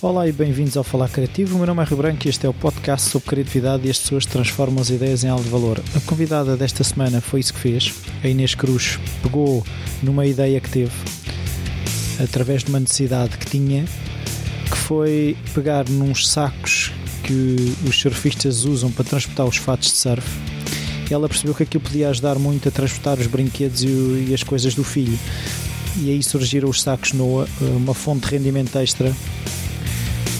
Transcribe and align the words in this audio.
Olá 0.00 0.28
e 0.28 0.32
bem-vindos 0.32 0.76
ao 0.76 0.84
Falar 0.84 1.08
Criativo. 1.08 1.56
O 1.56 1.58
meu 1.58 1.66
nome 1.66 1.82
é 1.82 1.84
Rio 1.84 1.96
Branco 1.96 2.24
e 2.24 2.28
este 2.28 2.46
é 2.46 2.48
o 2.48 2.54
podcast 2.54 3.10
sobre 3.10 3.30
criatividade 3.30 3.84
e 3.84 3.90
as 3.90 3.98
pessoas 3.98 4.24
transformam 4.24 4.80
as 4.80 4.90
ideias 4.90 5.24
em 5.24 5.28
algo 5.28 5.42
de 5.42 5.50
valor. 5.50 5.82
A 5.92 6.00
convidada 6.02 6.56
desta 6.56 6.84
semana 6.84 7.20
foi 7.20 7.40
isso 7.40 7.52
que 7.52 7.58
fez. 7.58 7.92
A 8.22 8.28
Inês 8.28 8.54
Cruz 8.54 8.96
pegou 9.24 9.66
numa 10.00 10.24
ideia 10.24 10.60
que 10.60 10.70
teve, 10.70 10.92
através 12.22 12.62
de 12.62 12.70
uma 12.70 12.78
necessidade 12.78 13.36
que 13.38 13.46
tinha, 13.46 13.86
que 14.70 14.76
foi 14.76 15.36
pegar 15.52 15.88
nos 15.88 16.28
sacos 16.28 16.92
que 17.24 17.74
os 17.84 17.98
surfistas 17.98 18.64
usam 18.64 18.92
para 18.92 19.04
transportar 19.04 19.46
os 19.46 19.56
fatos 19.56 19.90
de 19.90 19.96
surf. 19.96 20.28
Ela 21.10 21.28
percebeu 21.28 21.56
que 21.56 21.64
aquilo 21.64 21.82
podia 21.82 22.08
ajudar 22.10 22.38
muito 22.38 22.68
a 22.68 22.70
transportar 22.70 23.18
os 23.18 23.26
brinquedos 23.26 23.82
e, 23.82 24.32
as 24.32 24.44
coisas 24.44 24.76
do 24.76 24.84
filho. 24.84 25.18
E 25.96 26.08
aí 26.10 26.22
surgiram 26.22 26.68
os 26.68 26.82
sacos 26.82 27.12
Noah, 27.14 27.48
uma 27.60 27.94
fonte 27.94 28.28
de 28.28 28.36
rendimento 28.36 28.78
extra 28.78 29.12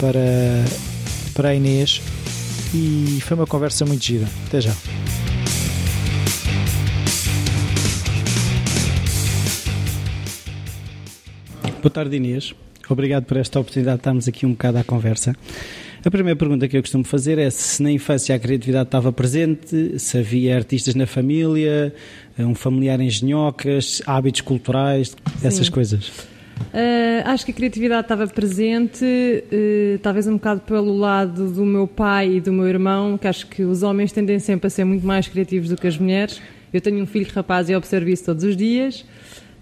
para, 0.00 0.64
para 1.34 1.50
a 1.50 1.54
Inês 1.54 2.00
e 2.74 3.20
foi 3.22 3.36
uma 3.36 3.46
conversa 3.46 3.84
muito 3.84 4.04
gira. 4.04 4.26
Até 4.46 4.60
já. 4.60 4.74
Boa 11.82 11.90
tarde, 11.90 12.16
Inês. 12.16 12.54
Obrigado 12.88 13.24
por 13.24 13.36
esta 13.36 13.60
oportunidade 13.60 13.96
de 13.96 14.00
estarmos 14.00 14.28
aqui 14.28 14.46
um 14.46 14.50
bocado 14.50 14.78
à 14.78 14.84
conversa. 14.84 15.34
A 16.04 16.10
primeira 16.10 16.36
pergunta 16.36 16.66
que 16.68 16.76
eu 16.76 16.80
costumo 16.80 17.04
fazer 17.04 17.38
é 17.38 17.50
se 17.50 17.82
na 17.82 17.90
infância 17.90 18.34
a 18.34 18.38
criatividade 18.38 18.88
estava 18.88 19.12
presente, 19.12 19.98
se 19.98 20.18
havia 20.18 20.56
artistas 20.56 20.94
na 20.94 21.06
família, 21.06 21.92
um 22.38 22.54
familiar 22.54 23.00
em 23.00 23.10
genhocas, 23.10 24.00
hábitos 24.06 24.40
culturais, 24.40 25.08
Sim. 25.08 25.46
essas 25.46 25.68
coisas. 25.68 26.10
Uh, 26.68 27.22
acho 27.24 27.44
que 27.44 27.50
a 27.50 27.54
criatividade 27.54 28.02
estava 28.02 28.26
presente, 28.26 29.04
uh, 29.04 29.98
talvez 30.00 30.26
um 30.26 30.34
bocado 30.34 30.60
pelo 30.60 30.96
lado 30.96 31.50
do 31.50 31.64
meu 31.64 31.86
pai 31.86 32.34
e 32.34 32.40
do 32.40 32.52
meu 32.52 32.66
irmão, 32.66 33.16
que 33.16 33.26
acho 33.26 33.46
que 33.46 33.62
os 33.62 33.82
homens 33.82 34.12
tendem 34.12 34.38
sempre 34.38 34.66
a 34.66 34.70
ser 34.70 34.84
muito 34.84 35.06
mais 35.06 35.26
criativos 35.28 35.70
do 35.70 35.76
que 35.76 35.86
as 35.86 35.96
mulheres. 35.96 36.40
Eu 36.72 36.80
tenho 36.80 37.02
um 37.02 37.06
filho 37.06 37.26
rapaz 37.34 37.70
e 37.70 37.74
observo 37.74 38.08
isso 38.10 38.24
todos 38.24 38.44
os 38.44 38.56
dias. 38.56 39.04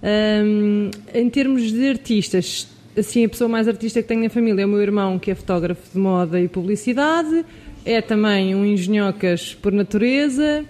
Um, 0.02 0.90
em 1.14 1.30
termos 1.30 1.70
de 1.70 1.88
artistas, 1.88 2.68
assim, 2.96 3.24
a 3.24 3.28
pessoa 3.28 3.48
mais 3.48 3.68
artista 3.68 4.02
que 4.02 4.08
tenho 4.08 4.22
na 4.22 4.30
família 4.30 4.62
é 4.62 4.66
o 4.66 4.68
meu 4.68 4.82
irmão, 4.82 5.18
que 5.18 5.30
é 5.30 5.34
fotógrafo 5.34 5.82
de 5.92 5.98
moda 5.98 6.40
e 6.40 6.48
publicidade, 6.48 7.44
é 7.84 8.00
também 8.00 8.54
um 8.54 8.64
engenhocas 8.64 9.54
por 9.54 9.72
natureza. 9.72 10.64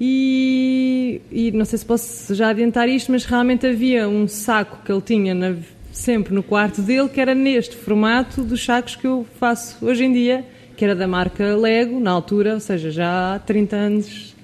E, 0.00 1.20
e, 1.30 1.52
não 1.52 1.66
sei 1.66 1.78
se 1.78 1.84
posso 1.84 2.34
já 2.34 2.48
adiantar 2.48 2.88
isto, 2.88 3.12
mas 3.12 3.26
realmente 3.26 3.66
havia 3.66 4.08
um 4.08 4.26
saco 4.26 4.78
que 4.82 4.90
ele 4.90 5.02
tinha 5.02 5.34
na, 5.34 5.54
sempre 5.92 6.32
no 6.32 6.42
quarto 6.42 6.80
dele, 6.80 7.08
que 7.08 7.20
era 7.20 7.34
neste 7.34 7.76
formato 7.76 8.42
dos 8.42 8.64
sacos 8.64 8.96
que 8.96 9.06
eu 9.06 9.26
faço 9.38 9.76
hoje 9.84 10.04
em 10.04 10.12
dia, 10.12 10.44
que 10.74 10.82
era 10.82 10.96
da 10.96 11.06
marca 11.06 11.54
Lego, 11.54 12.00
na 12.00 12.10
altura, 12.10 12.54
ou 12.54 12.60
seja, 12.60 12.90
já 12.90 13.34
há 13.34 13.38
30 13.40 13.76
anos 13.76 14.34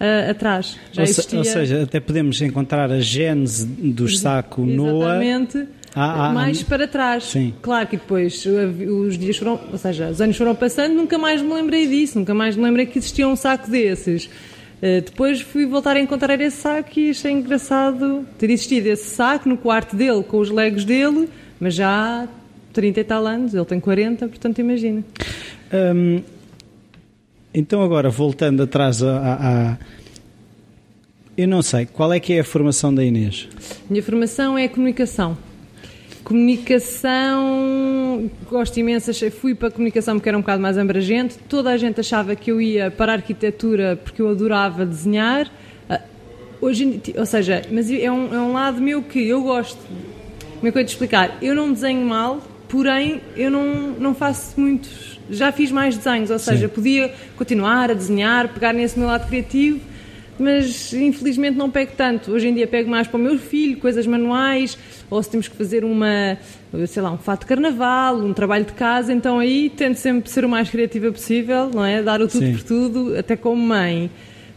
uh, 0.00 0.30
atrás. 0.30 0.76
Já 0.90 1.02
ou, 1.02 1.08
existia... 1.08 1.38
ou 1.38 1.44
seja, 1.44 1.82
até 1.84 2.00
podemos 2.00 2.42
encontrar 2.42 2.90
a 2.90 2.98
gênese 2.98 3.64
do 3.66 4.08
saco 4.08 4.66
Noah. 4.66 5.24
Exatamente. 5.24 5.68
Ah, 5.94 6.30
ah, 6.30 6.32
mais 6.32 6.60
ah, 6.60 6.64
para 6.68 6.88
trás. 6.88 7.22
Sim. 7.22 7.54
Claro 7.62 7.86
que 7.86 7.96
depois 7.96 8.44
os 8.44 9.16
dias 9.16 9.36
foram, 9.36 9.60
ou 9.70 9.78
seja, 9.78 10.10
os 10.10 10.20
anos 10.20 10.36
foram 10.36 10.52
passando, 10.52 10.92
nunca 10.92 11.16
mais 11.16 11.40
me 11.40 11.54
lembrei 11.54 11.86
disso, 11.86 12.18
nunca 12.18 12.34
mais 12.34 12.56
me 12.56 12.64
lembrei 12.64 12.84
que 12.84 12.98
existia 12.98 13.28
um 13.28 13.36
saco 13.36 13.70
desses. 13.70 14.28
Uh, 14.82 15.00
depois 15.02 15.40
fui 15.40 15.66
voltar 15.66 15.96
a 15.96 16.00
encontrar 16.00 16.40
esse 16.40 16.58
saco 16.58 16.98
e 16.98 17.10
achei 17.10 17.32
engraçado 17.32 18.26
ter 18.38 18.50
existido 18.50 18.88
esse 18.88 19.14
saco 19.14 19.48
no 19.48 19.56
quarto 19.56 19.96
dele 19.96 20.22
com 20.22 20.38
os 20.38 20.50
legos 20.50 20.84
dele, 20.84 21.28
mas 21.58 21.74
já 21.74 21.88
há 22.24 22.28
30 22.72 23.00
e 23.00 23.04
tal 23.04 23.26
anos, 23.26 23.54
ele 23.54 23.64
tem 23.64 23.80
40, 23.80 24.28
portanto 24.28 24.58
imagina. 24.58 25.02
Um, 25.72 26.22
então 27.54 27.82
agora, 27.82 28.10
voltando 28.10 28.64
atrás 28.64 29.02
a, 29.02 29.16
a, 29.16 29.78
Eu 31.36 31.46
não 31.46 31.62
sei, 31.62 31.86
qual 31.86 32.12
é 32.12 32.18
que 32.18 32.32
é 32.32 32.40
a 32.40 32.44
formação 32.44 32.92
da 32.92 33.04
Inês? 33.04 33.48
Minha 33.88 34.02
formação 34.02 34.58
é 34.58 34.66
comunicação. 34.66 35.38
Comunicação, 36.24 37.50
gosto 38.48 38.80
imenso, 38.80 39.12
fui 39.30 39.54
para 39.54 39.68
a 39.68 39.70
comunicação 39.70 40.16
porque 40.16 40.30
era 40.30 40.38
um 40.38 40.40
bocado 40.40 40.62
mais 40.62 40.78
abrangente. 40.78 41.36
Toda 41.48 41.70
a 41.70 41.76
gente 41.76 42.00
achava 42.00 42.34
que 42.34 42.50
eu 42.50 42.62
ia 42.62 42.90
para 42.90 43.12
a 43.12 43.16
arquitetura 43.16 44.00
porque 44.02 44.22
eu 44.22 44.30
adorava 44.30 44.86
desenhar. 44.86 45.50
Ah, 45.88 46.00
hoje, 46.62 47.02
ou 47.14 47.26
seja, 47.26 47.62
mas 47.70 47.90
é 47.90 48.10
um, 48.10 48.34
é 48.34 48.40
um 48.40 48.54
lado 48.54 48.80
meu 48.80 49.02
que 49.02 49.28
eu 49.28 49.42
gosto. 49.42 49.78
Como 50.56 50.66
é 50.66 50.72
que 50.72 50.78
eu 50.78 50.84
te 50.84 50.88
explicar? 50.88 51.36
Eu 51.42 51.54
não 51.54 51.70
desenho 51.70 52.06
mal, 52.06 52.40
porém 52.70 53.20
eu 53.36 53.50
não, 53.50 53.90
não 53.90 54.14
faço 54.14 54.58
muitos. 54.58 55.20
Já 55.28 55.52
fiz 55.52 55.70
mais 55.70 55.94
desenhos, 55.94 56.30
ou 56.30 56.38
seja, 56.38 56.68
Sim. 56.68 56.74
podia 56.74 57.12
continuar 57.36 57.90
a 57.90 57.94
desenhar, 57.94 58.48
pegar 58.48 58.72
nesse 58.72 58.98
meu 58.98 59.08
lado 59.08 59.28
criativo 59.28 59.78
mas 60.38 60.92
infelizmente 60.92 61.56
não 61.56 61.70
pego 61.70 61.92
tanto. 61.96 62.32
Hoje 62.32 62.48
em 62.48 62.54
dia 62.54 62.66
pego 62.66 62.90
mais 62.90 63.06
para 63.06 63.16
o 63.18 63.20
meu 63.20 63.38
filho, 63.38 63.78
coisas 63.78 64.06
manuais, 64.06 64.76
ou 65.10 65.22
se 65.22 65.30
temos 65.30 65.48
que 65.48 65.56
fazer 65.56 65.84
uma, 65.84 66.38
sei 66.86 67.02
lá, 67.02 67.12
um 67.12 67.18
fato 67.18 67.40
de 67.40 67.46
carnaval, 67.46 68.16
um 68.16 68.32
trabalho 68.32 68.64
de 68.64 68.72
casa, 68.72 69.12
então 69.12 69.38
aí 69.38 69.70
tento 69.70 69.96
sempre 69.96 70.30
ser 70.30 70.44
o 70.44 70.48
mais 70.48 70.68
criativa 70.70 71.10
possível, 71.10 71.70
não 71.72 71.84
é? 71.84 72.02
Dar 72.02 72.20
o 72.20 72.28
tudo 72.28 72.46
Sim. 72.46 72.52
por 72.52 72.62
tudo, 72.62 73.18
até 73.18 73.36
como 73.36 73.62
mãe. 73.62 74.10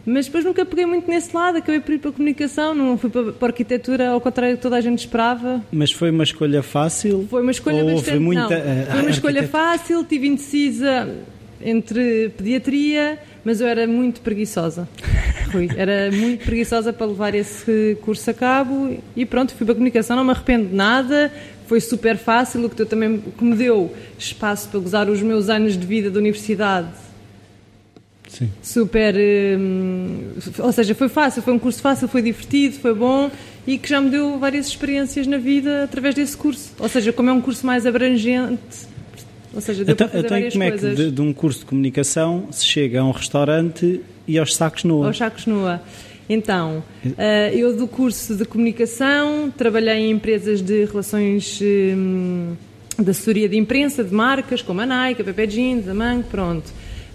Mas 0.06 0.26
depois 0.28 0.46
nunca 0.46 0.66
peguei 0.66 0.86
muito 0.86 1.10
nesse 1.10 1.36
lado, 1.36 1.58
acabei 1.58 1.82
por 1.82 1.94
ir 1.94 2.00
para 2.00 2.12
a 2.12 2.14
comunicação, 2.14 2.74
não 2.74 2.98
fui 2.98 3.10
para, 3.10 3.34
para 3.34 3.48
a 3.48 3.52
arquitetura, 3.52 4.10
ao 4.12 4.22
contrário 4.22 4.56
do 4.56 4.58
que 4.58 4.64
toda 4.64 4.78
a 4.78 4.82
gente 4.82 5.00
esperava. 5.00 5.62
Mas 5.70 5.92
foi 5.92 6.12
uma 6.12 6.24
escolha 6.24 6.64
fácil? 6.64 7.28
Foi 7.30 7.42
uma 7.42 7.52
escolha 7.52 7.84
bastante, 7.84 8.20
muita, 8.20 8.58
não, 8.58 8.86
Foi 8.86 9.02
uma 9.02 9.10
escolha 9.10 9.48
fácil, 9.50 10.06
tive 10.06 10.28
indecisa 10.28 11.14
entre 11.62 12.30
pediatria, 12.38 13.20
mas 13.44 13.62
eu 13.62 13.68
era 13.68 13.88
muito 13.88 14.22
preguiçosa. 14.22 14.88
Rui. 15.52 15.70
Era 15.76 16.12
muito 16.12 16.46
preguiçosa 16.46 16.92
para 16.92 17.06
levar 17.06 17.34
esse 17.34 17.98
curso 18.02 18.30
a 18.30 18.34
cabo 18.34 18.98
e 19.16 19.26
pronto, 19.26 19.54
fui 19.54 19.66
para 19.66 19.74
a 19.74 19.76
comunicação, 19.76 20.16
não 20.16 20.24
me 20.24 20.32
arrependo 20.32 20.68
de 20.68 20.76
nada, 20.76 21.32
foi 21.68 21.80
super 21.80 22.18
fácil, 22.18 22.66
o 22.66 22.70
que 22.70 22.86
também 22.86 23.20
que 23.20 23.44
me 23.44 23.56
deu 23.56 23.94
espaço 24.18 24.70
para 24.70 24.80
gozar 24.80 25.10
os 25.10 25.22
meus 25.22 25.50
anos 25.50 25.78
de 25.78 25.86
vida 25.86 26.10
da 26.10 26.20
universidade. 26.20 26.90
Sim. 28.28 28.52
Super. 28.62 29.16
Hum, 29.58 30.34
ou 30.60 30.72
seja, 30.72 30.94
foi 30.94 31.10
fácil, 31.10 31.42
foi 31.42 31.54
um 31.54 31.60
curso 31.60 31.82
fácil, 31.82 32.08
foi 32.08 32.22
divertido, 32.22 32.76
foi 32.78 32.94
bom 32.94 33.32
e 33.66 33.78
que 33.78 33.90
já 33.90 34.00
me 34.00 34.10
deu 34.10 34.38
várias 34.38 34.68
experiências 34.68 35.28
na 35.28 35.38
vida 35.38 35.84
através 35.84 36.16
desse 36.16 36.36
curso. 36.36 36.72
Ou 36.80 36.88
seja, 36.88 37.12
como 37.12 37.30
é 37.30 37.34
um 37.34 37.42
curso 37.42 37.66
mais 37.66 37.86
abrangente, 37.86 38.88
ou 39.54 39.62
seja, 39.62 39.84
deu 39.84 39.94
então, 39.94 40.08
para 40.08 40.22
fazer 40.22 40.48
então 40.48 40.52
como 40.52 40.70
coisas. 40.70 40.92
é 40.92 40.96
que 40.96 41.04
de, 41.04 41.12
de, 41.12 41.22
um 41.22 41.34
curso 41.34 41.60
de 41.60 41.66
comunicação 41.66 42.48
se 42.52 42.66
chega 42.66 43.02
a 43.02 43.04
um 43.04 43.12
restaurante 43.12 44.02
e 44.28 44.38
aos 44.38 44.56
sacos 44.56 44.84
nua? 44.84 45.08
Aos 45.08 45.18
sacos 45.18 45.46
nua. 45.46 45.82
Então, 46.30 46.84
uh, 47.06 47.14
eu 47.54 47.76
do 47.76 47.88
curso 47.88 48.36
de 48.36 48.44
comunicação 48.44 49.52
trabalhei 49.56 50.08
em 50.08 50.12
empresas 50.12 50.62
de 50.62 50.84
relações 50.84 51.60
um, 51.62 52.54
de 53.00 53.10
assessoria 53.10 53.48
de 53.48 53.58
imprensa, 53.58 54.04
de 54.04 54.14
marcas, 54.14 54.62
como 54.62 54.82
a 54.82 54.86
Nike, 54.86 55.22
a 55.22 55.26
Pepe 55.26 55.48
Jeans, 55.48 55.88
a 55.88 55.94
Mango, 55.94 56.24
pronto. 56.24 56.70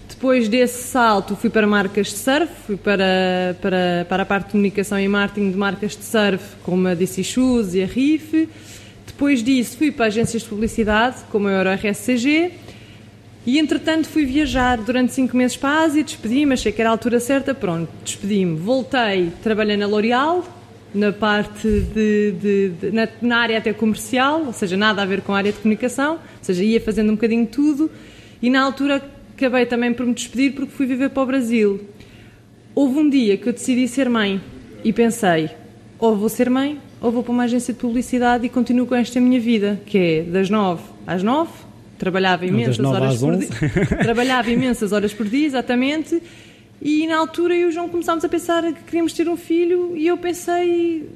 Depois 0.09 0.47
desse 0.47 0.83
salto 0.83 1.35
fui 1.35 1.49
para 1.49 1.67
marcas 1.67 2.07
de 2.07 2.13
surf, 2.13 2.51
fui 2.65 2.77
para, 2.77 3.55
para, 3.61 4.05
para 4.09 4.23
a 4.23 4.25
parte 4.25 4.45
de 4.45 4.51
comunicação 4.51 4.99
e 4.99 5.07
marketing 5.07 5.51
de 5.51 5.57
marcas 5.57 5.95
de 5.95 6.03
surf, 6.03 6.43
como 6.63 6.87
a 6.87 6.93
DC 6.93 7.23
Shoes 7.23 7.75
e 7.75 7.83
a 7.83 7.85
Riff. 7.85 8.49
Depois 9.05 9.43
disso 9.43 9.77
fui 9.77 9.91
para 9.91 10.05
agências 10.05 10.43
de 10.43 10.49
publicidade, 10.49 11.17
como 11.31 11.47
a 11.47 11.51
Euro 11.51 11.69
RSCG, 11.69 12.51
e 13.45 13.59
entretanto 13.59 14.07
fui 14.07 14.25
viajar 14.25 14.77
durante 14.77 15.13
cinco 15.13 15.35
meses 15.35 15.57
para 15.57 15.69
a 15.69 15.83
Ásia, 15.83 16.03
despedi-me, 16.03 16.53
achei 16.53 16.71
que 16.71 16.79
era 16.79 16.89
a 16.89 16.93
altura 16.93 17.19
certa, 17.19 17.53
pronto, 17.53 17.89
despedi-me. 18.03 18.55
Voltei, 18.55 19.31
trabalhei 19.43 19.75
na 19.75 19.85
L'Oréal, 19.85 20.45
na 20.93 21.11
parte 21.11 21.67
de, 21.67 22.31
de, 22.31 22.69
de 22.69 22.91
na, 22.91 23.09
na, 23.21 23.37
área 23.37 23.57
até 23.57 23.73
comercial, 23.73 24.45
ou 24.45 24.53
seja, 24.53 24.77
nada 24.77 25.01
a 25.01 25.05
ver 25.05 25.21
com 25.21 25.33
a 25.33 25.37
área 25.37 25.51
de 25.51 25.57
comunicação, 25.57 26.13
ou 26.13 26.19
seja, 26.41 26.63
ia 26.63 26.79
fazendo 26.79 27.11
um 27.11 27.15
bocadinho 27.15 27.45
tudo, 27.45 27.91
e 28.41 28.49
na 28.49 28.61
altura 28.61 29.03
acabei 29.35 29.65
também 29.65 29.93
por 29.93 30.05
me 30.05 30.13
despedir 30.13 30.53
porque 30.53 30.71
fui 30.71 30.85
viver 30.85 31.09
para 31.09 31.23
o 31.23 31.25
Brasil. 31.25 31.81
Houve 32.73 32.99
um 32.99 33.09
dia 33.09 33.35
que 33.37 33.49
eu 33.49 33.53
decidi 33.53 33.87
ser 33.87 34.09
mãe 34.09 34.39
e 34.83 34.93
pensei, 34.93 35.49
ou 35.99 36.15
vou 36.15 36.29
ser 36.29 36.49
mãe, 36.49 36.79
ou 37.03 37.11
vou 37.11 37.21
para 37.21 37.33
uma 37.33 37.43
agência 37.43 37.73
de 37.73 37.79
publicidade 37.81 38.45
e 38.45 38.49
continuo 38.49 38.87
com 38.87 38.95
esta 38.95 39.19
minha 39.19 39.39
vida, 39.39 39.79
que 39.85 39.97
é 39.97 40.21
das 40.23 40.49
nove 40.49 40.81
às 41.05 41.21
nove, 41.21 41.51
trabalhava 41.99 42.45
imensas 42.45 42.79
horas 42.79 43.19
por 43.19 43.35
dia. 43.35 43.49
trabalhava 44.01 44.49
imensas 44.49 44.93
horas 44.93 45.13
por 45.13 45.27
dia, 45.27 45.45
exatamente. 45.45 46.23
E 46.81 47.05
na 47.05 47.17
altura 47.17 47.55
eu 47.55 47.67
e 47.67 47.69
o 47.69 47.71
João 47.73 47.89
começámos 47.89 48.23
a 48.23 48.29
pensar 48.29 48.63
que 48.63 48.83
queríamos 48.83 49.11
ter 49.11 49.27
um 49.27 49.35
filho 49.35 49.97
e 49.97 50.07
eu 50.07 50.17
pensei 50.17 51.09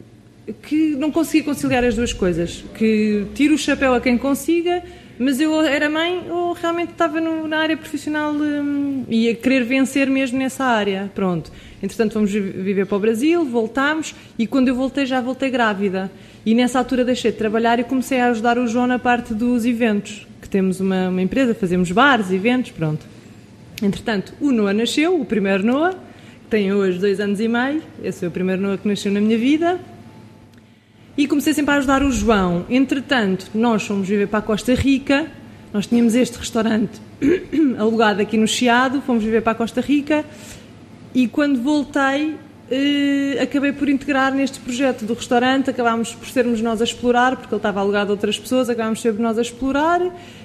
que 0.64 0.96
não 0.98 1.10
conseguia 1.10 1.44
conciliar 1.44 1.86
as 1.86 1.96
duas 1.96 2.12
coisas, 2.12 2.66
que 2.76 3.26
tiro 3.34 3.56
o 3.56 3.58
chapéu 3.58 3.94
a 3.94 4.02
quem 4.02 4.18
consiga, 4.18 4.84
mas 5.18 5.40
eu 5.40 5.62
era 5.62 5.90
mãe 5.90 6.30
ou 6.30 6.52
realmente 6.52 6.92
estava 6.92 7.22
no, 7.22 7.48
na 7.48 7.60
área 7.60 7.78
profissional 7.78 8.34
hum, 8.34 9.06
e 9.08 9.30
a 9.30 9.36
querer 9.36 9.64
vencer 9.64 10.10
mesmo 10.10 10.38
nessa 10.38 10.66
área. 10.66 11.10
Pronto. 11.16 11.50
Entretanto, 11.82 12.14
fomos 12.14 12.32
viver 12.32 12.86
para 12.86 12.98
o 12.98 13.00
Brasil, 13.00 13.46
voltámos 13.46 14.16
e 14.38 14.48
quando 14.48 14.68
eu 14.68 14.76
voltei 14.76 15.06
já 15.06 15.22
voltei 15.22 15.50
grávida. 15.50 16.12
E 16.46 16.56
nessa 16.56 16.80
altura 16.80 17.06
deixei 17.06 17.32
de 17.32 17.38
trabalhar 17.38 17.80
e 17.80 17.84
comecei 17.84 18.20
a 18.20 18.28
ajudar 18.28 18.58
o 18.58 18.68
João 18.68 18.88
na 18.88 18.98
parte 18.98 19.34
dos 19.34 19.66
eventos 19.66 20.28
que 20.48 20.50
temos 20.50 20.80
uma, 20.80 21.10
uma 21.10 21.22
empresa, 21.22 21.54
fazemos 21.54 21.92
bares, 21.92 22.32
eventos, 22.32 22.72
pronto. 22.72 23.06
Entretanto, 23.84 24.34
o 24.40 24.52
Noah 24.52 24.74
nasceu, 24.74 25.20
o 25.20 25.26
primeiro 25.26 25.64
Noah, 25.64 25.92
que 25.92 26.50
tem 26.50 26.72
hoje 26.74 26.98
dois 26.98 27.20
anos 27.20 27.40
e 27.42 27.48
meio, 27.50 27.84
esse 28.02 28.20
foi 28.20 28.30
o 28.30 28.32
primeiro 28.32 28.62
Noah 28.62 28.78
que 28.78 28.88
nasceu 28.88 29.12
na 29.12 29.20
minha 29.20 29.38
vida, 29.38 29.78
e 31.18 31.28
comecei 31.28 31.54
sempre 31.54 31.74
a 31.74 31.78
ajudar 31.78 32.02
o 32.02 32.12
João. 32.12 32.66
Entretanto, 32.70 33.50
nós 33.54 33.84
fomos 33.84 34.08
viver 34.08 34.28
para 34.28 34.40
a 34.40 34.42
Costa 34.42 34.74
Rica, 34.74 35.28
nós 35.74 35.86
tínhamos 35.86 36.16
este 36.16 36.38
restaurante 36.38 37.02
alugado 37.78 38.22
aqui 38.22 38.38
no 38.38 38.48
Chiado, 38.48 39.02
fomos 39.02 39.24
viver 39.24 39.42
para 39.42 39.52
a 39.52 39.56
Costa 39.56 39.82
Rica, 39.82 40.24
e 41.18 41.28
quando 41.28 41.62
voltei, 41.62 42.36
Uh, 42.70 43.42
acabei 43.42 43.72
por 43.72 43.88
integrar 43.88 44.34
neste 44.34 44.60
projeto 44.60 45.06
do 45.06 45.14
restaurante, 45.14 45.70
acabámos 45.70 46.14
por 46.14 46.28
sermos 46.28 46.62
nós 46.62 46.82
a 46.82 46.84
explorar, 46.84 47.38
porque 47.38 47.54
ele 47.54 47.60
estava 47.60 47.80
alugado 47.80 48.12
a 48.12 48.12
outras 48.12 48.38
pessoas, 48.38 48.70
acabámos 48.70 49.00
ser 49.00 49.14
nós 49.14 49.38
a 49.38 49.42
explorar 49.42 50.02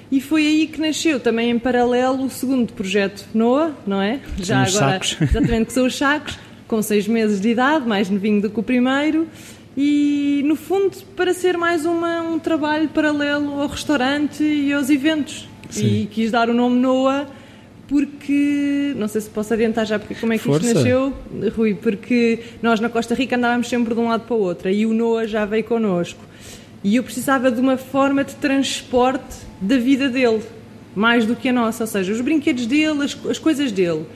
e 0.09 0.21
foi 0.21 0.47
aí 0.47 0.67
que 0.67 0.79
nasceu 0.79 1.19
também 1.19 1.49
em 1.49 1.59
paralelo 1.59 2.23
o 2.23 2.29
segundo 2.29 2.71
projeto 2.71 3.25
NOA, 3.33 3.75
não 3.85 4.01
é? 4.01 4.21
Já 4.37 4.65
são 4.67 4.83
agora, 4.83 5.03
sacos. 5.03 5.17
exatamente, 5.29 5.65
que 5.65 5.73
são 5.73 5.85
os 5.85 5.97
sacos, 5.97 6.39
com 6.65 6.81
seis 6.81 7.09
meses 7.09 7.41
de 7.41 7.49
idade, 7.49 7.85
mais 7.85 8.09
novinho 8.09 8.41
do 8.41 8.49
que 8.49 8.57
o 8.57 8.63
primeiro. 8.63 9.27
E 9.75 10.43
no 10.45 10.55
fundo, 10.55 10.95
para 11.17 11.33
ser 11.33 11.57
mais 11.57 11.85
uma, 11.85 12.21
um 12.21 12.39
trabalho 12.39 12.87
paralelo 12.87 13.59
ao 13.59 13.67
restaurante 13.67 14.41
e 14.41 14.71
aos 14.71 14.89
eventos. 14.89 15.45
Sim. 15.69 16.03
E 16.03 16.05
quis 16.05 16.31
dar 16.31 16.49
o 16.49 16.53
nome 16.53 16.79
NOA 16.79 17.27
porque, 17.93 18.95
não 18.95 19.07
sei 19.07 19.21
se 19.21 19.29
posso 19.29 19.53
adiantar 19.53 19.85
já 19.85 19.99
porque, 19.99 20.15
como 20.15 20.33
é 20.33 20.39
que 20.39 20.43
Força. 20.43 20.65
isto 20.65 20.77
nasceu, 20.77 21.13
Rui, 21.55 21.75
porque 21.75 22.39
nós 22.59 22.79
na 22.79 22.89
Costa 22.89 23.13
Rica 23.13 23.35
andávamos 23.35 23.69
sempre 23.69 23.93
de 23.93 23.99
um 23.99 24.07
lado 24.07 24.25
para 24.25 24.35
o 24.35 24.39
outro 24.39 24.67
e 24.67 24.83
o 24.87 24.95
Noah 24.95 25.27
já 25.27 25.45
veio 25.45 25.63
connosco. 25.63 26.19
E 26.83 26.95
eu 26.95 27.03
precisava 27.03 27.51
de 27.51 27.61
uma 27.61 27.77
forma 27.77 28.23
de 28.23 28.33
transporte 28.33 29.35
da 29.61 29.77
vida 29.77 30.09
dele, 30.09 30.41
mais 30.95 31.27
do 31.27 31.35
que 31.35 31.49
a 31.49 31.53
nossa, 31.53 31.83
ou 31.83 31.87
seja, 31.87 32.11
os 32.11 32.19
brinquedos 32.19 32.65
dele, 32.65 33.03
as, 33.03 33.15
as 33.29 33.37
coisas 33.37 33.71
dele. 33.71 34.07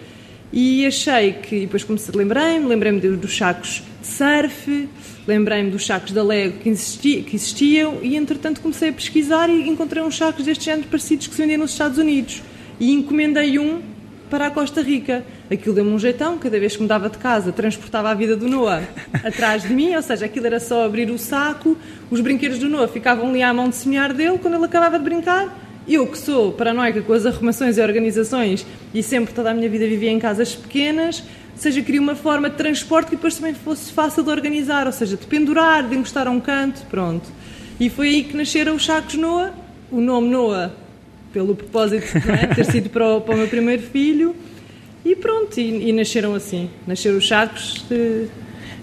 E 0.51 0.83
achei 0.83 1.33
que, 1.33 1.57
e 1.57 1.59
depois 1.62 1.83
comecei, 1.83 2.15
lembrei-me, 2.15 2.65
lembrei-me 2.65 3.00
dos 3.00 3.38
sacos 3.38 3.83
de 4.01 4.07
surf, 4.07 4.89
lembrei-me 5.27 5.69
dos 5.69 5.85
sacos 5.85 6.12
da 6.13 6.23
Lego 6.23 6.57
que, 6.57 6.69
existi, 6.69 7.21
que 7.21 7.35
existiam 7.35 8.00
e 8.01 8.15
entretanto 8.15 8.59
comecei 8.59 8.89
a 8.89 8.94
pesquisar 8.94 9.51
e 9.51 9.69
encontrei 9.69 10.01
uns 10.01 10.18
sacos 10.18 10.44
deste 10.44 10.65
género 10.65 10.88
parecidos 10.88 11.27
que 11.27 11.35
se 11.35 11.41
vendiam 11.44 11.59
nos 11.59 11.73
Estados 11.73 12.00
Unidos 12.00 12.41
e 12.79 12.94
encomendei 12.94 13.57
um 13.59 13.81
para 14.29 14.47
a 14.47 14.51
Costa 14.51 14.81
Rica. 14.81 15.24
Aquilo 15.51 15.74
deu-me 15.74 15.91
um 15.91 16.00
jeitão, 16.00 16.38
cada 16.38 16.59
vez 16.59 16.75
que 16.75 16.81
mudava 16.81 17.09
de 17.09 17.18
casa, 17.18 17.51
transportava 17.51 18.09
a 18.09 18.13
vida 18.13 18.35
do 18.35 18.47
Noah 18.47 18.83
atrás 19.24 19.63
de 19.63 19.74
mim, 19.74 19.95
ou 19.95 20.01
seja, 20.01 20.25
aquilo 20.25 20.45
era 20.45 20.59
só 20.59 20.85
abrir 20.85 21.09
o 21.09 21.18
saco, 21.18 21.77
os 22.12 22.19
brinquedos 22.19 22.59
do 22.59 22.69
Noah 22.69 22.88
ficavam 22.88 23.29
ali 23.29 23.41
à 23.41 23.53
mão 23.53 23.69
de 23.69 23.75
semear 23.75 24.13
dele 24.13 24.38
quando 24.38 24.56
ele 24.56 24.65
acabava 24.65 24.97
de 24.97 25.06
brincar. 25.06 25.65
Eu, 25.88 26.06
que 26.06 26.18
sou 26.18 26.51
paranoica 26.51 27.01
com 27.01 27.13
as 27.13 27.25
arrumações 27.25 27.77
e 27.77 27.81
organizações 27.81 28.65
e 28.94 29.01
sempre 29.01 29.33
toda 29.33 29.51
a 29.51 29.53
minha 29.53 29.69
vida 29.69 29.88
vivia 29.88 30.12
em 30.12 30.19
casas 30.19 30.53
pequenas, 30.53 31.23
ou 31.53 31.62
seja, 31.62 31.81
queria 31.81 32.01
uma 32.01 32.15
forma 32.15 32.50
de 32.50 32.57
transporte 32.57 33.09
que 33.09 33.15
depois 33.15 33.35
também 33.35 33.53
fosse 33.53 33.94
fácil 33.94 34.21
de 34.21 34.30
organizar, 34.30 34.85
ou 34.85 34.91
seja, 34.91 35.15
de 35.15 35.25
pendurar, 35.25 35.88
de 35.88 35.95
encostar 35.95 36.27
a 36.27 36.31
um 36.31 36.41
canto, 36.41 36.85
pronto. 36.88 37.30
E 37.80 37.89
foi 37.89 38.09
aí 38.09 38.23
que 38.25 38.35
nasceram 38.35 38.75
os 38.75 38.85
sacos 38.85 39.15
Noah, 39.15 39.53
o 39.89 40.01
nome 40.01 40.27
Noah 40.27 40.73
pelo 41.37 41.55
propósito 41.55 42.17
é? 42.17 42.47
de 42.47 42.55
ter 42.55 42.65
sido 42.65 42.89
para 42.89 43.17
o, 43.17 43.21
para 43.21 43.35
o, 43.35 43.37
meu 43.37 43.47
primeiro 43.47 43.83
filho. 43.83 44.35
E 45.05 45.15
pronto, 45.15 45.55
e, 45.59 45.89
e 45.89 45.93
nasceram 45.93 46.33
assim. 46.33 46.67
Nasceram 46.87 47.17
os 47.17 47.25
charcos, 47.25 47.85
de, 47.87 48.25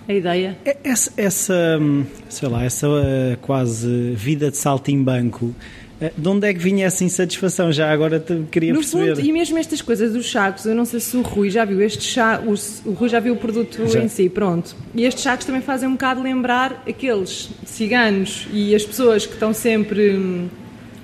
a 0.08 0.14
ideia. 0.14 0.56
É, 0.64 0.76
essa, 0.84 1.12
essa, 1.16 1.80
sei 2.28 2.48
lá, 2.48 2.62
essa 2.62 2.86
eh, 2.86 3.36
quase 3.42 4.12
vida 4.12 4.52
de 4.52 4.56
saltimbanco, 4.56 5.52
eh, 6.00 6.12
de 6.16 6.28
onde 6.28 6.46
é 6.46 6.54
que 6.54 6.60
vinha 6.60 6.86
essa 6.86 7.02
insatisfação? 7.02 7.72
Já 7.72 7.90
agora 7.90 8.20
te 8.20 8.44
queria 8.52 8.72
no 8.72 8.78
perceber. 8.78 9.16
Fundo, 9.16 9.26
e 9.26 9.32
mesmo 9.32 9.58
estas 9.58 9.82
coisas 9.82 10.12
dos 10.12 10.30
sacos, 10.30 10.64
eu 10.64 10.76
não 10.76 10.84
sei 10.84 11.00
se 11.00 11.16
o 11.16 11.22
Rui 11.22 11.50
já 11.50 11.64
viu 11.64 11.82
este 11.82 12.04
chá, 12.04 12.40
o, 12.40 12.54
o 12.88 12.92
Rui 12.92 13.08
já 13.08 13.18
viu 13.18 13.34
o 13.34 13.36
produto 13.36 13.84
já. 13.88 14.00
em 14.00 14.06
si, 14.06 14.28
pronto. 14.28 14.76
E 14.94 15.04
estes 15.04 15.24
sacos 15.24 15.44
também 15.44 15.60
fazem 15.60 15.88
um 15.88 15.92
bocado 15.92 16.22
lembrar 16.22 16.84
aqueles 16.88 17.50
ciganos 17.66 18.46
e 18.52 18.76
as 18.76 18.84
pessoas 18.84 19.26
que 19.26 19.32
estão 19.32 19.52
sempre 19.52 20.14
hum, 20.16 20.48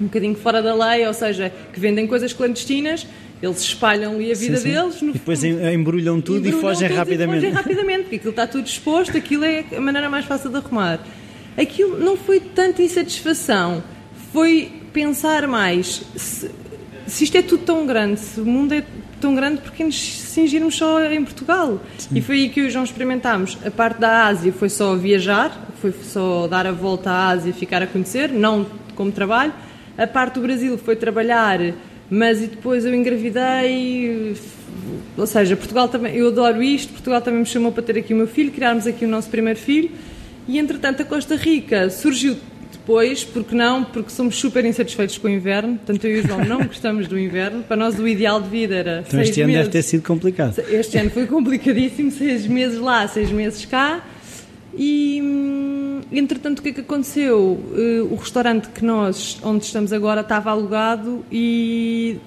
um 0.00 0.04
bocadinho 0.04 0.34
fora 0.34 0.62
da 0.62 0.74
lei, 0.74 1.06
ou 1.06 1.14
seja, 1.14 1.52
que 1.72 1.78
vendem 1.78 2.06
coisas 2.06 2.32
clandestinas, 2.32 3.06
eles 3.42 3.60
espalham 3.60 4.14
ali 4.14 4.30
a 4.30 4.34
vida 4.34 4.56
sim, 4.56 4.62
sim. 4.62 4.74
deles. 4.74 5.02
e 5.02 5.12
depois 5.12 5.42
embrulham 5.42 6.20
tudo 6.20 6.46
embrulham 6.46 6.58
e 6.58 6.60
fogem 6.60 6.88
tudo 6.88 6.96
rapidamente. 6.98 7.38
E 7.38 7.40
fogem 7.40 7.54
rapidamente, 7.54 8.02
porque 8.02 8.16
aquilo 8.16 8.30
está 8.30 8.46
tudo 8.46 8.66
exposto, 8.66 9.16
aquilo 9.16 9.44
é 9.44 9.64
a 9.76 9.80
maneira 9.80 10.10
mais 10.10 10.24
fácil 10.24 10.50
de 10.50 10.56
arrumar. 10.56 11.00
Aquilo 11.56 11.98
não 11.98 12.16
foi 12.16 12.40
tanta 12.40 12.82
insatisfação, 12.82 13.82
foi 14.32 14.70
pensar 14.92 15.46
mais 15.46 16.02
se, 16.14 16.50
se 17.06 17.24
isto 17.24 17.36
é 17.36 17.42
tudo 17.42 17.64
tão 17.64 17.86
grande, 17.86 18.20
se 18.20 18.40
o 18.40 18.46
mundo 18.46 18.72
é 18.72 18.84
tão 19.20 19.34
grande, 19.34 19.60
porque 19.60 19.84
nos 19.84 19.98
cingirmos 20.00 20.76
só 20.76 21.02
em 21.04 21.24
Portugal? 21.24 21.80
Sim. 21.98 22.08
E 22.14 22.20
foi 22.20 22.36
aí 22.36 22.48
que 22.48 22.62
o 22.62 22.70
João 22.70 22.84
experimentámos. 22.84 23.58
A 23.64 23.70
parte 23.70 24.00
da 24.00 24.26
Ásia 24.26 24.52
foi 24.52 24.68
só 24.68 24.96
viajar, 24.96 25.68
foi 25.80 25.92
só 25.92 26.46
dar 26.46 26.66
a 26.66 26.72
volta 26.72 27.10
à 27.10 27.28
Ásia 27.28 27.50
e 27.50 27.52
ficar 27.52 27.82
a 27.82 27.86
conhecer, 27.86 28.30
não 28.30 28.66
como 28.94 29.10
trabalho 29.10 29.52
a 30.00 30.06
parte 30.06 30.34
do 30.34 30.40
Brasil 30.40 30.78
foi 30.78 30.96
trabalhar, 30.96 31.60
mas 32.10 32.42
e 32.42 32.46
depois 32.46 32.86
eu 32.86 32.94
engravidei. 32.94 34.34
Ou 35.16 35.26
seja, 35.26 35.54
Portugal 35.56 35.88
também, 35.88 36.16
eu 36.16 36.28
adoro 36.28 36.62
isto, 36.62 36.92
Portugal 36.92 37.20
também 37.20 37.40
me 37.40 37.46
chamou 37.46 37.70
para 37.70 37.82
ter 37.82 37.98
aqui 37.98 38.14
o 38.14 38.16
meu 38.16 38.26
filho, 38.26 38.50
criarmos 38.50 38.86
aqui 38.86 39.04
o 39.04 39.08
nosso 39.08 39.28
primeiro 39.28 39.58
filho. 39.58 39.90
E 40.48 40.58
entretanto 40.58 41.02
a 41.02 41.04
Costa 41.04 41.36
Rica 41.36 41.90
surgiu 41.90 42.36
depois, 42.72 43.22
porque 43.24 43.54
não? 43.54 43.84
Porque 43.84 44.10
somos 44.10 44.36
super 44.36 44.64
insatisfeitos 44.64 45.18
com 45.18 45.28
o 45.28 45.30
inverno, 45.30 45.78
tanto 45.84 46.06
eu 46.06 46.16
e 46.16 46.20
o 46.20 46.26
João 46.26 46.44
não 46.46 46.64
gostamos 46.64 47.06
do 47.06 47.18
inverno. 47.18 47.62
Para 47.62 47.76
nós 47.76 47.98
o 47.98 48.08
ideal 48.08 48.40
de 48.40 48.48
vida 48.48 48.74
era 48.74 49.04
então, 49.06 49.20
este 49.20 49.42
ano 49.42 49.52
deve 49.52 49.68
ter 49.68 49.82
sido 49.82 50.02
complicado. 50.02 50.58
Este 50.70 50.96
ano 50.96 51.10
foi 51.10 51.26
complicadíssimo, 51.26 52.10
seis 52.10 52.46
meses 52.46 52.78
lá, 52.78 53.06
seis 53.06 53.30
meses 53.30 53.66
cá. 53.66 54.02
E 54.74 55.20
entretanto, 56.12 56.60
o 56.60 56.62
que 56.62 56.70
é 56.70 56.72
que 56.72 56.80
aconteceu? 56.80 57.38
Uh, 57.38 58.08
o 58.12 58.16
restaurante 58.16 58.68
que 58.68 58.84
nós, 58.84 59.38
onde 59.42 59.64
estamos 59.64 59.92
agora, 59.92 60.20
estava 60.20 60.50
alugado 60.50 61.24
e 61.30 62.18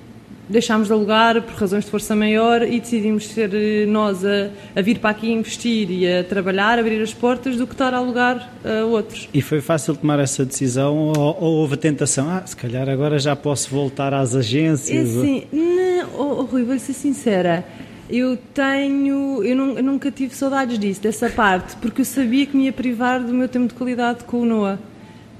deixámos 0.49 0.87
de 0.87 0.93
alugar 0.93 1.41
por 1.41 1.55
razões 1.55 1.85
de 1.85 1.91
força 1.91 2.15
maior 2.15 2.61
e 2.61 2.79
decidimos 2.79 3.27
ser 3.27 3.51
eh, 3.53 3.85
nós 3.85 4.25
a, 4.25 4.49
a, 4.75 4.81
vir 4.81 4.99
para 4.99 5.11
aqui 5.11 5.31
investir 5.31 5.89
e 5.89 6.11
a 6.11 6.23
trabalhar, 6.23 6.77
abrir 6.77 7.01
as 7.01 7.13
portas, 7.13 7.55
do 7.55 7.65
que 7.65 7.73
estar 7.73 7.93
a 7.93 7.97
alugar 7.97 8.51
a 8.63 8.85
outros. 8.85 9.29
E 9.33 9.41
foi 9.41 9.61
fácil 9.61 9.95
tomar 9.95 10.19
essa 10.19 10.45
decisão 10.45 10.95
ou, 10.97 11.17
ou 11.17 11.53
houve 11.59 11.75
a 11.75 11.77
tentação? 11.77 12.29
Ah, 12.29 12.43
se 12.45 12.55
calhar 12.55 12.89
agora 12.89 13.17
já 13.19 13.35
posso 13.35 13.69
voltar 13.69 14.13
às 14.13 14.35
agências? 14.35 15.15
É 15.15 15.19
assim, 15.19 15.43
não, 15.51 16.09
oh, 16.17 16.41
oh, 16.41 16.43
Rui, 16.43 16.63
vou 16.63 16.77
ser 16.77 16.93
sincera 16.93 17.65
eu 18.13 18.37
tenho. 18.53 19.43
Eu, 19.43 19.55
não, 19.55 19.77
eu, 19.77 19.83
nunca 19.83 20.11
tive 20.11 20.35
saudades 20.35 20.77
disso, 20.77 21.01
dessa 21.01 21.29
parte, 21.29 21.75
porque 21.77 22.01
eu 22.01 22.05
sabia 22.05 22.45
que 22.45 22.55
me 22.55 22.65
ia 22.65 22.73
privar 22.73 23.19
do 23.19 23.33
meu 23.33 23.47
tempo 23.47 23.67
de 23.67 23.73
qualidade 23.73 24.23
com 24.23 24.41
o 24.41 24.45
Noah. 24.45 24.79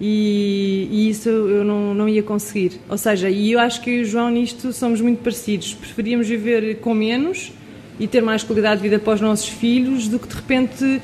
E, 0.01 0.87
e 0.91 1.09
isso 1.09 1.29
eu 1.29 1.63
não, 1.63 1.93
não 1.93 2.09
ia 2.09 2.23
conseguir. 2.23 2.79
Ou 2.89 2.97
seja, 2.97 3.29
e 3.29 3.51
eu 3.51 3.59
acho 3.59 3.79
que 3.81 3.89
eu 3.89 3.95
e 3.97 4.01
o 4.01 4.05
João 4.05 4.29
nisto 4.31 4.73
somos 4.73 4.99
muito 4.99 5.19
parecidos. 5.21 5.73
Preferíamos 5.73 6.27
viver 6.27 6.79
com 6.79 6.93
menos 6.93 7.51
e 7.99 8.07
ter 8.07 8.21
mais 8.21 8.43
qualidade 8.43 8.81
de 8.81 8.89
vida 8.89 8.99
para 8.99 9.13
os 9.13 9.21
nossos 9.21 9.47
filhos 9.47 10.07
do 10.07 10.17
que 10.17 10.27
de 10.27 10.35
repente 10.35 11.01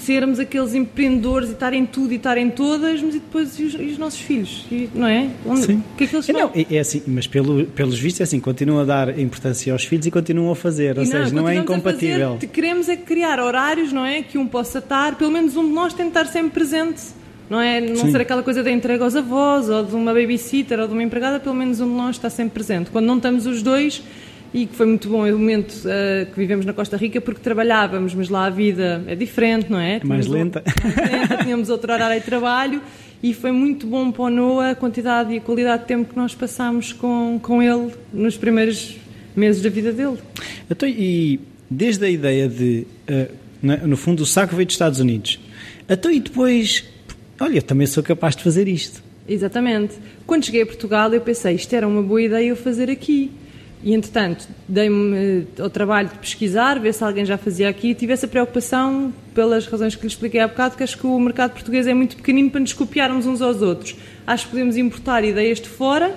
sermos 0.00 0.38
aqueles 0.38 0.74
empreendedores 0.74 1.50
e 1.50 1.52
estarem 1.52 1.86
tudo 1.86 2.12
e 2.12 2.16
estarem 2.16 2.50
todas, 2.50 3.02
mas 3.02 3.14
e 3.14 3.18
depois 3.18 3.58
e 3.58 3.64
os, 3.64 3.74
e 3.74 3.84
os 3.84 3.98
nossos 3.98 4.20
filhos, 4.20 4.66
e, 4.70 4.88
não 4.94 5.06
é? 5.06 5.28
Onde, 5.46 5.66
Sim. 5.66 5.82
O 5.92 5.96
que 5.96 6.04
é 6.04 6.06
que 6.06 6.16
eles 6.16 6.28
é, 6.28 6.32
não, 6.32 6.50
é 6.54 6.78
assim, 6.78 7.02
mas 7.06 7.26
pelo, 7.26 7.64
pelos 7.66 7.98
vistos 7.98 8.20
é 8.20 8.24
assim, 8.24 8.40
continuam 8.40 8.80
a 8.80 8.84
dar 8.84 9.18
importância 9.18 9.72
aos 9.72 9.84
filhos 9.84 10.06
e 10.06 10.10
continuam 10.10 10.50
a 10.50 10.56
fazer, 10.56 10.98
ou 10.98 11.04
seja, 11.04 11.34
não 11.34 11.48
é 11.48 11.56
incompatível. 11.56 12.34
Fazer, 12.34 12.46
queremos 12.48 12.88
é 12.88 12.96
criar 12.96 13.40
horários, 13.40 13.92
não 13.92 14.04
é? 14.04 14.22
Que 14.22 14.38
um 14.38 14.46
possa 14.46 14.78
estar, 14.78 15.16
pelo 15.16 15.30
menos 15.30 15.56
um 15.56 15.64
de 15.64 15.72
nós 15.72 15.92
tem 15.92 16.06
de 16.06 16.10
estar 16.10 16.26
sempre 16.26 16.50
presente. 16.50 17.20
Não 17.48 17.60
é? 17.60 17.80
Não 17.80 17.96
Sim. 17.96 18.12
ser 18.12 18.20
aquela 18.20 18.44
coisa 18.44 18.62
da 18.62 18.70
entrega 18.70 19.02
aos 19.02 19.16
avós, 19.16 19.68
ou 19.68 19.84
de 19.84 19.92
uma 19.92 20.14
babysitter, 20.14 20.78
ou 20.78 20.86
de 20.86 20.92
uma 20.92 21.02
empregada, 21.02 21.40
pelo 21.40 21.56
menos 21.56 21.80
um 21.80 21.88
de 21.88 21.94
nós 21.94 22.14
está 22.14 22.30
sempre 22.30 22.54
presente. 22.54 22.92
Quando 22.92 23.06
não 23.06 23.16
estamos 23.16 23.44
os 23.44 23.60
dois, 23.60 24.04
e 24.52 24.66
que 24.66 24.74
foi 24.74 24.86
muito 24.86 25.08
bom 25.08 25.28
o 25.28 25.38
momento 25.38 25.72
uh, 25.72 26.26
que 26.26 26.36
vivemos 26.36 26.66
na 26.66 26.72
Costa 26.72 26.96
Rica 26.96 27.20
porque 27.20 27.40
trabalhávamos, 27.40 28.14
mas 28.14 28.28
lá 28.28 28.46
a 28.46 28.50
vida 28.50 29.04
é 29.06 29.14
diferente, 29.14 29.70
não 29.70 29.78
é? 29.78 29.96
é 29.96 30.04
mais 30.04 30.26
lenta. 30.26 30.62
mais 30.64 31.12
lenta. 31.12 31.36
Tínhamos 31.44 31.70
outro 31.70 31.92
horário 31.92 32.18
de 32.18 32.26
trabalho 32.26 32.82
e 33.22 33.32
foi 33.32 33.52
muito 33.52 33.86
bom 33.86 34.10
para 34.10 34.24
o 34.24 34.30
Noah 34.30 34.70
a 34.70 34.74
quantidade 34.74 35.34
e 35.34 35.38
a 35.38 35.40
qualidade 35.40 35.82
de 35.82 35.88
tempo 35.88 36.10
que 36.10 36.16
nós 36.16 36.34
passámos 36.34 36.92
com, 36.92 37.38
com 37.40 37.62
ele 37.62 37.92
nos 38.12 38.36
primeiros 38.36 38.96
meses 39.36 39.62
da 39.62 39.70
vida 39.70 39.92
dele. 39.92 40.18
Então, 40.68 40.88
e 40.88 41.38
desde 41.70 42.04
a 42.04 42.10
ideia 42.10 42.48
de, 42.48 42.86
uh, 43.08 43.86
no 43.86 43.96
fundo, 43.96 44.24
o 44.24 44.26
saco 44.26 44.56
veio 44.56 44.66
dos 44.66 44.74
Estados 44.74 44.98
Unidos, 44.98 45.38
então 45.88 46.10
e 46.10 46.18
depois, 46.18 46.84
olha, 47.38 47.62
também 47.62 47.86
sou 47.86 48.02
capaz 48.02 48.34
de 48.34 48.42
fazer 48.42 48.66
isto. 48.66 49.02
Exatamente. 49.28 49.94
Quando 50.26 50.44
cheguei 50.44 50.62
a 50.62 50.66
Portugal 50.66 51.12
eu 51.14 51.20
pensei, 51.20 51.54
isto 51.54 51.72
era 51.72 51.86
uma 51.86 52.02
boa 52.02 52.20
ideia 52.20 52.48
eu 52.48 52.56
fazer 52.56 52.90
aqui 52.90 53.30
e, 53.82 53.94
entretanto, 53.94 54.46
dei-me 54.68 55.46
eh, 55.58 55.62
ao 55.62 55.70
trabalho 55.70 56.08
de 56.08 56.18
pesquisar, 56.18 56.78
ver 56.78 56.92
se 56.92 57.02
alguém 57.02 57.24
já 57.24 57.38
fazia 57.38 57.68
aqui 57.68 57.88
e 57.88 57.94
tive 57.94 58.12
essa 58.12 58.28
preocupação, 58.28 59.12
pelas 59.34 59.66
razões 59.66 59.94
que 59.94 60.02
lhe 60.02 60.08
expliquei 60.08 60.40
há 60.40 60.46
bocado, 60.46 60.76
que 60.76 60.82
acho 60.82 60.98
que 60.98 61.06
o 61.06 61.18
mercado 61.18 61.52
português 61.52 61.86
é 61.86 61.94
muito 61.94 62.16
pequenino 62.16 62.50
para 62.50 62.60
nos 62.60 62.72
copiarmos 62.72 63.26
uns 63.26 63.40
aos 63.40 63.62
outros. 63.62 63.96
Acho 64.26 64.44
que 64.44 64.50
podemos 64.50 64.76
importar 64.76 65.24
ideias 65.24 65.60
de 65.60 65.68
fora 65.68 66.14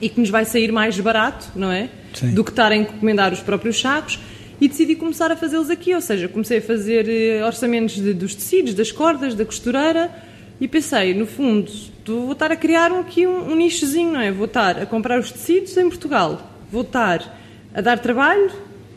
e 0.00 0.08
que 0.08 0.18
nos 0.20 0.30
vai 0.30 0.44
sair 0.44 0.72
mais 0.72 0.98
barato, 0.98 1.46
não 1.54 1.70
é? 1.70 1.88
Sim. 2.14 2.34
Do 2.34 2.42
que 2.42 2.50
estar 2.50 2.72
a 2.72 2.76
encomendar 2.76 3.32
os 3.32 3.40
próprios 3.40 3.80
sacos. 3.80 4.18
E 4.60 4.66
decidi 4.66 4.96
começar 4.96 5.30
a 5.30 5.36
fazê-los 5.36 5.70
aqui, 5.70 5.94
ou 5.94 6.00
seja, 6.00 6.26
comecei 6.26 6.58
a 6.58 6.62
fazer 6.62 7.08
eh, 7.08 7.44
orçamentos 7.44 7.94
de, 7.94 8.12
dos 8.12 8.34
tecidos, 8.34 8.74
das 8.74 8.90
cordas, 8.90 9.36
da 9.36 9.44
costureira 9.44 10.10
e 10.60 10.66
pensei, 10.66 11.14
no 11.14 11.26
fundo, 11.26 11.70
vou 12.04 12.32
estar 12.32 12.50
a 12.50 12.56
criar 12.56 12.90
aqui 12.90 13.26
um, 13.26 13.52
um 13.52 13.56
nichozinho, 13.56 14.12
não 14.12 14.20
é? 14.20 14.32
Vou 14.32 14.46
estar 14.46 14.80
a 14.80 14.86
comprar 14.86 15.20
os 15.20 15.30
tecidos 15.30 15.76
em 15.76 15.88
Portugal, 15.88 16.57
vou 16.70 16.82
estar 16.82 17.38
a 17.74 17.80
dar 17.80 17.98
trabalho 17.98 18.50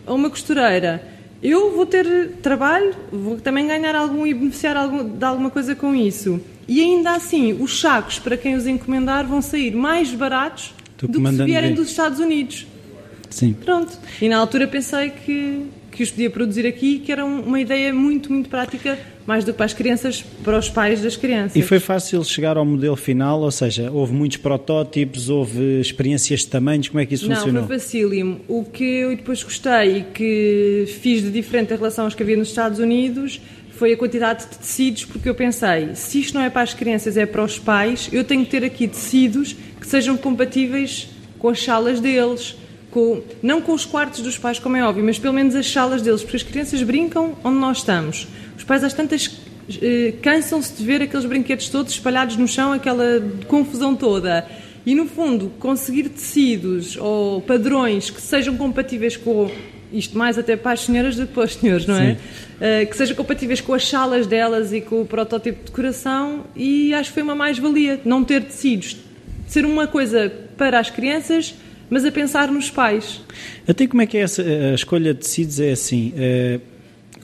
a 0.06 0.14
uma 0.14 0.30
costureira. 0.30 1.04
Eu 1.42 1.72
vou 1.76 1.86
ter 1.86 2.34
trabalho, 2.42 2.94
vou 3.12 3.38
também 3.38 3.68
ganhar 3.68 3.96
algum 3.96 4.28
e 4.28 4.34
beneficiar 4.34 4.78
algum, 4.78 5.04
de 5.04 5.26
alguma 5.26 5.50
coisa 5.50 5.76
com 5.76 5.96
isso. 5.96 6.40
E 6.68 6.82
ainda 6.82 7.14
assim, 7.14 7.54
os 7.54 7.80
sacos 7.80 8.20
para 8.20 8.38
quem 8.38 8.56
os 8.56 8.68
encomendar 8.68 9.26
vão 9.26 9.42
sair 9.42 9.76
mais 9.76 10.14
baratos 10.14 10.74
do 10.98 11.08
que 11.08 11.30
se 11.30 11.44
vierem 11.44 11.74
dos 11.74 11.90
Estados 11.90 12.20
Unidos. 12.20 12.68
Sim. 13.30 13.54
Pronto. 13.54 13.98
E 14.22 14.30
na 14.30 14.38
altura 14.38 14.68
pensei 14.68 15.10
que, 15.10 15.66
que 16.02 16.06
os 16.06 16.10
podia 16.10 16.32
produzir 16.32 16.66
aqui, 16.66 16.98
que 16.98 17.12
era 17.12 17.24
uma 17.24 17.62
ideia 17.62 17.94
muito, 17.94 18.32
muito 18.32 18.50
prática, 18.50 18.98
mais 19.24 19.46
do 19.46 19.52
que 19.52 19.58
para 19.58 19.68
as 19.68 19.74
crianças, 19.74 20.26
para 20.44 20.58
os 20.58 20.68
pais 20.68 21.00
das 21.00 21.16
crianças. 21.16 21.56
E 21.56 21.62
foi 21.62 21.80
fácil 21.80 22.24
chegar 22.24 22.58
ao 22.58 22.66
modelo 22.66 22.96
final, 22.96 23.42
ou 23.42 23.52
seja, 23.52 23.92
houve 23.92 24.12
muitos 24.12 24.38
protótipos, 24.38 25.30
houve 25.30 25.80
experiências 25.80 26.40
de 26.40 26.48
tamanhos, 26.48 26.90
como 26.90 27.02
é 27.02 27.06
que 27.06 27.14
isso 27.14 27.30
Não, 27.30 27.36
funcionou? 27.36 27.62
Não, 27.62 27.68
foi 27.68 27.78
facílimo. 27.78 28.42
O 28.48 28.64
que 28.66 28.84
eu 28.84 29.16
depois 29.16 29.44
gostei 29.44 29.98
e 29.98 30.04
que 30.06 30.86
fiz 31.02 31.22
de 31.22 31.30
diferente 31.30 31.72
em 31.72 31.78
relação 31.78 32.06
aos 32.06 32.16
que 32.16 32.24
havia 32.24 32.36
nos 32.36 32.48
Estados 32.48 32.80
Unidos 32.80 33.40
foi 33.70 33.94
a 33.94 33.98
quantidade 33.98 34.48
de 34.50 34.58
tecidos, 34.58 35.06
porque 35.06 35.30
eu 35.30 35.36
pensei, 35.36 35.94
se 35.94 36.20
isto 36.20 36.34
não 36.34 36.42
é 36.42 36.50
para 36.50 36.64
as 36.64 36.74
crianças, 36.74 37.16
é 37.16 37.28
para 37.28 37.44
os 37.44 37.60
pais, 37.60 38.10
eu 38.12 38.24
tenho 38.24 38.44
que 38.44 38.50
ter 38.50 38.64
aqui 38.64 38.88
tecidos 38.88 39.56
que 39.80 39.86
sejam 39.86 40.18
compatíveis 40.18 41.10
com 41.38 41.50
as 41.50 41.64
salas 41.64 42.00
deles, 42.00 42.56
com, 42.92 43.22
não 43.42 43.62
com 43.62 43.74
os 43.74 43.86
quartos 43.86 44.22
dos 44.22 44.38
pais, 44.38 44.60
como 44.60 44.78
é 44.78 44.84
óbvio, 44.84 45.04
mas 45.04 45.18
pelo 45.18 45.34
menos 45.34 45.56
as 45.56 45.72
salas 45.72 46.02
deles, 46.02 46.22
porque 46.22 46.38
as 46.38 46.44
crianças 46.44 46.84
brincam 46.84 47.36
onde 47.44 47.58
nós 47.58 47.78
estamos. 47.78 48.28
Os 48.58 48.64
pais 48.64 48.84
às 48.84 48.94
tantas 48.94 49.42
eh, 49.82 50.14
cansam-se 50.22 50.74
de 50.74 50.84
ver 50.84 51.02
aqueles 51.02 51.26
brinquedos 51.26 51.70
todos 51.70 51.94
espalhados 51.94 52.36
no 52.36 52.48
chão, 52.48 52.74
aquela 52.74 53.22
confusão 53.48 53.96
toda. 53.96 54.46
E 54.86 54.96
no 54.96 55.06
fundo, 55.06 55.52
conseguir 55.60 56.10
tecidos 56.10 56.98
ou 56.98 57.42
padrões 57.42 58.10
que 58.10 58.20
sejam 58.20 58.58
compatíveis 58.58 59.16
com 59.16 59.50
isto 59.94 60.18
mais 60.18 60.38
até 60.38 60.56
para 60.56 60.72
as 60.72 60.82
senhoras 60.82 61.16
do 61.16 61.28
que 61.28 61.34
para 61.34 61.44
os 61.44 61.54
senhores, 61.54 61.86
não 61.86 61.96
é? 61.96 62.14
Uh, 62.14 62.90
que 62.90 62.96
sejam 62.96 63.16
compatíveis 63.16 63.62
com 63.62 63.74
as 63.74 63.88
salas 63.88 64.26
delas 64.26 64.72
e 64.72 64.82
com 64.82 65.02
o 65.02 65.06
protótipo 65.06 65.60
de 65.60 65.66
decoração 65.66 66.46
e 66.56 66.94
acho 66.94 67.10
que 67.10 67.16
foi 67.16 67.24
uma 67.24 67.36
mais-valia 67.36 68.00
não 68.06 68.24
ter 68.24 68.44
tecidos, 68.44 68.98
ser 69.48 69.66
uma 69.66 69.88
coisa 69.88 70.32
para 70.58 70.80
as 70.80 70.90
crianças, 70.90 71.54
mas 71.92 72.06
a 72.06 72.12
pensar 72.12 72.50
nos 72.50 72.72
pais. 72.72 73.22
Até 73.68 73.86
como 73.86 74.02
é 74.02 74.08
que 74.08 74.18
é 74.18 74.22
essa, 74.22 74.42
a 74.42 74.74
escolha 74.74 75.14
de 75.14 75.20
tecidos 75.20 75.60
é 75.60 75.74
assim? 75.74 76.14
Uh, 76.16 76.62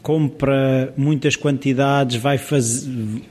compra 0.03 0.93
muitas 0.97 1.38
quantidades, 1.38 2.17
vai, 2.17 2.38
faz, 2.38 2.88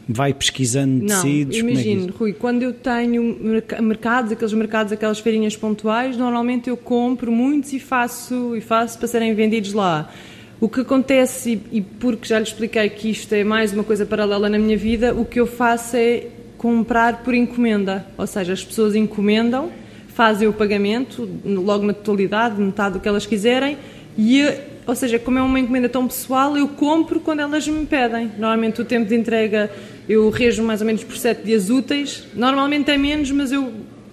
vai 0.08 0.32
pesquisando 0.32 1.04
não, 1.04 1.22
tecidos? 1.22 1.58
Imagino, 1.58 2.08
é 2.08 2.18
Rui, 2.18 2.32
quando 2.32 2.62
eu 2.62 2.72
tenho 2.72 3.36
mercados, 3.82 4.32
aqueles 4.32 4.54
mercados, 4.54 4.92
aquelas 4.92 5.18
feirinhas 5.18 5.54
pontuais, 5.54 6.16
normalmente 6.16 6.70
eu 6.70 6.76
compro 6.76 7.30
muitos 7.30 7.74
e 7.74 7.78
faço, 7.78 8.56
e 8.56 8.62
faço 8.62 8.98
para 8.98 9.06
serem 9.06 9.34
vendidos 9.34 9.74
lá. 9.74 10.10
O 10.58 10.70
que 10.70 10.80
acontece, 10.80 11.60
e, 11.70 11.78
e 11.78 11.80
porque 11.82 12.28
já 12.28 12.38
lhe 12.38 12.44
expliquei 12.46 12.88
que 12.88 13.10
isto 13.10 13.34
é 13.34 13.44
mais 13.44 13.74
uma 13.74 13.84
coisa 13.84 14.06
paralela 14.06 14.48
na 14.48 14.58
minha 14.58 14.76
vida, 14.76 15.14
o 15.14 15.24
que 15.24 15.38
eu 15.38 15.46
faço 15.46 15.96
é 15.96 16.28
comprar 16.56 17.22
por 17.22 17.34
encomenda. 17.34 18.06
Ou 18.16 18.26
seja, 18.26 18.54
as 18.54 18.64
pessoas 18.64 18.94
encomendam, 18.94 19.70
fazem 20.16 20.48
o 20.48 20.52
pagamento, 20.52 21.28
logo 21.44 21.84
na 21.84 21.92
totalidade, 21.92 22.58
metade 22.58 22.94
do 22.94 23.00
que 23.00 23.06
elas 23.06 23.26
quiserem, 23.26 23.76
e 24.16 24.42
ou 24.86 24.94
seja, 24.94 25.18
como 25.18 25.38
é 25.38 25.42
uma 25.42 25.60
encomenda 25.60 25.90
tão 25.90 26.06
pessoal, 26.06 26.56
eu 26.56 26.68
compro 26.68 27.20
quando 27.20 27.40
elas 27.40 27.68
me 27.68 27.84
pedem. 27.84 28.30
Normalmente 28.38 28.80
o 28.80 28.84
tempo 28.84 29.06
de 29.06 29.14
entrega 29.14 29.70
eu 30.08 30.30
rejo 30.30 30.62
mais 30.62 30.80
ou 30.80 30.86
menos 30.86 31.04
por 31.04 31.16
7 31.18 31.44
dias 31.44 31.68
úteis. 31.68 32.24
Normalmente 32.34 32.90
é 32.90 32.96
menos, 32.96 33.30
mas 33.32 33.52
eu, 33.52 33.72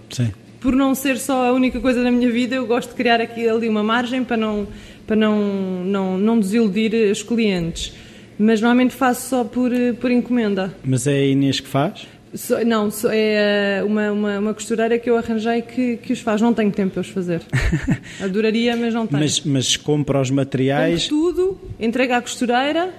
Sim. 0.10 0.32
por 0.60 0.76
não 0.76 0.94
ser 0.94 1.18
só 1.20 1.48
a 1.48 1.54
única 1.54 1.80
coisa 1.80 2.04
na 2.04 2.12
minha 2.12 2.30
vida, 2.30 2.56
eu 2.56 2.66
gosto 2.66 2.90
de 2.90 2.96
criar 2.96 3.22
aqui 3.22 3.48
ali 3.48 3.70
uma 3.70 3.84
margem 3.84 4.24
para 4.24 4.36
não, 4.36 4.68
para 5.06 5.16
não, 5.16 5.86
não, 5.86 6.18
não 6.18 6.40
desiludir 6.40 6.92
os 7.12 7.22
clientes. 7.22 7.94
Mas 8.38 8.60
normalmente 8.60 8.96
faço 8.96 9.30
só 9.30 9.44
por, 9.44 9.72
por 10.02 10.10
encomenda. 10.10 10.76
Mas 10.84 11.06
é 11.06 11.14
a 11.14 11.26
Inês 11.26 11.60
que 11.60 11.68
faz? 11.68 12.08
So, 12.36 12.66
não, 12.66 12.90
so, 12.90 13.10
é 13.10 13.80
eh, 13.80 13.84
uma, 13.84 14.12
uma, 14.12 14.40
uma, 14.40 14.54
costureira 14.54 14.98
que 14.98 15.08
eu 15.08 15.18
arranjei 15.18 15.62
que, 15.62 15.98
que 15.98 16.14
os 16.14 16.20
faz. 16.20 16.42
Não 16.42 16.54
tenho 16.54 16.72
tempo 16.72 16.94
para 16.94 17.02
os 17.02 17.10
fazer. 17.10 17.42
Adoraria, 18.20 18.76
mas 18.76 18.94
não 18.94 19.06
tenho. 19.06 19.22
Mas, 19.22 19.42
mas 19.42 19.78
compra 19.78 20.20
os 20.20 20.32
materiais. 20.32 21.08
Compro 21.08 21.34
tudo, 21.34 21.62
entrega 21.80 22.18
à 22.18 22.22
costureira, 22.22 22.92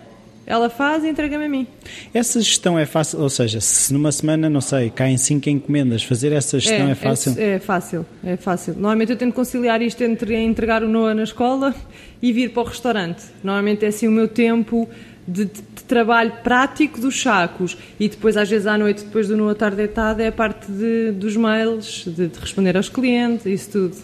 ela 0.46 0.68
faz 0.68 1.04
e 1.04 1.08
entrega-me 1.08 1.46
a 1.46 1.48
mim. 1.48 1.66
Essa 2.12 2.40
gestão 2.40 2.78
é 2.78 2.86
fácil, 2.86 3.20
ou 3.20 3.30
seja, 3.30 3.60
se 3.60 3.92
numa 3.92 4.12
semana, 4.12 4.48
não 4.48 4.60
sei, 4.60 4.90
caem 4.90 5.16
5 5.16 5.48
encomendas, 5.48 6.02
fazer 6.02 6.32
essa 6.32 6.60
gestão 6.60 6.88
é, 6.88 6.90
é 6.92 6.94
fácil? 6.94 7.34
É, 7.36 7.54
é, 7.54 7.58
fácil, 7.58 8.06
é 8.22 8.36
fácil. 8.36 8.74
Normalmente 8.74 9.10
eu 9.10 9.16
tento 9.16 9.34
conciliar 9.34 9.80
isto 9.82 10.02
entre 10.04 10.36
entregar 10.36 10.82
o 10.84 10.88
Noah 10.88 11.14
na 11.14 11.24
escola 11.24 11.74
e 12.22 12.32
vir 12.32 12.50
para 12.50 12.62
o 12.62 12.66
restaurante. 12.66 13.22
Normalmente 13.42 13.84
é 13.84 13.88
assim 13.88 14.06
o 14.06 14.12
meu 14.12 14.28
tempo 14.28 14.88
de, 15.26 15.44
de, 15.46 15.62
trabalho 15.86 16.32
prático 16.42 17.00
dos 17.00 17.20
sacos 17.20 17.76
e 18.00 18.08
depois 18.08 18.36
às 18.36 18.48
vezes 18.48 18.66
à 18.66 18.76
noite 18.78 19.04
depois 19.04 19.28
do 19.28 19.36
no 19.36 19.48
atardetada 19.48 20.22
é 20.22 20.28
a 20.28 20.32
parte 20.32 20.70
de, 20.70 21.12
dos 21.12 21.36
mails 21.36 22.04
de, 22.06 22.28
de, 22.28 22.38
responder 22.38 22.76
aos 22.76 22.88
clientes 22.88 23.46
isso 23.46 23.70
tudo 23.70 23.96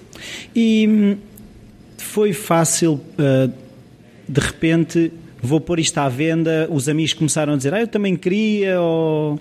e 0.55 0.87
hum, 0.89 1.17
foi 1.97 2.33
fácil 2.33 3.01
uh, 3.19 3.53
de 4.29 4.41
repente 4.41 5.13
vou 5.43 5.61
pôr 5.61 5.81
isto 5.81 5.99
à 5.99 6.09
venda 6.09 6.69
os 6.71 6.89
amigos 6.89 7.15
começaram 7.15 7.55
a 7.55 7.57
dizer 7.57 7.73
ah 7.75 7.81
eu 7.81 7.89
também 7.89 8.17
queria 8.17 8.81
ou 8.81 9.41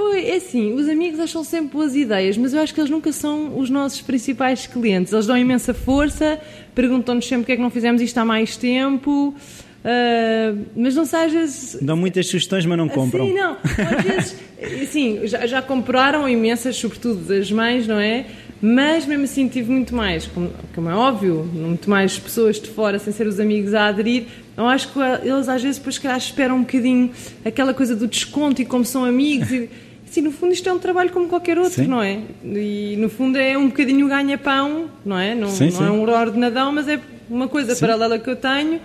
foi, 0.00 0.30
é 0.30 0.36
assim, 0.36 0.72
os 0.72 0.88
amigos 0.88 1.20
acham 1.20 1.44
sempre 1.44 1.72
boas 1.72 1.94
ideias, 1.94 2.38
mas 2.38 2.54
eu 2.54 2.60
acho 2.62 2.72
que 2.72 2.80
eles 2.80 2.90
nunca 2.90 3.12
são 3.12 3.58
os 3.58 3.68
nossos 3.68 4.00
principais 4.00 4.66
clientes. 4.66 5.12
Eles 5.12 5.26
dão 5.26 5.36
imensa 5.36 5.74
força, 5.74 6.40
perguntam-nos 6.74 7.26
sempre 7.26 7.42
porque 7.42 7.52
é 7.52 7.56
que 7.56 7.62
não 7.62 7.70
fizemos 7.70 8.00
isto 8.00 8.16
há 8.16 8.24
mais 8.24 8.56
tempo. 8.56 9.34
Uh, 9.82 10.66
mas 10.76 10.94
não 10.94 11.06
sei, 11.06 11.20
às 11.20 11.32
vezes. 11.32 11.78
Dão 11.80 11.96
muitas 11.96 12.26
sugestões, 12.26 12.66
mas 12.66 12.76
não 12.76 12.88
compram. 12.88 13.26
Sim, 13.26 13.34
não. 13.34 13.56
Às 13.64 14.04
vezes, 14.04 14.88
sim, 14.90 15.20
já, 15.24 15.46
já 15.46 15.62
compraram 15.62 16.28
imensas, 16.28 16.76
sobretudo 16.76 17.24
das 17.24 17.50
mães, 17.50 17.86
não 17.86 17.98
é? 17.98 18.26
Mas 18.60 19.06
mesmo 19.06 19.24
assim 19.24 19.48
tive 19.48 19.72
muito 19.72 19.94
mais, 19.94 20.26
como, 20.26 20.50
como, 20.74 20.90
é 20.90 20.94
óbvio, 20.94 21.48
muito 21.50 21.88
mais 21.88 22.18
pessoas 22.18 22.60
de 22.60 22.68
fora, 22.68 22.98
sem 22.98 23.10
ser 23.10 23.26
os 23.26 23.40
amigos, 23.40 23.72
a 23.72 23.86
aderir. 23.86 24.24
Eu 24.54 24.66
acho 24.66 24.92
que 24.92 24.98
eles 25.24 25.48
às 25.48 25.62
vezes, 25.62 25.78
depois, 25.78 25.96
calhar, 25.96 26.18
esperam 26.18 26.56
um 26.56 26.60
bocadinho 26.60 27.10
aquela 27.42 27.72
coisa 27.72 27.96
do 27.96 28.06
desconto 28.06 28.60
e 28.60 28.66
como 28.66 28.84
são 28.84 29.06
amigos. 29.06 29.50
E, 29.50 29.70
assim, 30.06 30.20
no 30.20 30.30
fundo, 30.30 30.52
isto 30.52 30.68
é 30.68 30.72
um 30.74 30.78
trabalho 30.78 31.08
como 31.08 31.26
qualquer 31.26 31.56
outro, 31.56 31.82
sim. 31.82 31.86
não 31.86 32.02
é? 32.02 32.18
E 32.44 32.96
no 32.98 33.08
fundo 33.08 33.38
é 33.38 33.56
um 33.56 33.68
bocadinho 33.68 34.06
ganha-pão, 34.06 34.90
não 35.06 35.18
é? 35.18 35.34
Não, 35.34 35.48
sim, 35.48 35.70
não 35.70 35.72
sim. 35.72 35.86
é 35.86 35.90
um 35.90 36.02
ordenadão, 36.02 36.70
mas 36.70 36.86
é 36.86 37.00
uma 37.30 37.48
coisa 37.48 37.74
paralela 37.74 38.18
que 38.18 38.28
eu 38.28 38.36
tenho 38.36 38.78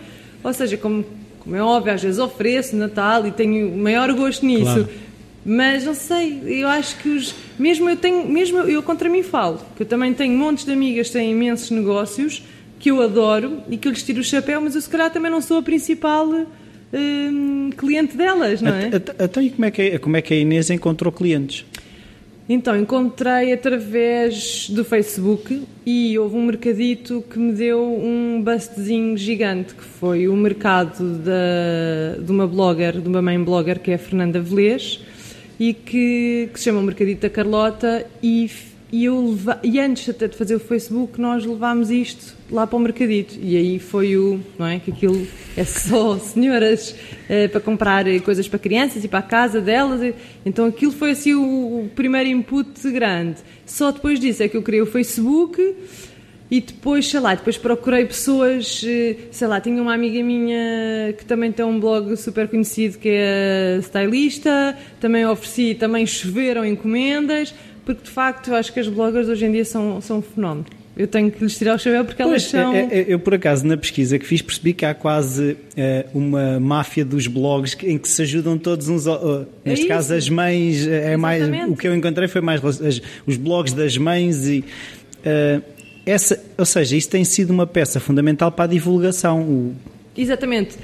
ou 0.46 0.54
seja, 0.54 0.78
como, 0.78 1.04
como 1.40 1.56
é 1.56 1.62
óbvio, 1.62 1.92
às 1.94 2.04
vezes 2.04 2.20
ofereço 2.20 2.76
Natal 2.76 3.26
e 3.26 3.32
tenho 3.32 3.76
maior 3.76 4.14
gosto 4.14 4.46
nisso. 4.46 4.64
Claro. 4.64 4.90
Mas 5.44 5.84
não 5.84 5.94
sei, 5.94 6.42
eu 6.46 6.68
acho 6.68 6.98
que 6.98 7.10
os. 7.10 7.36
Mesmo 7.58 7.90
eu 7.90 7.96
tenho, 7.96 8.28
mesmo 8.28 8.60
eu 8.60 8.82
contra 8.82 9.10
mim 9.10 9.22
falo, 9.22 9.60
que 9.76 9.84
eu 9.84 9.88
também 9.88 10.14
tenho 10.14 10.36
montes 10.38 10.66
de 10.66 10.72
amigas 10.72 11.08
que 11.08 11.14
têm 11.14 11.32
imensos 11.32 11.70
negócios 11.70 12.44
que 12.80 12.90
eu 12.90 13.02
adoro 13.02 13.60
e 13.70 13.78
que 13.78 13.88
eu 13.88 13.92
lhes 13.92 14.04
tiro 14.04 14.22
o 14.22 14.24
chapéu, 14.24 14.62
mas 14.62 14.76
eu 14.76 14.82
se 14.82 14.90
calhar 14.90 15.12
também 15.12 15.32
não 15.32 15.42
sou 15.42 15.58
a 15.58 15.62
principal 15.62 16.28
hum, 16.94 17.70
cliente 17.78 18.18
delas, 18.18 18.62
não 18.62 18.74
é? 18.74 18.92
Então, 19.20 19.42
e 19.42 19.50
como 19.50 19.66
é, 19.66 19.72
que, 19.72 20.00
como 20.00 20.18
é 20.18 20.22
que 20.22 20.34
a 20.34 20.38
Inês 20.38 20.70
encontrou 20.70 21.12
clientes? 21.12 21.66
Então, 22.48 22.78
encontrei 22.80 23.52
através 23.52 24.70
do 24.70 24.86
Facebook 24.86 25.64
e 25.84 26.18
houve 26.20 26.36
um 26.36 26.46
mercadito 26.46 27.24
que 27.28 27.40
me 27.40 27.52
deu 27.52 27.82
um 27.82 28.40
bustzinho 28.44 29.18
gigante, 29.18 29.74
que 29.74 29.84
foi 29.84 30.28
o 30.28 30.36
mercado 30.36 31.18
da, 31.18 32.22
de 32.24 32.32
uma 32.32 32.46
blogger, 32.46 33.02
de 33.02 33.08
uma 33.08 33.20
mãe 33.20 33.44
blogger, 33.44 33.80
que 33.80 33.90
é 33.90 33.96
a 33.96 33.98
Fernanda 33.98 34.40
Velez, 34.40 35.04
e 35.60 35.74
que, 35.74 36.50
que 36.54 36.60
se 36.60 36.66
chama 36.66 36.82
o 36.82 36.84
Mercadito 36.84 37.22
da 37.22 37.32
Carlota, 37.32 38.06
e 38.22 38.48
e, 39.04 39.10
leva... 39.10 39.60
e 39.62 39.78
antes 39.78 40.08
até 40.08 40.26
de 40.28 40.38
fazer 40.38 40.56
o 40.56 40.60
Facebook, 40.60 41.20
nós 41.20 41.46
levámos 41.46 41.92
isto 41.92 42.34
lá 42.50 42.66
para 42.66 42.78
o 42.78 42.80
mercadito. 42.80 43.36
E 43.42 43.58
aí 43.58 43.78
foi 43.78 44.16
o. 44.16 44.40
Não 44.58 44.66
é? 44.66 44.80
Que 44.80 44.92
aquilo 44.92 45.28
é 45.58 45.66
só 45.66 46.18
senhoras 46.20 46.96
é, 47.28 47.50
para 47.50 47.60
comprar 47.60 48.06
coisas 48.22 48.48
para 48.48 48.58
crianças 48.58 49.04
e 49.04 49.10
para 49.10 49.20
a 49.20 49.24
casa 49.24 49.60
delas. 49.60 50.14
Então 50.46 50.66
aquilo 50.66 50.94
foi 50.94 51.12
assim 51.12 51.34
o, 51.34 51.42
o 51.42 51.90
primeiro 51.94 52.30
input 52.30 52.90
grande. 52.90 53.38
Só 53.66 53.92
depois 53.92 54.18
disso 54.18 54.44
é 54.44 54.48
que 54.48 54.56
eu 54.56 54.62
criei 54.62 54.82
o 54.82 54.86
Facebook. 54.86 55.76
E 56.50 56.62
depois, 56.62 57.10
sei 57.10 57.20
lá, 57.20 57.34
depois 57.34 57.58
procurei 57.58 58.06
pessoas, 58.06 58.84
eh, 58.88 59.16
sei 59.32 59.48
lá, 59.48 59.60
tinha 59.60 59.82
uma 59.82 59.96
amiga 59.96 60.22
minha 60.24 61.12
que 61.18 61.26
também 61.26 61.52
tem 61.52 61.66
um 61.66 61.80
blog 61.80 62.16
super 62.16 62.48
conhecido 62.48 63.00
que 63.00 63.10
é 63.10 63.80
stylista, 63.82 64.78
também 65.00 65.26
ofereci, 65.26 65.74
também 65.74 66.06
choveram 66.06 66.64
encomendas, 66.64 67.52
porque 67.86 68.04
de 68.04 68.10
facto 68.10 68.50
eu 68.50 68.56
acho 68.56 68.74
que 68.74 68.80
as 68.80 68.88
bloggers 68.88 69.28
hoje 69.28 69.46
em 69.46 69.52
dia 69.52 69.64
são, 69.66 70.02
são 70.02 70.18
um 70.18 70.22
fenómeno. 70.22 70.66
Eu 70.98 71.08
tenho 71.08 71.30
que 71.30 71.44
lhes 71.44 71.58
tirar 71.58 71.76
o 71.76 71.78
chapéu 71.78 72.06
porque 72.06 72.22
elas 72.22 72.44
Pois, 72.44 72.52
são. 72.52 72.74
é- 72.74 72.88
é- 72.90 73.06
eu, 73.10 73.20
por 73.20 73.34
acaso, 73.34 73.68
na 73.68 73.76
pesquisa 73.76 74.18
que 74.18 74.26
fiz, 74.26 74.42
percebi 74.42 74.72
que 74.74 74.86
há 74.86 74.94
quase 74.94 75.58
eh, 75.76 76.06
uma 76.14 76.58
máfia 76.58 77.04
dos 77.04 77.28
blogs 77.28 77.76
em 77.84 77.98
que 77.98 78.08
se 78.08 78.22
ajudam 78.22 78.58
todos 78.58 78.88
uns. 78.88 79.06
É 79.06 79.46
neste 79.66 79.88
caso, 79.88 80.14
as 80.14 80.30
mães. 80.30 80.88
eh, 80.88 81.12
É 81.14 81.18
mais, 81.18 81.44
o 81.70 81.76
que 81.76 81.86
eu 81.86 81.94
encontrei 81.94 82.30
foi 82.30 82.40
mais 82.40 82.64
as- 82.64 83.02
os 83.28 83.36
blogs 83.36 83.74
das 83.74 83.98
mães 83.98 84.48
e. 84.48 84.64
eh, 85.26 85.60
essa, 86.06 86.42
ou 86.58 86.66
seja, 86.66 86.96
isso 86.96 87.10
tem 87.10 87.26
sido 87.26 87.50
uma 87.50 87.68
peça 87.68 88.00
fundamental 88.00 88.50
para 88.52 88.64
a 88.64 88.68
divulgação. 88.68 89.42
O- 89.42 89.76
Exatamente. 90.18 90.78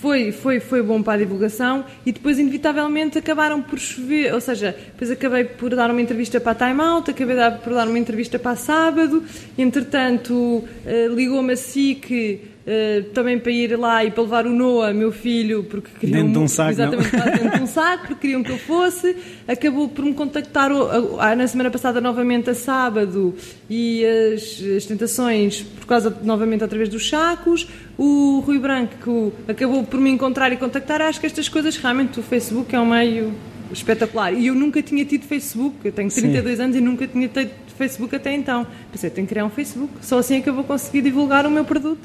Foi, 0.00 0.32
foi, 0.32 0.60
foi 0.60 0.82
bom 0.82 1.02
para 1.02 1.12
a 1.12 1.16
divulgação 1.18 1.84
e 2.06 2.12
depois, 2.12 2.38
inevitavelmente, 2.38 3.18
acabaram 3.18 3.60
por 3.60 3.78
chover. 3.78 4.32
Ou 4.32 4.40
seja, 4.40 4.74
depois 4.92 5.10
acabei 5.10 5.44
por 5.44 5.74
dar 5.76 5.90
uma 5.90 6.00
entrevista 6.00 6.40
para 6.40 6.52
a 6.52 6.68
Time 6.68 6.80
Out, 6.80 7.10
acabei 7.10 7.36
por 7.62 7.74
dar 7.74 7.86
uma 7.86 7.98
entrevista 7.98 8.38
para 8.38 8.52
a 8.52 8.56
Sábado. 8.56 9.22
Entretanto, 9.58 10.64
eh, 10.86 11.06
ligou-me 11.08 11.52
a 11.52 11.56
SIC 11.56 12.40
eh, 12.66 13.04
também 13.14 13.38
para 13.38 13.50
ir 13.52 13.76
lá 13.78 14.04
e 14.04 14.10
para 14.10 14.22
levar 14.22 14.46
o 14.46 14.50
Noah, 14.50 14.92
meu 14.92 15.10
filho, 15.10 15.64
porque 15.64 15.88
queriam. 15.98 16.18
Dentro 16.26 16.32
de 16.32 16.44
um 16.44 16.48
saco? 16.48 16.70
Exatamente, 16.70 17.10
dentro 17.10 17.50
de 17.58 17.62
um 17.62 17.66
saco, 17.66 18.06
porque 18.06 18.20
queriam 18.20 18.42
que 18.42 18.50
eu 18.50 18.58
fosse. 18.58 19.16
Acabou 19.48 19.88
por 19.88 20.04
me 20.04 20.12
contactar 20.14 20.70
o- 20.70 21.18
a- 21.18 21.30
a- 21.30 21.36
na 21.36 21.46
semana 21.46 21.70
passada 21.70 22.00
novamente 22.00 22.50
a 22.50 22.54
sábado 22.54 23.34
e 23.68 24.04
as, 24.04 24.62
as 24.76 24.84
tentações 24.86 25.62
por 25.62 25.86
causa 25.86 26.16
novamente 26.22 26.62
através 26.62 26.88
dos 26.88 27.08
sacos. 27.08 27.66
O 27.98 28.40
Rui 28.46 28.58
Branco 28.58 29.32
acabou 29.48 29.82
por 29.84 30.00
me 30.00 30.10
encontrar 30.10 30.52
e 30.52 30.56
contactar. 30.56 31.00
Acho 31.02 31.18
que 31.20 31.26
estas 31.26 31.48
coisas 31.48 31.76
realmente 31.76 32.20
o 32.20 32.22
Facebook 32.22 32.74
é 32.74 32.80
um 32.80 32.86
meio 32.86 33.32
espetacular. 33.72 34.32
E 34.34 34.48
eu 34.48 34.54
nunca 34.54 34.82
tinha 34.82 35.04
tido 35.04 35.24
Facebook, 35.24 35.76
eu 35.84 35.92
tenho 35.92 36.10
32 36.10 36.58
anos 36.60 36.76
e 36.76 36.80
nunca 36.80 37.06
tinha 37.06 37.28
tido 37.28 37.50
Facebook 37.78 38.14
até 38.16 38.34
então. 38.34 38.66
Pensei, 38.90 39.08
tenho 39.10 39.26
que 39.26 39.32
criar 39.32 39.44
um 39.44 39.50
Facebook, 39.50 39.92
só 40.02 40.18
assim 40.18 40.36
é 40.36 40.40
que 40.40 40.48
eu 40.48 40.54
vou 40.54 40.64
conseguir 40.64 41.02
divulgar 41.02 41.46
o 41.46 41.50
meu 41.50 41.64
produto. 41.64 42.00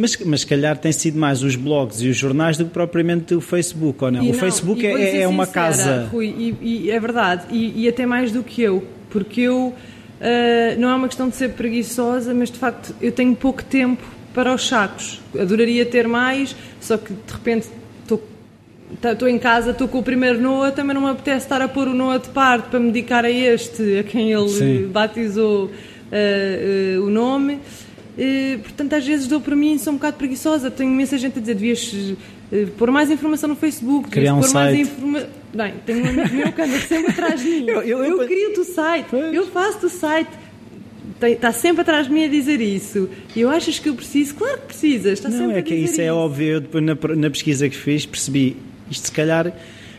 Mas, 0.00 0.16
mas 0.24 0.40
se 0.40 0.46
calhar 0.46 0.78
tem 0.78 0.92
sido 0.92 1.18
mais 1.18 1.42
os 1.42 1.56
blogs 1.56 2.00
e 2.00 2.08
os 2.08 2.16
jornais 2.16 2.56
do 2.56 2.64
que 2.64 2.70
propriamente 2.70 3.34
o 3.34 3.40
Facebook, 3.40 4.02
ou 4.02 4.10
não? 4.10 4.22
E 4.22 4.30
o 4.30 4.32
não, 4.32 4.38
Facebook 4.38 4.86
é, 4.86 5.22
é 5.22 5.28
uma 5.28 5.44
sincera, 5.44 5.66
casa. 5.66 6.08
Rui, 6.10 6.26
e, 6.26 6.56
e 6.60 6.90
é 6.90 6.98
verdade, 6.98 7.44
e, 7.50 7.84
e 7.84 7.88
até 7.88 8.06
mais 8.06 8.32
do 8.32 8.42
que 8.42 8.62
eu, 8.62 8.82
porque 9.10 9.42
eu 9.42 9.74
ah, 10.20 10.76
não 10.78 10.90
é 10.90 10.94
uma 10.94 11.08
questão 11.08 11.28
de 11.28 11.36
ser 11.36 11.50
preguiçosa, 11.50 12.34
mas 12.34 12.50
de 12.50 12.58
facto 12.58 12.94
eu 13.00 13.10
tenho 13.10 13.34
pouco 13.34 13.64
tempo 13.64 14.02
para 14.34 14.54
os 14.54 14.68
sacos. 14.68 15.20
Adoraria 15.38 15.84
ter 15.86 16.06
mais, 16.06 16.54
só 16.80 16.96
que 16.96 17.12
de 17.12 17.32
repente 17.32 17.68
estou 18.02 18.22
tá- 19.00 19.30
em 19.30 19.38
casa, 19.38 19.70
estou 19.70 19.88
com 19.88 19.98
o 19.98 20.02
primeiro 20.02 20.40
Noah, 20.40 20.72
também 20.72 20.94
não 20.94 21.02
me 21.02 21.10
apetece 21.10 21.46
estar 21.46 21.62
a 21.62 21.68
pôr 21.68 21.88
o 21.88 21.94
Noah 21.94 22.18
de 22.18 22.28
parte 22.28 22.68
para 22.68 22.78
me 22.78 22.92
dedicar 22.92 23.24
a 23.24 23.30
este, 23.30 23.98
a 23.98 24.04
quem 24.04 24.30
ele 24.30 24.48
Sim. 24.48 24.88
batizou 24.88 25.70
ah, 26.12 26.16
ah, 26.16 27.00
o 27.00 27.08
nome. 27.08 27.58
Eh, 28.18 28.58
portanto, 28.62 28.92
às 28.94 29.06
vezes 29.06 29.26
dou 29.26 29.40
para 29.40 29.54
mim, 29.56 29.78
sou 29.78 29.92
um 29.92 29.96
bocado 29.96 30.16
preguiçosa. 30.16 30.70
Tenho 30.70 30.90
imensa 30.92 31.16
gente 31.18 31.38
a 31.38 31.40
dizer: 31.40 31.54
devias 31.54 31.94
eh, 32.52 32.66
pôr 32.76 32.90
mais 32.90 33.10
informação 33.10 33.48
no 33.48 33.56
Facebook, 33.56 34.10
Criar 34.10 34.34
um 34.34 34.40
pôr 34.40 34.52
mais 34.52 34.76
site. 34.76 34.80
informação. 34.82 35.28
Bem, 35.54 35.74
tenho 35.86 36.04
um 36.04 36.08
amigo 36.08 36.34
meu 36.34 36.52
que 36.52 36.62
anda 36.62 36.78
sempre 36.80 37.10
atrás 37.12 37.40
de 37.40 37.48
mim. 37.48 37.66
Eu- 37.70 37.82
eu- 37.82 38.04
eu- 38.04 38.26
crio-te 38.26 38.60
o 38.60 38.64
site, 38.64 39.06
Pois. 39.10 39.34
eu 39.34 39.46
faço-te 39.48 39.86
o 39.86 39.88
site. 39.90 40.30
Está 41.22 41.52
sempre 41.52 41.82
atrás 41.82 42.06
de 42.06 42.12
mim 42.12 42.24
a 42.24 42.28
dizer 42.28 42.60
isso. 42.60 43.08
E 43.36 43.40
eu 43.40 43.50
achas 43.50 43.78
que 43.78 43.88
eu 43.88 43.94
preciso? 43.94 44.34
Claro 44.36 44.58
que 44.60 44.66
precisas. 44.68 45.12
Está 45.14 45.28
Não, 45.28 45.38
sempre 45.38 45.58
é 45.58 45.62
que 45.62 45.74
dizer 45.74 45.84
isso 45.92 46.00
é 46.00 46.10
óbvio. 46.12 46.46
Eu 46.46 46.60
depois 46.60 46.82
na, 46.82 46.96
na 47.16 47.30
pesquisa 47.30 47.68
que 47.68 47.76
fiz 47.76 48.06
percebi 48.06 48.56
isto 48.90 49.06
se 49.06 49.12
calhar. 49.12 49.52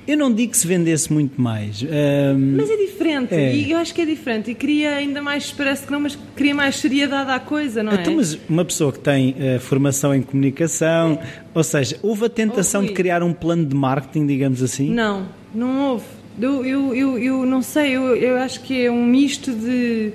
Eu 0.07 0.17
não 0.17 0.33
digo 0.33 0.51
que 0.51 0.57
se 0.57 0.65
vendesse 0.67 1.11
muito 1.13 1.39
mais. 1.39 1.83
Ahm, 1.83 2.55
Mas 2.57 2.69
é 2.69 2.75
diferente, 2.77 3.33
É. 3.33 3.55
e 3.55 3.71
eu 3.71 3.77
acho 3.77 3.93
que 3.93 4.01
é 4.01 4.05
diferente. 4.05 4.51
E 4.51 4.55
queria 4.55 4.95
ainda 4.95 5.21
mais, 5.21 5.51
parece 5.51 5.85
que 5.85 5.91
não, 5.91 5.99
mas 5.99 6.17
queria 6.35 6.55
mais 6.55 6.77
seriedade 6.77 7.29
à 7.29 7.39
coisa, 7.39 7.83
não 7.83 7.91
é? 7.91 7.95
Então, 8.01 8.15
mas 8.15 8.37
uma 8.49 8.65
pessoa 8.65 8.91
que 8.91 8.99
tem 8.99 9.35
eh, 9.39 9.59
formação 9.59 10.13
em 10.13 10.21
comunicação, 10.21 11.19
ou 11.53 11.63
seja, 11.63 11.97
houve 12.01 12.25
a 12.25 12.29
tentação 12.29 12.83
de 12.83 12.93
criar 12.93 13.21
um 13.21 13.31
plano 13.31 13.65
de 13.65 13.75
marketing, 13.75 14.25
digamos 14.25 14.63
assim? 14.63 14.89
Não, 14.89 15.27
não 15.53 15.91
houve. 15.91 16.05
Eu, 16.41 16.65
eu, 16.65 16.95
eu, 16.95 17.19
eu 17.19 17.45
não 17.45 17.61
sei, 17.61 17.91
eu, 17.91 18.15
eu 18.15 18.37
acho 18.37 18.61
que 18.61 18.85
é 18.85 18.91
um 18.91 19.05
misto 19.05 19.51
de. 19.53 20.13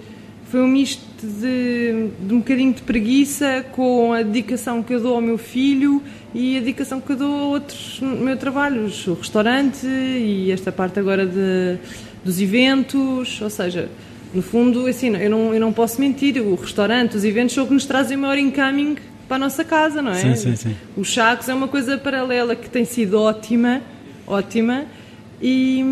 Foi 0.50 0.61
um 0.61 0.68
misto 0.68 1.05
de, 1.24 2.09
de 2.20 2.35
um 2.35 2.38
bocadinho 2.38 2.72
de 2.72 2.83
preguiça 2.83 3.64
com 3.72 4.12
a 4.12 4.22
dedicação 4.22 4.83
que 4.83 4.92
eu 4.92 5.00
dou 5.00 5.14
ao 5.14 5.20
meu 5.20 5.38
filho 5.38 6.02
e 6.35 6.57
a 6.57 6.61
dedicação 6.61 7.00
que 7.00 7.12
eu 7.12 7.16
dou 7.16 7.35
a 7.35 7.44
outros 7.44 8.00
no 8.00 8.16
meu 8.16 8.37
trabalho, 8.37 8.90
o 9.07 9.14
restaurante 9.14 9.87
e 9.87 10.50
esta 10.50 10.72
parte 10.72 10.98
agora 10.98 11.24
de, 11.24 11.79
dos 12.24 12.40
eventos, 12.40 13.40
ou 13.40 13.48
seja, 13.48 13.88
no 14.35 14.42
fundo, 14.42 14.87
assim, 14.87 15.16
eu 15.16 15.31
não, 15.31 15.55
eu 15.55 15.61
não 15.61 15.72
posso 15.72 16.00
mentir, 16.00 16.40
o 16.40 16.55
restaurante, 16.57 17.16
os 17.16 17.24
eventos 17.24 17.55
são 17.55 17.64
o 17.64 17.66
que 17.66 17.74
nos 17.74 17.87
trazem 17.87 18.16
o 18.16 18.20
maior 18.20 18.38
incoming 18.38 18.96
para 19.26 19.37
a 19.37 19.38
nossa 19.38 19.64
casa, 19.64 20.02
não 20.02 20.12
é? 20.12 20.20
Sim, 20.20 20.35
sim, 20.35 20.57
sim. 20.57 20.76
Os 20.96 21.12
sacos 21.12 21.48
é 21.48 21.55
uma 21.55 21.68
coisa 21.68 21.96
paralela 21.96 22.55
que 22.55 22.68
tem 22.68 22.85
sido 22.85 23.20
ótima, 23.20 23.81
ótima, 24.26 24.85
e, 25.40 25.85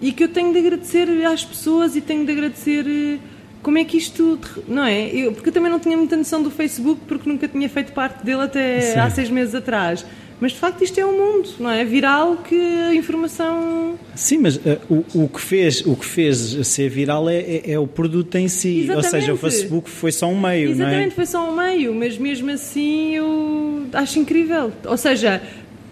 e 0.00 0.12
que 0.12 0.24
eu 0.24 0.28
tenho 0.28 0.52
de 0.52 0.58
agradecer 0.58 1.08
às 1.26 1.44
pessoas 1.44 1.96
e 1.96 2.00
tenho 2.00 2.24
de 2.24 2.32
agradecer 2.32 3.20
como 3.64 3.78
é 3.78 3.84
que 3.84 3.96
isto, 3.96 4.38
não 4.68 4.84
é? 4.84 5.08
Eu, 5.08 5.32
porque 5.32 5.48
eu 5.48 5.52
também 5.52 5.70
não 5.70 5.80
tinha 5.80 5.96
muita 5.96 6.16
noção 6.16 6.40
do 6.42 6.50
Facebook 6.50 7.00
porque 7.08 7.28
nunca 7.28 7.48
tinha 7.48 7.68
feito 7.68 7.92
parte 7.92 8.24
dele 8.24 8.42
até 8.42 8.80
Sim. 8.80 8.98
há 9.00 9.10
seis 9.10 9.28
meses 9.30 9.54
atrás. 9.54 10.04
Mas 10.40 10.52
de 10.52 10.58
facto 10.58 10.82
isto 10.82 10.98
é 11.00 11.06
um 11.06 11.16
mundo, 11.16 11.48
não 11.60 11.70
é? 11.70 11.84
Viral 11.84 12.36
que 12.38 12.54
a 12.56 12.94
informação. 12.94 13.94
Sim, 14.14 14.38
mas 14.38 14.60
eh, 14.66 14.78
o, 14.90 15.04
o, 15.24 15.28
que 15.28 15.40
fez, 15.40 15.80
o 15.86 15.96
que 15.96 16.04
fez 16.04 16.38
ser 16.66 16.88
viral 16.90 17.28
é, 17.30 17.36
é- 17.38 17.70
é 17.72 17.78
o 17.78 17.86
produto 17.86 18.34
em 18.36 18.48
si. 18.48 18.86
Ou 18.94 19.02
seja, 19.02 19.32
o 19.32 19.36
Exatamente. 19.36 19.40
Facebook 19.40 19.88
foi 19.88 20.12
só 20.12 20.26
um 20.26 20.38
meio, 20.38 20.74
não 20.76 20.84
é? 20.84 20.88
Exatamente, 20.90 21.14
foi 21.14 21.26
só 21.26 21.48
um 21.50 21.56
meio, 21.56 21.94
mas 21.94 22.18
mesmo 22.18 22.50
assim 22.50 23.14
eu 23.14 23.86
acho 23.92 24.18
incrível. 24.18 24.72
Ou 24.84 24.96
seja, 24.96 25.40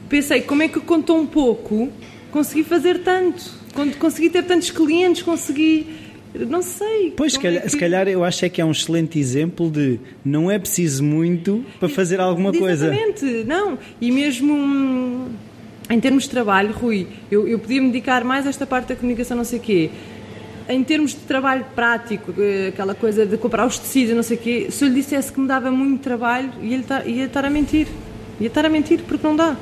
pensei 0.09 0.43
como 0.43 0.63
é 0.65 0.69
que 0.69 0.81
com 0.81 1.01
tão 1.01 1.25
pouco 1.25 1.89
consegui 2.31 2.65
fazer 2.65 2.99
tanto, 2.99 3.45
consegui 3.99 4.29
ter 4.29 4.43
tantos 4.43 4.71
clientes, 4.71 5.23
consegui. 5.23 5.87
Não 6.35 6.63
sei. 6.63 7.13
Pois, 7.17 7.33
se 7.33 7.39
como 7.39 7.49
é 7.49 7.51
calhar, 7.51 7.63
que- 7.65 7.71
se 7.71 7.77
calhar 7.79 8.09
eu 8.09 8.25
acho 8.25 8.45
é 8.45 8.49
que 8.49 8.61
é 8.61 8.65
um 8.65 8.71
excelente 8.71 9.19
exemplo 9.19 9.71
de 9.71 9.99
não 10.25 10.51
é 10.51 10.59
preciso 10.59 11.05
muito 11.05 11.65
para 11.79 11.89
fazer 11.89 12.21
alguma 12.21 12.53
coisa. 12.53 12.87
Exatamente, 12.87 13.45
não. 13.47 13.79
E 14.01 14.11
mesmo 14.11 14.55
hum, 14.55 15.29
em 15.91 16.01
termos 16.01 16.25
de 16.25 16.31
trabalho, 16.31 16.73
Rui, 16.73 17.07
eu, 17.31 17.47
eu 17.47 17.59
podia 17.59 17.83
me 17.83 17.89
dedicar 17.89 18.25
mais 18.25 18.47
a 18.47 18.49
esta 18.49 18.67
parte 18.67 18.89
da 18.89 18.97
comunicação, 18.97 19.37
não 19.37 19.45
sei 19.45 19.59
o 19.59 19.63
quê. 19.63 19.91
Em 20.69 20.83
termos 20.83 21.11
de 21.11 21.17
trabalho 21.21 21.67
prático, 21.75 22.33
aquela 22.69 22.95
coisa 22.95 23.27
de 23.27 23.37
comprar 23.37 23.67
os 23.67 23.79
tecidos, 23.79 24.15
não 24.15 24.23
sei 24.23 24.37
o 24.37 24.41
quê, 24.41 24.67
se 24.71 24.85
eu 24.85 24.89
lhe 24.89 24.95
dissesse 24.95 25.31
que 25.33 25.39
me 25.41 25.47
dava 25.47 25.71
muito 25.71 26.01
trabalho, 26.01 26.51
ia, 26.63 26.81
ia 27.05 27.25
estar 27.27 27.45
a 27.45 27.51
mentir. 27.51 27.89
Ia 28.41 28.47
estar 28.47 28.65
a 28.65 28.69
mentir 28.71 29.01
porque 29.07 29.27
não 29.27 29.37
dá. 29.37 29.57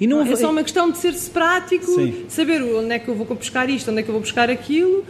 E 0.00 0.06
não, 0.06 0.22
é 0.22 0.34
só 0.36 0.50
uma 0.50 0.62
questão 0.62 0.90
de 0.90 0.96
ser-se 0.98 1.28
prático, 1.28 1.84
Sim. 1.84 2.24
saber 2.28 2.62
onde 2.62 2.92
é 2.94 2.98
que 2.98 3.08
eu 3.08 3.14
vou 3.14 3.26
buscar 3.36 3.68
isto, 3.68 3.90
onde 3.90 4.00
é 4.00 4.02
que 4.02 4.08
eu 4.08 4.12
vou 4.14 4.22
buscar 4.22 4.48
aquilo 4.48 5.04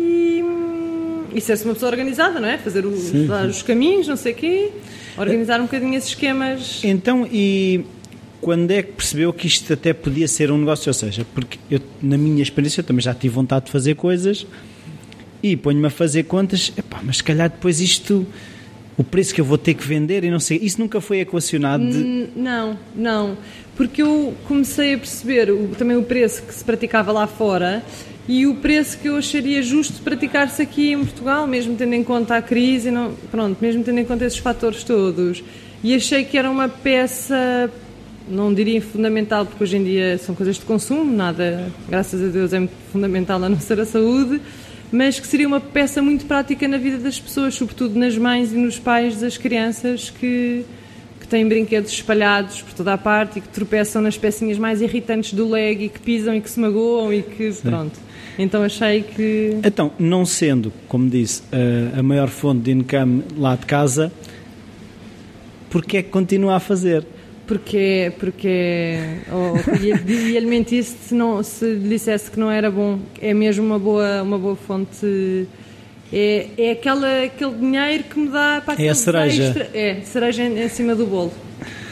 e, 0.00 0.42
hum, 0.42 1.24
e 1.34 1.40
ser-se 1.40 1.64
uma 1.64 1.74
pessoa 1.74 1.90
organizada, 1.90 2.40
não 2.40 2.48
é? 2.48 2.58
Fazer 2.58 2.84
o- 2.86 2.96
Sim, 2.96 3.26
dar 3.26 3.46
os 3.46 3.62
caminhos, 3.62 4.08
não 4.08 4.16
sei 4.16 4.32
o 4.32 4.34
quê, 4.36 4.70
organizar 5.18 5.60
um 5.60 5.64
bocadinho 5.64 5.94
esses 5.94 6.10
esquemas. 6.10 6.80
Então, 6.82 7.26
e 7.30 7.84
quando 8.40 8.70
é 8.70 8.82
que 8.82 8.92
percebeu 8.92 9.32
que 9.32 9.46
isto 9.46 9.72
até 9.72 9.92
podia 9.92 10.26
ser 10.26 10.50
um 10.50 10.58
negócio? 10.58 10.88
Ou 10.88 10.94
seja, 10.94 11.26
porque 11.34 11.58
eu, 11.70 11.80
na 12.02 12.16
minha 12.16 12.42
experiência, 12.42 12.80
eu 12.80 12.84
também 12.84 13.02
já 13.02 13.14
tive 13.14 13.34
vontade 13.34 13.66
de 13.66 13.70
fazer 13.70 13.94
coisas 13.96 14.46
e 15.42 15.56
ponho-me 15.56 15.86
a 15.86 15.90
fazer 15.90 16.24
contas, 16.24 16.72
epá, 16.76 17.00
mas 17.02 17.18
se 17.18 17.24
calhar 17.24 17.48
depois 17.50 17.80
isto, 17.80 18.26
o 18.96 19.04
preço 19.04 19.34
que 19.34 19.40
eu 19.40 19.44
vou 19.44 19.56
ter 19.58 19.74
que 19.74 19.86
vender 19.86 20.24
e 20.24 20.30
não 20.30 20.40
sei, 20.40 20.58
isso 20.62 20.80
nunca 20.80 21.00
foi 21.00 21.20
equacionado 21.20 21.88
de. 21.88 21.98
N- 21.98 22.28
Não, 22.36 22.78
não. 22.94 23.36
Porque 23.76 24.02
eu 24.02 24.34
comecei 24.46 24.94
a 24.94 24.98
perceber 24.98 25.50
o- 25.50 25.68
também 25.78 25.96
o 25.96 26.02
preço 26.02 26.42
que 26.42 26.52
se 26.54 26.62
praticava 26.62 27.10
lá 27.12 27.26
fora 27.26 27.82
e 28.28 28.46
o 28.46 28.54
preço 28.54 28.98
que 28.98 29.08
eu 29.08 29.16
acharia 29.16 29.62
justo 29.62 30.00
praticar-se 30.02 30.62
aqui 30.62 30.92
em 30.92 30.98
Portugal, 30.98 31.46
mesmo 31.46 31.74
tendo 31.74 31.94
em 31.94 32.04
conta 32.04 32.36
a 32.36 32.42
crise, 32.42 32.90
não, 32.90 33.12
pronto, 33.30 33.58
mesmo 33.60 33.82
tendo 33.82 33.98
em 33.98 34.04
conta 34.04 34.24
esses 34.24 34.38
fatores 34.38 34.84
todos. 34.84 35.42
E 35.82 35.94
achei 35.94 36.24
que 36.24 36.36
era 36.36 36.50
uma 36.50 36.68
peça, 36.68 37.70
não 38.28 38.52
diria 38.52 38.80
fundamental, 38.80 39.46
porque 39.46 39.64
hoje 39.64 39.76
em 39.78 39.84
dia 39.84 40.18
são 40.18 40.34
coisas 40.34 40.56
de 40.56 40.62
consumo, 40.62 41.10
nada, 41.12 41.72
graças 41.88 42.22
a 42.22 42.30
Deus, 42.30 42.52
é 42.52 42.58
muito 42.58 42.74
fundamental 42.92 43.42
a 43.42 43.48
não 43.48 43.58
ser 43.58 43.80
a 43.80 43.86
saúde, 43.86 44.40
mas 44.92 45.18
que 45.18 45.26
seria 45.26 45.48
uma 45.48 45.60
peça 45.60 46.02
muito 46.02 46.26
prática 46.26 46.68
na 46.68 46.76
vida 46.76 46.98
das 46.98 47.18
pessoas, 47.18 47.54
sobretudo 47.54 47.98
nas 47.98 48.16
mães 48.16 48.52
e 48.52 48.56
nos 48.56 48.78
pais 48.78 49.20
das 49.20 49.36
crianças 49.36 50.10
que 50.10 50.64
que 51.20 51.28
têm 51.28 51.46
brinquedos 51.46 51.92
espalhados 51.92 52.62
por 52.62 52.72
toda 52.72 52.94
a 52.94 52.98
parte 52.98 53.38
e 53.38 53.42
que 53.42 53.48
tropeçam 53.48 54.00
nas 54.00 54.16
pecinhas 54.16 54.58
mais 54.58 54.80
irritantes 54.80 55.34
do 55.34 55.48
leg 55.48 55.84
e 55.84 55.88
que 55.90 56.00
pisam 56.00 56.34
e 56.34 56.40
que 56.40 56.48
se 56.48 56.58
magoam 56.58 57.12
e 57.12 57.22
que 57.22 57.52
pronto. 57.62 58.09
Então 58.42 58.62
achei 58.62 59.02
que 59.02 59.58
Então, 59.64 59.92
não 59.98 60.24
sendo, 60.24 60.72
como 60.88 61.08
disse, 61.08 61.42
a, 61.52 62.00
a 62.00 62.02
maior 62.02 62.28
fonte 62.28 62.62
de 62.62 62.72
income 62.72 63.24
lá 63.36 63.56
de 63.56 63.66
casa, 63.66 64.12
porque 65.68 65.98
é 65.98 66.02
que 66.02 66.10
continua 66.10 66.56
a 66.56 66.60
fazer? 66.60 67.04
porque 67.46 68.12
porque 68.20 68.98
oh, 69.32 69.84
ia-lhe 69.84 70.46
mentir 70.46 70.84
se 70.84 71.12
não 71.12 71.42
se 71.42 71.74
dissesse 71.78 72.30
que 72.30 72.38
não 72.38 72.48
era 72.48 72.70
bom 72.70 73.00
é 73.20 73.34
mesmo 73.34 73.66
uma 73.66 73.76
boa 73.76 74.22
uma 74.22 74.38
boa 74.38 74.54
fonte 74.54 75.48
é, 76.12 76.48
é 76.58 76.70
aquela, 76.72 77.24
aquele 77.24 77.54
dinheiro 77.54 78.04
que 78.04 78.18
me 78.18 78.28
dá 78.28 78.62
para 78.64 78.82
É 78.82 78.88
a 78.88 78.94
cereja. 78.94 79.42
Extra, 79.44 79.70
é, 79.72 80.00
cereja 80.02 80.42
em, 80.42 80.62
em, 80.64 80.68
cima 80.68 80.94
do 80.94 81.06
bolo. 81.06 81.32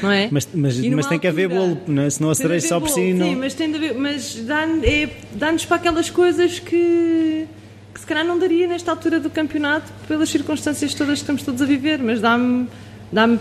Não 0.02 0.10
é? 0.10 0.28
Mas, 0.30 0.48
mas, 0.52 0.78
mas 0.78 1.06
tem 1.06 1.18
que 1.18 1.26
haver 1.26 1.48
bolo, 1.48 1.80
não 1.86 2.02
é? 2.02 2.10
senão 2.10 2.30
a 2.30 2.34
cereja 2.34 2.68
só 2.68 2.80
por 2.80 2.88
si. 2.88 3.12
Não... 3.12 3.26
Sim, 3.26 3.36
mas 3.36 3.54
tem 3.54 3.70
de 3.70 3.76
haver, 3.76 3.94
mas 3.94 4.34
dá-nos 4.36 4.84
é, 4.84 5.10
dá 5.32 5.52
para 5.66 5.76
aquelas 5.76 6.10
coisas 6.10 6.58
que, 6.58 7.46
que 7.92 8.00
se 8.00 8.06
calhar 8.06 8.24
não 8.24 8.38
daria 8.38 8.66
nesta 8.68 8.90
altura 8.90 9.18
do 9.18 9.30
campeonato 9.30 9.92
pelas 10.06 10.28
circunstâncias 10.28 10.94
todas 10.94 11.14
que 11.14 11.22
estamos 11.22 11.42
todos 11.42 11.60
a 11.62 11.64
viver, 11.64 11.98
mas 11.98 12.20
dá-me 12.20 12.68
dá-me 13.10 13.38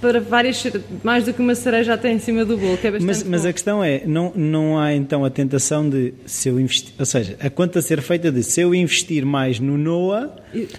para 0.00 0.20
várias, 0.20 0.62
mais 1.02 1.24
do 1.24 1.32
que 1.32 1.40
uma 1.40 1.54
cereja 1.54 1.94
até 1.94 2.10
em 2.12 2.18
cima 2.18 2.44
do 2.44 2.56
bolo, 2.56 2.76
que 2.78 2.86
é 2.86 2.90
bastante 2.92 3.06
mas, 3.06 3.22
mas 3.24 3.46
a 3.46 3.52
questão 3.52 3.82
é, 3.82 4.02
não, 4.06 4.32
não 4.34 4.78
há 4.78 4.94
então 4.94 5.24
a 5.24 5.30
tentação 5.30 5.88
de, 5.88 6.14
se 6.24 6.48
eu 6.48 6.60
investir, 6.60 6.94
ou 6.98 7.04
seja, 7.04 7.36
a 7.40 7.50
conta 7.50 7.80
a 7.80 7.82
ser 7.82 8.00
feita 8.00 8.30
de, 8.30 8.42
se 8.42 8.60
eu 8.60 8.74
investir 8.74 9.26
mais 9.26 9.58
no 9.58 9.76
NOA, 9.76 10.36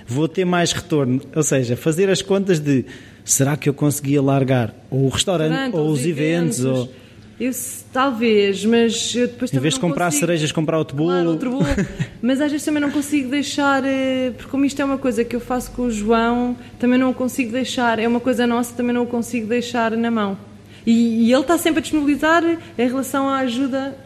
vou 0.07 0.27
ter 0.27 0.45
mais 0.45 0.71
retorno, 0.71 1.21
ou 1.35 1.43
seja, 1.43 1.75
fazer 1.75 2.09
as 2.09 2.21
contas 2.21 2.59
de, 2.59 2.85
será 3.23 3.55
que 3.55 3.69
eu 3.69 3.73
conseguia 3.73 4.21
largar 4.21 4.73
ou 4.89 5.05
o 5.05 5.09
restaurante, 5.09 5.75
ou 5.75 5.89
os 5.89 6.05
eventos, 6.05 6.59
eventos 6.59 6.79
ou 6.79 7.03
eu, 7.39 7.51
talvez, 7.91 8.63
mas 8.63 9.15
eu 9.15 9.27
depois 9.27 9.51
Em 9.51 9.59
vez 9.59 9.73
de 9.73 9.79
comprar 9.79 10.05
consigo, 10.05 10.19
cerejas, 10.21 10.51
comprar 10.51 10.77
outro 10.77 10.95
bolo. 10.95 11.09
Claro, 11.09 11.29
outro 11.29 11.49
bolo. 11.49 11.65
mas 12.21 12.39
às 12.39 12.51
vezes 12.51 12.63
também 12.63 12.81
não 12.81 12.91
consigo 12.91 13.29
deixar, 13.29 13.83
eh, 13.83 14.31
porque 14.37 14.49
como 14.49 14.63
isto 14.65 14.81
é 14.81 14.85
uma 14.85 14.97
coisa 14.97 15.25
que 15.25 15.35
eu 15.35 15.39
faço 15.39 15.71
com 15.71 15.83
o 15.83 15.91
João, 15.91 16.55
também 16.79 16.99
não 16.99 17.09
o 17.09 17.13
consigo 17.13 17.51
deixar, 17.51 17.97
é 17.97 18.07
uma 18.07 18.19
coisa 18.19 18.45
nossa, 18.45 18.73
também 18.75 18.93
não 18.93 19.03
o 19.03 19.07
consigo 19.07 19.47
deixar 19.47 19.91
na 19.97 20.11
mão. 20.11 20.37
E, 20.85 21.25
e 21.25 21.33
ele 21.33 21.41
está 21.41 21.57
sempre 21.57 21.79
a 21.79 21.81
disponibilizar 21.81 22.43
em 22.45 22.87
relação 22.87 23.27
à 23.27 23.39
ajuda, 23.39 23.97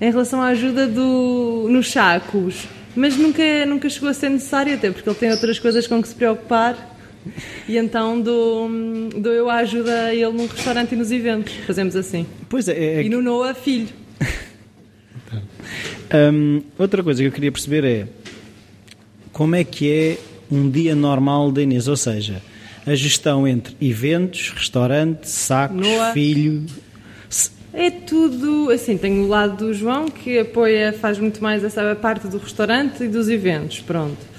em 0.00 0.10
relação 0.10 0.40
à 0.40 0.46
ajuda 0.46 0.86
do, 0.86 1.66
nos 1.68 1.90
sacos. 1.90 2.66
Mas 2.94 3.16
nunca, 3.16 3.66
nunca 3.66 3.88
chegou 3.88 4.08
a 4.08 4.14
ser 4.14 4.30
necessário, 4.30 4.74
até 4.74 4.90
porque 4.90 5.08
ele 5.08 5.18
tem 5.18 5.30
outras 5.30 5.58
coisas 5.58 5.86
com 5.86 6.00
que 6.00 6.08
se 6.08 6.14
preocupar 6.14 6.76
e 7.68 7.76
então 7.76 8.20
dou, 8.20 8.70
dou 9.16 9.32
eu 9.32 9.50
a 9.50 9.56
ajuda 9.56 10.06
a 10.06 10.14
ele 10.14 10.30
num 10.30 10.46
restaurante 10.46 10.92
e 10.92 10.96
nos 10.96 11.10
eventos. 11.10 11.52
Fazemos 11.66 11.96
assim. 11.96 12.26
Pois 12.48 12.68
é. 12.68 12.72
é 12.72 13.02
e 13.02 13.08
no 13.08 13.20
Noah, 13.20 13.54
filho. 13.54 13.88
um, 16.32 16.62
outra 16.78 17.02
coisa 17.02 17.22
que 17.22 17.28
eu 17.28 17.32
queria 17.32 17.52
perceber 17.52 17.84
é 17.84 18.06
como 19.32 19.54
é 19.54 19.64
que 19.64 19.90
é 19.90 20.18
um 20.50 20.68
dia 20.68 20.94
normal 20.94 21.52
da 21.52 21.62
Inês, 21.62 21.86
ou 21.86 21.96
seja, 21.96 22.42
a 22.86 22.94
gestão 22.94 23.46
entre 23.46 23.76
eventos, 23.80 24.50
restaurante, 24.50 25.28
sacos, 25.28 25.86
filho. 26.12 26.64
É 27.72 27.88
tudo, 27.88 28.68
assim, 28.70 28.98
tenho 28.98 29.22
o 29.22 29.28
lado 29.28 29.66
do 29.66 29.72
João 29.72 30.06
que 30.06 30.40
apoia, 30.40 30.92
faz 30.92 31.20
muito 31.20 31.40
mais 31.40 31.62
essa 31.62 31.94
parte 31.94 32.26
do 32.26 32.38
restaurante 32.38 33.04
e 33.04 33.08
dos 33.08 33.28
eventos, 33.28 33.80
pronto. 33.80 34.29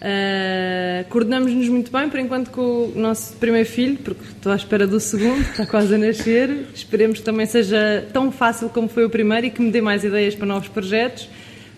Uh, 0.00 1.04
Coordenamos-nos 1.10 1.68
muito 1.68 1.92
bem, 1.92 2.08
por 2.08 2.18
enquanto, 2.18 2.50
com 2.50 2.60
o 2.60 2.92
nosso 2.96 3.34
primeiro 3.36 3.68
filho, 3.68 3.98
porque 3.98 4.22
estou 4.24 4.50
à 4.52 4.56
espera 4.56 4.86
do 4.86 4.98
segundo, 4.98 5.40
está 5.42 5.66
quase 5.66 5.94
a 5.94 5.98
nascer. 5.98 6.66
Esperemos 6.74 7.18
que 7.18 7.24
também 7.24 7.46
seja 7.46 8.06
tão 8.12 8.32
fácil 8.32 8.68
como 8.70 8.88
foi 8.88 9.04
o 9.04 9.10
primeiro 9.10 9.46
e 9.46 9.50
que 9.50 9.60
me 9.60 9.70
dê 9.70 9.80
mais 9.80 10.02
ideias 10.02 10.34
para 10.34 10.46
novos 10.46 10.68
projetos. 10.68 11.28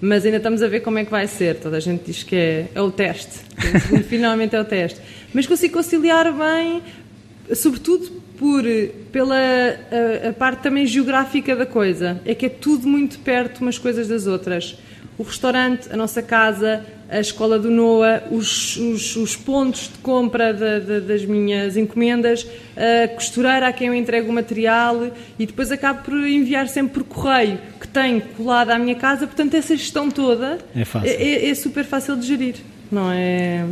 Mas 0.01 0.25
ainda 0.25 0.39
estamos 0.39 0.63
a 0.63 0.69
ver 0.69 0.81
como 0.81 0.99
é 0.99 1.05
que 1.05 1.11
vai 1.11 1.27
ser. 1.27 1.57
Toda 1.57 1.77
a 1.77 1.81
gente 1.81 2.05
diz 2.07 2.23
que 2.23 2.35
é, 2.35 2.69
é 2.75 2.81
o 2.81 2.91
teste. 2.91 3.41
O 3.57 3.79
segundo, 3.81 4.05
finalmente 4.05 4.55
é 4.55 4.61
o 4.61 4.65
teste. 4.65 5.01
Mas 5.33 5.47
consigo 5.47 5.75
conciliar 5.75 6.33
bem, 6.33 6.83
sobretudo 7.55 8.11
por, 8.37 8.65
pela 9.13 9.37
a, 9.37 10.29
a 10.29 10.33
parte 10.33 10.63
também 10.63 10.87
geográfica 10.87 11.55
da 11.55 11.67
coisa. 11.67 12.21
É 12.25 12.35
que 12.35 12.47
é 12.47 12.49
tudo 12.49 12.87
muito 12.87 13.19
perto 13.21 13.61
umas 13.61 13.79
coisas 13.79 14.09
das 14.09 14.27
outras 14.27 14.77
o 15.19 15.23
restaurante, 15.23 15.89
a 15.93 15.97
nossa 15.97 16.23
casa, 16.23 16.85
a 17.13 17.21
escola 17.21 17.59
do 17.59 17.71
NOA, 17.71 18.23
os, 18.31 18.77
os, 18.77 19.17
os 19.17 19.37
pontos 19.37 19.83
de 19.83 19.99
compra 19.99 20.53
de, 20.55 20.81
de, 20.81 21.01
das 21.01 21.25
minhas 21.27 21.77
encomendas, 21.77 22.47
a 22.75 23.09
costureira 23.09 23.69
a 23.69 23.73
quem 23.73 23.89
eu 23.89 23.95
entrego 23.95 24.31
o 24.31 24.33
material 24.33 25.11
e 25.39 25.47
depois 25.47 25.71
acabo 25.71 26.03
por 26.03 26.15
enviar 26.27 26.69
sempre 26.69 26.95
por 26.95 27.05
correio, 27.05 27.59
que 27.79 27.87
tem 27.87 28.19
colado 28.19 28.71
à 28.71 28.79
minha 28.79 28.95
casa, 28.95 29.27
portanto 29.27 29.55
essa 29.55 29.77
gestão 29.77 30.11
toda 30.11 30.59
é, 30.75 30.81
é, 31.07 31.47
é, 31.47 31.51
é 31.51 31.55
super 31.55 31.85
fácil 31.85 32.17
de 32.17 32.27
gerir, 32.27 32.57
não 32.91 33.13
é... 33.13 33.67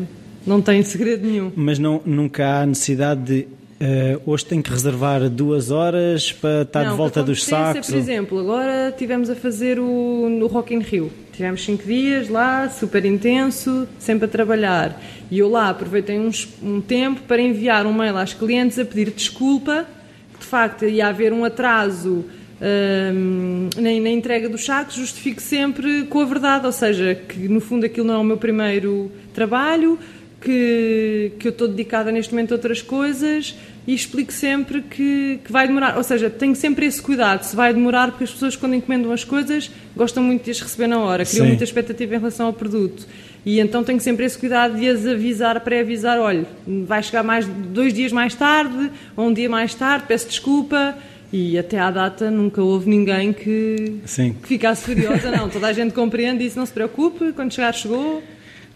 Não 0.47 0.63
tem 0.63 0.83
segredo 0.83 1.27
nenhum. 1.27 1.53
Mas 1.55 1.79
não, 1.79 2.01
nunca 2.05 2.63
há 2.63 2.67
necessidade 2.67 3.21
de 3.23 3.49
Uh, 3.81 4.21
hoje 4.27 4.45
tenho 4.45 4.63
que 4.63 4.69
reservar 4.69 5.27
duas 5.31 5.71
horas 5.71 6.31
para 6.33 6.63
estar 6.63 6.85
não, 6.85 6.91
de 6.91 6.97
volta 6.99 7.23
dos 7.23 7.43
sacos? 7.43 7.87
por 7.87 7.97
exemplo, 7.97 8.39
agora 8.39 8.93
tivemos 8.95 9.31
a 9.31 9.35
fazer 9.35 9.79
o, 9.79 10.29
no 10.29 10.49
Rock 10.49 10.75
in 10.75 10.81
Rio. 10.81 11.11
Tivemos 11.33 11.65
cinco 11.65 11.85
dias 11.85 12.29
lá, 12.29 12.69
super 12.69 13.07
intenso, 13.07 13.89
sempre 13.99 14.27
a 14.27 14.29
trabalhar. 14.29 15.01
E 15.31 15.39
eu 15.39 15.49
lá 15.49 15.71
aproveitei 15.71 16.19
uns, 16.19 16.47
um 16.63 16.83
tempo 16.83 17.23
para 17.23 17.41
enviar 17.41 17.87
um 17.87 17.93
mail 17.95 18.19
às 18.19 18.35
clientes 18.35 18.79
a 18.79 18.85
pedir 18.85 19.13
desculpa, 19.13 19.87
que 20.35 20.41
de 20.41 20.47
facto 20.47 20.85
ia 20.85 21.07
haver 21.07 21.33
um 21.33 21.43
atraso 21.43 22.27
um, 22.61 23.71
na, 23.77 23.83
na, 23.83 24.11
entrega 24.11 24.47
dos 24.47 24.63
sacos, 24.63 24.95
justifico 24.97 25.41
sempre 25.41 26.05
com 26.05 26.21
a 26.21 26.25
verdade, 26.27 26.67
ou 26.67 26.73
seja, 26.73 27.15
que 27.15 27.49
no 27.49 27.61
fundo 27.61 27.87
aquilo 27.87 28.07
não 28.07 28.15
é 28.17 28.19
o 28.19 28.25
meu 28.25 28.37
primeiro 28.37 29.11
trabalho, 29.33 29.99
que, 30.41 31.33
que 31.39 31.49
eu 31.49 31.51
estou 31.51 31.69
dedicada 31.69 32.11
neste 32.11 32.33
momento 32.33 32.53
a 32.53 32.55
outras 32.55 32.81
coisas 32.81 33.55
e 33.87 33.95
explico 33.95 34.33
sempre 34.33 34.83
que, 34.83 35.41
que 35.45 35.53
vai 35.53 35.67
demorar. 35.67 35.97
Ou 35.97 36.03
seja, 36.03 36.31
tenho 36.31 36.55
sempre 36.55 36.87
esse 36.87 37.01
cuidado. 37.01 37.43
Se 37.43 37.55
vai 37.55 37.75
demorar, 37.75 38.09
porque 38.09 38.25
as 38.25 38.31
pessoas, 38.31 38.57
quando 38.57 38.75
encomendam 38.75 39.13
as 39.13 39.25
coisas, 39.25 39.71
gostam 39.95 40.23
muito 40.23 40.45
de 40.45 40.51
as 40.51 40.61
receber 40.61 40.87
na 40.87 40.99
hora, 40.99 41.25
criam 41.25 41.45
Sim. 41.45 41.49
muita 41.49 41.65
expectativa 41.65 42.15
em 42.15 42.19
relação 42.19 42.47
ao 42.47 42.53
produto. 42.53 43.07
E 43.45 43.59
então 43.59 43.83
tenho 43.83 44.01
sempre 44.01 44.25
esse 44.25 44.39
cuidado 44.39 44.79
de 44.79 44.89
as 44.89 45.07
avisar, 45.07 45.61
pré-avisar: 45.61 46.19
olha, 46.19 46.47
vai 46.67 47.03
chegar 47.03 47.23
mais 47.23 47.47
dois 47.47 47.93
dias 47.93 48.13
mais 48.13 48.35
tarde, 48.35 48.91
ou 49.17 49.29
um 49.29 49.33
dia 49.33 49.49
mais 49.49 49.75
tarde, 49.75 50.05
peço 50.09 50.29
desculpa. 50.29 50.97
E 51.33 51.57
até 51.57 51.79
à 51.79 51.93
data 51.93 52.29
nunca 52.29 52.61
houve 52.61 52.91
ninguém 52.91 53.33
que, 53.33 54.01
que 54.43 54.49
ficasse 54.49 54.85
furiosa. 54.85 55.31
Não, 55.31 55.49
toda 55.49 55.69
a 55.69 55.73
gente 55.73 55.95
compreende 55.95 56.45
isso, 56.45 56.59
não 56.59 56.67
se 56.67 56.73
preocupe, 56.73 57.33
quando 57.33 57.55
chegar, 57.55 57.73
chegou. 57.73 58.21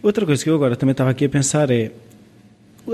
Outra 0.05 0.27
coisa 0.27 0.45
que 0.45 0.51
eu 0.51 0.55
agora 0.55 0.77
também 0.77 0.91
estava 0.93 1.09
aqui 1.09 1.25
a 1.25 1.29
pensar 1.31 1.71
é 1.71 1.91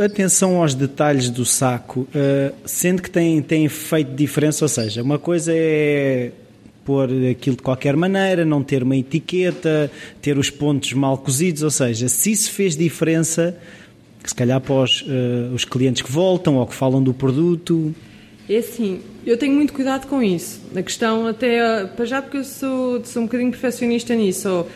atenção 0.00 0.62
aos 0.62 0.76
detalhes 0.76 1.28
do 1.28 1.44
saco, 1.44 2.02
uh, 2.02 2.54
sendo 2.64 3.02
que 3.02 3.10
tem, 3.10 3.42
tem 3.42 3.68
feito 3.68 4.12
diferença, 4.14 4.64
ou 4.64 4.68
seja, 4.68 5.02
uma 5.02 5.18
coisa 5.18 5.52
é 5.52 6.30
pôr 6.84 7.08
aquilo 7.28 7.56
de 7.56 7.62
qualquer 7.62 7.96
maneira, 7.96 8.44
não 8.44 8.62
ter 8.62 8.84
uma 8.84 8.96
etiqueta, 8.96 9.90
ter 10.22 10.38
os 10.38 10.50
pontos 10.50 10.92
mal 10.92 11.18
cozidos, 11.18 11.64
ou 11.64 11.70
seja, 11.72 12.06
se 12.08 12.30
isso 12.30 12.52
fez 12.52 12.76
diferença, 12.76 13.58
se 14.24 14.32
calhar 14.32 14.60
para 14.60 14.74
os, 14.74 15.02
uh, 15.02 15.52
os 15.52 15.64
clientes 15.64 16.02
que 16.02 16.12
voltam 16.12 16.58
ou 16.58 16.66
que 16.66 16.76
falam 16.76 17.02
do 17.02 17.12
produto. 17.12 17.92
É 18.50 18.56
assim, 18.56 19.00
eu 19.24 19.36
tenho 19.36 19.54
muito 19.54 19.72
cuidado 19.72 20.08
com 20.08 20.20
isso. 20.20 20.60
A 20.74 20.82
questão 20.82 21.24
até, 21.24 21.84
para 21.84 22.04
já 22.04 22.20
porque 22.20 22.38
eu 22.38 22.42
sou, 22.42 23.00
sou 23.04 23.22
um 23.22 23.26
bocadinho 23.26 23.52
perfeccionista 23.52 24.12
nisso, 24.12 24.48
ou, 24.48 24.68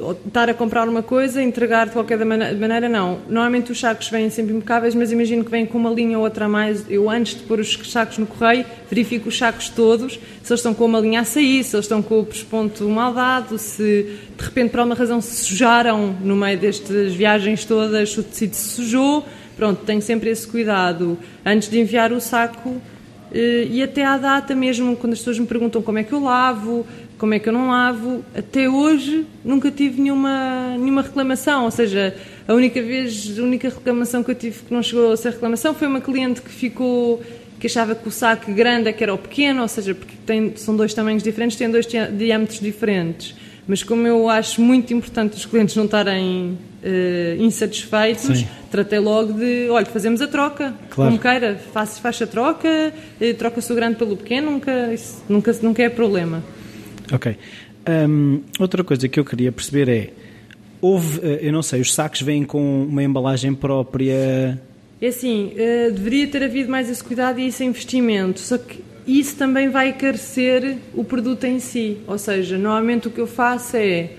ou 0.00 0.12
estar 0.26 0.50
a 0.50 0.54
comprar 0.54 0.88
uma 0.88 1.00
coisa, 1.00 1.40
entregar 1.40 1.86
de 1.86 1.92
qualquer 1.92 2.18
maneira, 2.24 2.88
não. 2.88 3.20
Normalmente 3.28 3.70
os 3.70 3.78
sacos 3.78 4.08
vêm 4.08 4.30
sempre 4.30 4.52
impecáveis, 4.52 4.96
mas 4.96 5.12
imagino 5.12 5.44
que 5.44 5.50
vêm 5.52 5.64
com 5.64 5.78
uma 5.78 5.90
linha 5.90 6.18
ou 6.18 6.24
outra 6.24 6.46
a 6.46 6.48
mais. 6.48 6.84
Eu 6.90 7.08
antes 7.08 7.36
de 7.36 7.44
pôr 7.44 7.60
os 7.60 7.72
sacos 7.88 8.18
no 8.18 8.26
correio, 8.26 8.66
verifico 8.90 9.28
os 9.28 9.38
sacos 9.38 9.68
todos, 9.68 10.14
se 10.14 10.52
eles 10.52 10.58
estão 10.58 10.74
com 10.74 10.86
uma 10.86 10.98
linha 10.98 11.20
a 11.20 11.24
sair, 11.24 11.62
se 11.62 11.76
eles 11.76 11.84
estão 11.84 12.02
com 12.02 12.18
o 12.18 12.26
pesponto 12.26 12.88
mal 12.88 13.14
dado, 13.14 13.58
se 13.58 14.18
de 14.36 14.44
repente 14.44 14.70
por 14.72 14.80
alguma 14.80 14.96
razão 14.96 15.20
se 15.20 15.44
sujaram 15.44 16.16
no 16.20 16.34
meio 16.34 16.58
destas 16.58 17.14
viagens 17.14 17.64
todas, 17.64 18.18
o 18.18 18.24
tecido 18.24 18.54
se 18.54 18.74
sujou. 18.74 19.24
Pronto, 19.56 19.84
tenho 19.84 20.02
sempre 20.02 20.30
esse 20.30 20.48
cuidado. 20.48 21.16
Antes 21.46 21.68
de 21.68 21.78
enviar 21.78 22.12
o 22.12 22.20
saco, 22.20 22.80
e 23.32 23.82
até 23.82 24.04
à 24.04 24.16
data 24.16 24.54
mesmo, 24.54 24.96
quando 24.96 25.12
as 25.12 25.18
pessoas 25.20 25.38
me 25.38 25.46
perguntam 25.46 25.80
como 25.82 25.98
é 25.98 26.02
que 26.02 26.12
eu 26.12 26.22
lavo, 26.22 26.86
como 27.16 27.34
é 27.34 27.38
que 27.38 27.48
eu 27.48 27.52
não 27.52 27.68
lavo, 27.68 28.24
até 28.34 28.68
hoje 28.68 29.26
nunca 29.44 29.70
tive 29.70 30.00
nenhuma, 30.00 30.76
nenhuma 30.78 31.02
reclamação, 31.02 31.64
ou 31.64 31.70
seja, 31.70 32.16
a 32.48 32.54
única 32.54 32.80
vez, 32.82 33.38
a 33.38 33.42
única 33.42 33.68
reclamação 33.68 34.24
que 34.24 34.30
eu 34.30 34.34
tive 34.34 34.62
que 34.62 34.72
não 34.72 34.82
chegou 34.82 35.12
a 35.12 35.16
ser 35.16 35.30
reclamação 35.30 35.74
foi 35.74 35.86
uma 35.86 36.00
cliente 36.00 36.40
que 36.40 36.50
ficou 36.50 37.22
que 37.60 37.66
achava 37.66 37.94
que 37.94 38.08
o 38.08 38.10
saco 38.10 38.50
grande 38.52 38.88
é 38.88 38.92
que 38.92 39.04
era 39.04 39.12
o 39.12 39.18
pequeno, 39.18 39.60
ou 39.60 39.68
seja, 39.68 39.94
porque 39.94 40.14
tem, 40.24 40.56
são 40.56 40.74
dois 40.74 40.94
tamanhos 40.94 41.22
diferentes, 41.22 41.58
têm 41.58 41.70
dois 41.70 41.86
diâmetros 41.86 42.58
diferentes. 42.58 43.36
Mas 43.70 43.84
como 43.84 44.04
eu 44.04 44.28
acho 44.28 44.60
muito 44.60 44.92
importante 44.92 45.36
os 45.36 45.46
clientes 45.46 45.76
não 45.76 45.84
estarem 45.84 46.58
uh, 46.82 47.40
insatisfeitos, 47.40 48.38
Sim. 48.38 48.48
tratei 48.68 48.98
logo 48.98 49.34
de, 49.34 49.68
olha, 49.70 49.86
fazemos 49.86 50.20
a 50.20 50.26
troca, 50.26 50.74
claro. 50.90 51.12
como 51.12 51.22
queira, 51.22 51.54
faz, 51.72 51.96
faz 52.00 52.20
a 52.20 52.26
troca, 52.26 52.92
uh, 53.20 53.34
troca-se 53.34 53.72
o 53.72 53.76
grande 53.76 53.94
pelo 53.94 54.16
pequeno, 54.16 54.50
nunca, 54.50 54.92
isso, 54.92 55.22
nunca, 55.28 55.56
nunca 55.62 55.84
é 55.84 55.88
problema. 55.88 56.42
Ok. 57.12 57.36
Um, 57.88 58.40
outra 58.58 58.82
coisa 58.82 59.08
que 59.08 59.20
eu 59.20 59.24
queria 59.24 59.52
perceber 59.52 59.88
é, 59.88 60.10
houve, 60.80 61.20
eh, 61.22 61.38
eu 61.42 61.52
não 61.52 61.62
sei, 61.62 61.80
os 61.80 61.94
sacos 61.94 62.22
vêm 62.22 62.42
com 62.42 62.82
uma 62.82 63.04
embalagem 63.04 63.54
própria 63.54 64.60
É 65.00 65.06
assim, 65.06 65.52
uh, 65.52 65.92
deveria 65.92 66.26
ter 66.26 66.42
havido 66.42 66.68
mais 66.68 66.90
esse 66.90 67.04
cuidado 67.04 67.38
e 67.38 67.46
esse 67.46 67.62
investimento, 67.64 68.40
só 68.40 68.58
que 68.58 68.89
isso 69.06 69.36
também 69.36 69.68
vai 69.68 69.88
encarecer 69.88 70.78
o 70.94 71.04
produto 71.04 71.44
em 71.44 71.58
si. 71.58 71.98
Ou 72.06 72.18
seja, 72.18 72.56
normalmente 72.58 73.08
o 73.08 73.10
que 73.10 73.20
eu 73.20 73.26
faço 73.26 73.76
é 73.76 74.10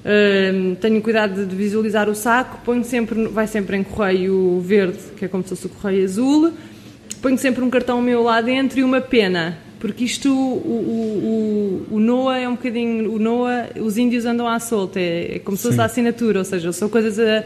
Uh, 0.00 0.74
tenho 0.76 0.98
cuidado 1.02 1.44
de 1.44 1.54
visualizar 1.54 2.08
o 2.08 2.14
saco, 2.14 2.58
ponho 2.64 2.82
sempre, 2.82 3.28
vai 3.28 3.46
sempre 3.46 3.76
em 3.76 3.82
correio 3.82 4.58
verde, 4.60 4.96
que 5.14 5.26
é 5.26 5.28
como 5.28 5.42
se 5.42 5.50
fosse 5.50 5.66
o 5.66 5.68
correio 5.68 6.04
azul, 6.04 6.52
ponho 7.20 7.36
sempre 7.36 7.62
um 7.62 7.68
cartão 7.68 8.00
meu 8.00 8.22
lá 8.22 8.40
dentro 8.40 8.80
e 8.80 8.82
uma 8.82 9.02
pena, 9.02 9.58
porque 9.78 10.04
isto, 10.04 10.32
o, 10.32 10.56
o, 10.56 11.86
o, 11.90 11.96
o 11.96 12.00
NOA 12.00 12.38
é 12.38 12.48
um 12.48 12.52
bocadinho, 12.52 13.12
o 13.12 13.18
NOA, 13.18 13.68
os 13.78 13.98
índios 13.98 14.24
andam 14.24 14.48
à 14.48 14.58
solta, 14.58 14.98
é, 14.98 15.36
é 15.36 15.38
como 15.38 15.58
se 15.58 15.64
fosse 15.64 15.78
a 15.78 15.84
assinatura, 15.84 16.38
ou 16.38 16.44
seja, 16.46 16.72
são 16.72 16.88
coisas 16.88 17.18
a, 17.18 17.44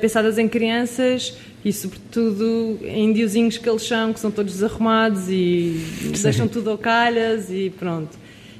pensadas 0.00 0.38
em 0.38 0.48
crianças 0.48 1.36
e 1.64 1.72
sobretudo 1.72 2.78
em 2.82 3.10
índiozinhos 3.10 3.58
que 3.58 3.68
eles 3.68 3.82
são, 3.82 4.12
que 4.12 4.20
são 4.20 4.30
todos 4.30 4.54
desarrumados 4.54 5.28
e 5.28 5.80
Sim. 6.14 6.22
deixam 6.22 6.48
tudo 6.48 6.70
ao 6.70 6.78
calhas 6.78 7.50
e 7.50 7.70
pronto. 7.70 8.16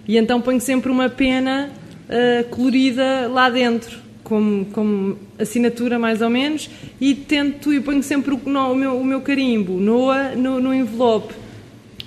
E 0.07 0.17
então 0.17 0.41
ponho 0.41 0.61
sempre 0.61 0.91
uma 0.91 1.09
pena 1.09 1.71
uh, 2.09 2.49
colorida 2.49 3.29
lá 3.29 3.51
dentro, 3.51 3.99
como, 4.25 4.65
como 4.67 5.19
assinatura 5.39 5.99
mais 5.99 6.21
ou 6.21 6.31
menos, 6.31 6.69
e 7.01 7.15
tento 7.15 7.73
e 7.73 7.81
ponho 7.81 8.03
sempre 8.03 8.35
o, 8.35 8.41
no, 8.45 8.73
o, 8.73 8.75
meu, 8.75 8.99
o 8.99 9.05
meu 9.05 9.21
carimbo 9.21 9.75
NOA 9.75 10.35
no, 10.35 10.61
no 10.61 10.75
envelope. 10.75 11.35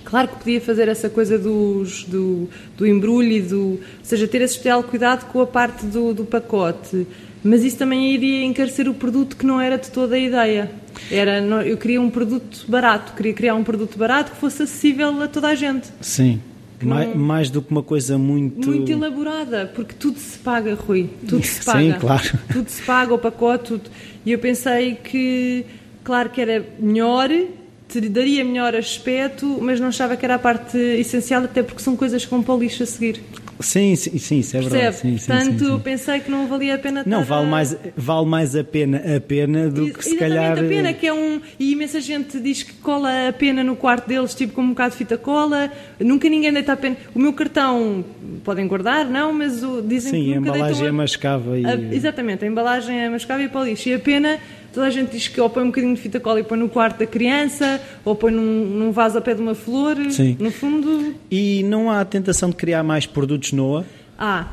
Claro 0.03 0.27
que 0.29 0.35
podia 0.35 0.61
fazer 0.61 0.87
essa 0.87 1.09
coisa 1.09 1.37
dos, 1.37 2.03
do, 2.03 2.49
do 2.77 2.85
embrulho 2.85 3.31
e 3.31 3.41
do. 3.41 3.59
Ou 3.59 3.79
seja, 4.03 4.27
ter 4.27 4.41
esse 4.41 4.53
especial 4.53 4.83
cuidado 4.83 5.31
com 5.31 5.41
a 5.41 5.47
parte 5.47 5.85
do, 5.85 6.13
do 6.13 6.25
pacote. 6.25 7.07
Mas 7.43 7.63
isso 7.63 7.77
também 7.77 8.13
iria 8.13 8.43
encarecer 8.45 8.87
o 8.87 8.93
produto 8.93 9.35
que 9.35 9.45
não 9.45 9.59
era 9.59 9.77
de 9.77 9.89
toda 9.89 10.15
a 10.15 10.19
ideia. 10.19 10.71
Era, 11.09 11.39
eu 11.65 11.77
queria 11.77 11.99
um 11.99 12.09
produto 12.09 12.65
barato, 12.67 13.13
queria 13.13 13.33
criar 13.33 13.55
um 13.55 13.63
produto 13.63 13.97
barato 13.97 14.31
que 14.31 14.37
fosse 14.37 14.63
acessível 14.63 15.21
a 15.21 15.27
toda 15.27 15.47
a 15.47 15.55
gente. 15.55 15.87
Sim. 16.01 16.41
Mais, 16.83 17.15
mais, 17.15 17.49
do 17.49 17.61
que 17.61 17.71
uma 17.71 17.83
coisa 17.83 18.17
muito. 18.17 18.67
Muito 18.67 18.91
elaborada, 18.91 19.71
porque 19.75 19.93
tudo 19.93 20.17
se 20.17 20.37
paga, 20.39 20.73
Rui. 20.73 21.09
Tudo 21.27 21.45
se 21.45 21.63
paga. 21.63 21.79
Sim, 21.79 21.93
claro. 21.99 22.39
Tudo 22.51 22.69
se 22.69 22.81
paga, 22.81 23.13
o 23.13 23.19
pacote. 23.19 23.65
Tudo. 23.65 23.89
E 24.25 24.31
eu 24.31 24.39
pensei 24.39 24.95
que, 24.95 25.65
claro 26.03 26.29
que 26.29 26.41
era 26.41 26.65
melhor, 26.79 27.29
daria 27.99 28.43
melhor 28.45 28.75
aspecto, 28.75 29.59
mas 29.61 29.79
não 29.79 29.87
achava 29.87 30.15
que 30.15 30.25
era 30.25 30.35
a 30.35 30.39
parte 30.39 30.77
essencial, 30.77 31.43
até 31.43 31.63
porque 31.63 31.81
são 31.81 31.95
coisas 31.95 32.25
com 32.25 32.41
para 32.41 32.53
o 32.53 32.59
lixo 32.59 32.83
a 32.83 32.85
seguir. 32.85 33.21
Sim, 33.61 33.95
sim, 33.95 34.17
sim, 34.17 34.39
isso 34.39 34.57
é 34.57 34.61
verdade. 34.61 34.95
Sim, 34.97 35.17
Portanto, 35.17 35.59
sim, 35.59 35.71
sim, 35.71 35.79
pensei 35.79 36.19
que 36.19 36.31
não 36.31 36.47
valia 36.47 36.75
a 36.75 36.77
pena 36.77 37.03
Não, 37.05 37.23
vale, 37.23 37.45
a... 37.45 37.49
mais, 37.49 37.77
vale 37.95 38.25
mais 38.25 38.55
a 38.55 38.63
pena 38.63 39.01
a 39.17 39.21
pena 39.21 39.69
do 39.69 39.93
que 39.93 40.03
se 40.03 40.17
calhar. 40.17 40.57
a 40.57 40.63
pena, 40.63 40.93
que 40.93 41.05
é 41.05 41.13
um. 41.13 41.39
E 41.59 41.71
imensa 41.71 42.01
gente 42.01 42.39
diz 42.39 42.63
que 42.63 42.73
cola 42.73 43.29
a 43.29 43.33
pena 43.33 43.63
no 43.63 43.75
quarto 43.75 44.07
deles, 44.07 44.33
tipo 44.33 44.53
com 44.53 44.61
um 44.61 44.69
bocado 44.69 44.91
de 44.91 44.97
fita 44.97 45.17
cola. 45.17 45.71
Nunca 45.99 46.27
ninguém 46.27 46.51
deita 46.51 46.73
a 46.73 46.77
pena. 46.77 46.97
O 47.13 47.19
meu 47.19 47.33
cartão 47.33 48.03
podem 48.43 48.67
guardar, 48.67 49.05
não, 49.05 49.31
mas 49.33 49.63
o, 49.63 49.81
dizem 49.81 50.11
sim, 50.11 50.17
que. 50.19 50.25
Sim, 50.25 50.33
a 50.33 50.37
embalagem 50.37 50.87
é 50.87 50.91
mascava 50.91 51.59
e. 51.59 51.65
A, 51.65 51.75
exatamente, 51.75 52.43
a 52.43 52.47
embalagem 52.47 52.99
é 52.99 53.09
mascava 53.09 53.43
e 53.43 53.47
para 53.47 53.61
o 53.61 53.65
lixo. 53.65 53.89
E 53.89 53.93
a 53.93 53.99
pena 53.99 54.39
toda 54.73 54.87
a 54.87 54.89
gente 54.89 55.11
diz 55.11 55.27
que 55.27 55.39
ou 55.39 55.49
põe 55.49 55.63
um 55.63 55.67
bocadinho 55.67 55.95
de 55.95 56.01
fita 56.01 56.19
cola 56.19 56.39
e 56.39 56.43
põe 56.43 56.57
no 56.57 56.69
quarto 56.69 56.99
da 56.99 57.05
criança, 57.05 57.81
ou 58.03 58.15
põe 58.15 58.31
num, 58.31 58.65
num 58.65 58.91
vaso 58.91 59.17
a 59.17 59.21
pé 59.21 59.33
de 59.33 59.41
uma 59.41 59.55
flor. 59.55 59.97
Sim. 60.09 60.37
No 60.39 60.51
fundo. 60.51 61.15
E 61.29 61.63
não 61.63 61.89
há 61.89 62.01
a 62.01 62.05
tentação 62.05 62.49
de 62.49 62.55
criar 62.55 62.83
mais 62.83 63.05
produtos 63.05 63.51
NOA? 63.51 63.85
Ah, 64.17 64.47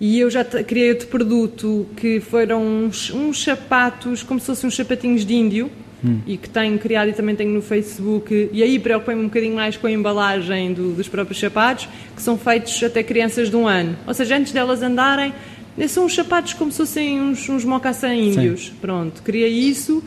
e 0.00 0.18
eu 0.18 0.28
já 0.30 0.44
criei 0.44 0.90
outro 0.90 1.06
produto 1.08 1.86
que 1.96 2.20
foram 2.20 2.62
uns, 2.62 3.10
uns 3.10 3.42
sapatos, 3.42 4.22
como 4.22 4.40
se 4.40 4.46
fossem 4.46 4.68
uns 4.68 4.74
sapatinhos 4.74 5.24
de 5.24 5.34
índio, 5.34 5.70
hum. 6.04 6.20
e 6.26 6.36
que 6.36 6.50
tenho 6.50 6.78
criado 6.78 7.08
e 7.08 7.12
também 7.12 7.34
tenho 7.36 7.50
no 7.50 7.62
Facebook. 7.62 8.50
E 8.52 8.62
aí 8.62 8.78
preocupei-me 8.78 9.22
um 9.22 9.26
bocadinho 9.26 9.54
mais 9.54 9.76
com 9.76 9.86
a 9.86 9.90
embalagem 9.90 10.72
do, 10.72 10.92
dos 10.92 11.08
próprios 11.08 11.38
sapatos, 11.38 11.88
que 12.14 12.20
são 12.20 12.36
feitos 12.36 12.82
até 12.82 13.02
crianças 13.02 13.48
de 13.48 13.56
um 13.56 13.68
ano. 13.68 13.96
Ou 14.06 14.12
seja, 14.12 14.36
antes 14.36 14.52
delas 14.52 14.82
andarem, 14.82 15.32
são 15.88 16.06
uns 16.06 16.14
sapatos 16.14 16.54
como 16.54 16.70
se 16.70 16.78
fossem 16.78 17.20
uns, 17.20 17.48
uns 17.48 17.64
mocassins 17.64 18.36
índios. 18.36 18.66
Sim. 18.66 18.72
Pronto, 18.80 19.22
criei 19.22 19.52
isso. 19.52 20.02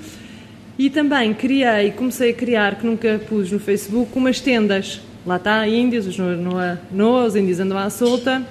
E 0.77 0.89
também 0.89 1.33
criei, 1.33 1.91
comecei 1.91 2.31
a 2.31 2.33
criar, 2.33 2.75
que 2.75 2.85
nunca 2.85 3.19
pus 3.27 3.51
no 3.51 3.59
Facebook, 3.59 4.11
umas 4.15 4.39
tendas. 4.39 5.01
Lá 5.25 5.37
está, 5.37 5.67
índios, 5.67 6.05
os 6.05 6.17
Noa, 6.17 6.79
Noa, 6.91 7.25
os 7.25 7.35
índios 7.35 7.59
andam 7.59 7.77
à 7.77 7.89
solta 7.89 8.45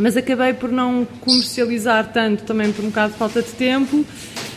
mas 0.00 0.16
acabei 0.16 0.52
por 0.52 0.70
não 0.70 1.06
comercializar 1.20 2.12
tanto 2.12 2.44
também 2.44 2.72
por 2.72 2.84
um 2.84 2.88
bocado 2.88 3.12
de 3.12 3.18
falta 3.18 3.42
de 3.42 3.52
tempo 3.52 4.04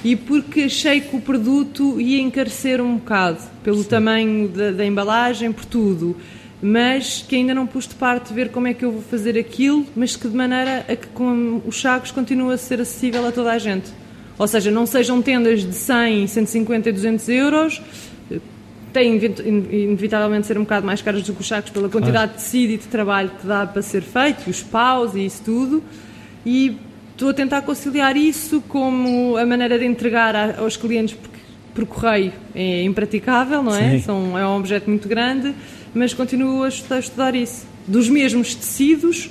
e 0.03 0.15
porque 0.15 0.61
achei 0.61 1.01
que 1.01 1.15
o 1.15 1.21
produto 1.21 1.99
ia 1.99 2.21
encarecer 2.21 2.81
um 2.81 2.97
bocado 2.97 3.39
pelo 3.63 3.83
Sim. 3.83 3.89
tamanho 3.89 4.47
da, 4.47 4.71
da, 4.71 4.85
embalagem, 4.85 5.51
por 5.51 5.65
tudo, 5.65 6.15
mas 6.61 7.23
que 7.27 7.35
ainda 7.35 7.53
não 7.53 7.67
pus 7.67 7.87
de 7.87 7.95
parte 7.95 8.33
ver 8.33 8.49
como 8.49 8.67
é 8.67 8.73
que 8.73 8.83
eu 8.83 8.91
vou 8.91 9.01
fazer 9.01 9.37
aquilo, 9.37 9.85
mas 9.95 10.15
que 10.15 10.27
de 10.27 10.35
maneira 10.35 10.85
a 10.87 10.95
que 10.95 11.07
com 11.07 11.61
os 11.65 11.79
sacos 11.79 12.11
continue 12.11 12.53
a 12.53 12.57
ser 12.57 12.81
acessível 12.81 13.25
a 13.27 13.31
toda 13.31 13.51
a 13.51 13.57
gente. 13.59 13.91
Ou 14.37 14.47
seja, 14.47 14.69
não 14.69 14.85
sejam 14.85 15.21
tendas 15.21 15.61
de 15.63 15.73
100, 15.73 16.27
150 16.27 16.89
e 16.89 16.91
200 16.91 17.29
euros, 17.29 17.81
têm 18.93 19.15
inevitavelmente 19.15 20.47
ser 20.47 20.57
um 20.57 20.61
bocado 20.61 20.85
mais 20.85 21.01
caros 21.01 21.23
do 21.23 21.33
que 21.33 21.41
os 21.41 21.47
sacos 21.47 21.69
pela 21.71 21.89
quantidade 21.89 22.33
de 22.33 22.37
tecido 22.39 22.73
e 22.73 22.77
de 22.77 22.87
trabalho 22.87 23.29
que 23.39 23.45
dá 23.45 23.65
para 23.65 23.81
ser 23.81 24.01
feito, 24.01 24.49
os 24.49 24.63
paus 24.63 25.13
e 25.15 25.25
isso 25.25 25.41
tudo. 25.43 25.83
E 26.45 26.77
estou 27.11 27.29
a 27.29 27.33
tentar 27.33 27.61
conciliar 27.61 28.15
isso 28.15 28.61
como 28.67 29.37
a 29.37 29.45
maneira 29.45 29.77
de 29.77 29.85
entregar 29.85 30.59
aos 30.59 30.77
clientes, 30.77 31.15
porque 31.15 31.37
por 31.73 31.85
correio 31.85 32.33
é 32.55 32.83
impraticável, 32.83 33.61
não 33.61 33.75
é? 33.75 33.99
São, 33.99 34.37
é 34.37 34.47
um 34.47 34.57
objeto 34.57 34.89
muito 34.89 35.07
grande, 35.07 35.53
mas 35.93 36.13
continuo 36.13 36.63
a 36.63 36.69
estudar, 36.69 37.35
isso. 37.35 37.65
Dos 37.87 38.09
mesmos 38.09 38.53
tecidos 38.55 39.29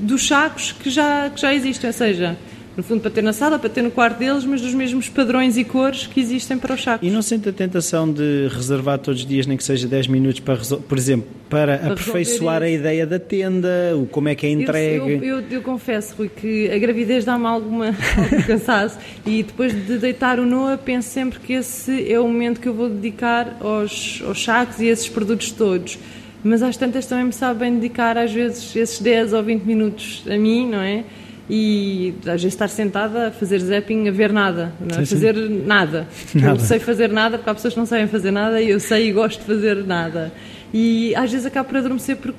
dos 0.00 0.26
sacos 0.26 0.72
que 0.72 0.90
já, 0.90 1.30
que 1.30 1.40
já 1.40 1.54
existem, 1.54 1.88
ou 1.88 1.94
seja, 1.94 2.38
no 2.78 2.84
fundo 2.84 3.00
para 3.00 3.10
ter 3.10 3.22
na 3.22 3.32
sala, 3.32 3.58
para 3.58 3.68
ter 3.68 3.82
no 3.82 3.90
quarto 3.90 4.18
deles, 4.18 4.44
mas 4.44 4.60
dos 4.60 4.72
mesmos 4.72 5.08
padrões 5.08 5.58
e 5.58 5.64
cores 5.64 6.06
que 6.06 6.20
existem 6.20 6.56
para 6.56 6.76
os 6.76 6.80
sacos. 6.80 7.06
E 7.06 7.10
não 7.10 7.20
sente 7.20 7.48
a 7.48 7.52
tentação 7.52 8.10
de 8.10 8.46
reservar 8.46 9.00
todos 9.00 9.22
os 9.22 9.26
dias, 9.26 9.48
nem 9.48 9.56
que 9.56 9.64
seja 9.64 9.88
10 9.88 10.06
minutos, 10.06 10.38
para, 10.38 10.56
por 10.56 10.96
exemplo, 10.96 11.26
para, 11.50 11.76
para 11.76 11.92
aperfeiçoar 11.94 12.62
a 12.62 12.70
ideia 12.70 13.04
da 13.04 13.18
tenda, 13.18 13.68
o 13.96 14.06
como 14.06 14.28
é 14.28 14.36
que 14.36 14.46
é 14.46 14.50
entregue? 14.50 15.14
Eu, 15.14 15.40
eu, 15.40 15.44
eu 15.50 15.60
confesso, 15.60 16.14
Rui, 16.16 16.28
que 16.28 16.70
a 16.70 16.78
gravidez 16.78 17.24
dá-me 17.24 17.46
alguma, 17.46 17.86
algum 18.16 18.42
cansaço 18.46 18.96
e 19.26 19.42
depois 19.42 19.72
de 19.72 19.98
deitar 19.98 20.38
o 20.38 20.46
Noah 20.46 20.78
penso 20.78 21.08
sempre 21.08 21.40
que 21.40 21.54
esse 21.54 22.12
é 22.12 22.20
o 22.20 22.28
momento 22.28 22.60
que 22.60 22.68
eu 22.68 22.74
vou 22.74 22.88
dedicar 22.88 23.56
aos, 23.58 24.22
aos 24.24 24.44
sacos 24.44 24.78
e 24.78 24.86
esses 24.86 25.08
produtos 25.08 25.50
todos 25.50 25.98
mas 26.44 26.62
às 26.62 26.76
tantas 26.76 27.04
também 27.04 27.24
me 27.24 27.32
sabe 27.32 27.58
bem 27.58 27.74
dedicar 27.74 28.16
às 28.16 28.32
vezes 28.32 28.76
esses 28.76 29.00
10 29.00 29.32
ou 29.32 29.42
20 29.42 29.64
minutos 29.64 30.22
a 30.30 30.36
mim, 30.36 30.68
não 30.68 30.80
é? 30.80 31.02
E 31.50 32.14
às 32.20 32.42
vezes 32.42 32.54
estar 32.54 32.68
sentada 32.68 33.28
a 33.28 33.30
fazer 33.30 33.58
zapping 33.60 34.08
a 34.08 34.10
ver 34.10 34.32
nada, 34.32 34.72
não 34.80 35.00
é? 35.00 35.06
fazer 35.06 35.34
sim. 35.34 35.62
nada. 35.64 36.06
nada. 36.34 36.50
Eu 36.52 36.58
sei 36.58 36.78
fazer 36.78 37.08
nada 37.08 37.38
porque 37.38 37.50
há 37.50 37.54
pessoas 37.54 37.74
que 37.74 37.80
não 37.80 37.86
sabem 37.86 38.06
fazer 38.06 38.30
nada 38.30 38.60
e 38.60 38.70
eu 38.70 38.80
sei 38.80 39.08
e 39.08 39.12
gosto 39.12 39.40
de 39.40 39.46
fazer 39.46 39.76
nada. 39.84 40.32
E 40.72 41.14
às 41.14 41.30
vezes 41.32 41.46
acabo 41.46 41.68
por 41.68 41.78
adormecer 41.78 42.16
porque 42.16 42.38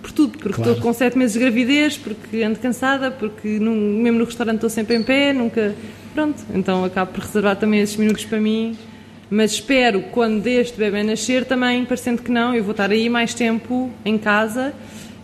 por 0.00 0.12
tudo, 0.12 0.38
porque 0.38 0.54
claro. 0.54 0.70
estou 0.70 0.82
com 0.82 0.92
sete 0.92 1.18
meses 1.18 1.32
de 1.32 1.40
gravidez, 1.40 1.98
porque 1.98 2.42
ando 2.42 2.58
cansada, 2.58 3.10
porque 3.10 3.58
num, 3.58 4.00
mesmo 4.00 4.20
no 4.20 4.24
restaurante 4.24 4.56
estou 4.56 4.70
sempre 4.70 4.94
em 4.94 5.02
pé, 5.02 5.32
nunca. 5.32 5.74
Pronto, 6.14 6.42
então 6.54 6.84
acabo 6.84 7.12
por 7.12 7.24
reservar 7.24 7.56
também 7.56 7.80
esses 7.80 7.96
minutos 7.96 8.24
para 8.24 8.40
mim. 8.40 8.76
Mas 9.28 9.52
espero, 9.52 10.02
quando 10.12 10.46
este 10.46 10.78
bebê 10.78 11.02
nascer, 11.02 11.44
também, 11.44 11.84
parecendo 11.84 12.22
que 12.22 12.30
não, 12.30 12.54
eu 12.54 12.62
vou 12.62 12.70
estar 12.70 12.90
aí 12.90 13.08
mais 13.08 13.34
tempo 13.34 13.90
em 14.04 14.16
casa 14.16 14.72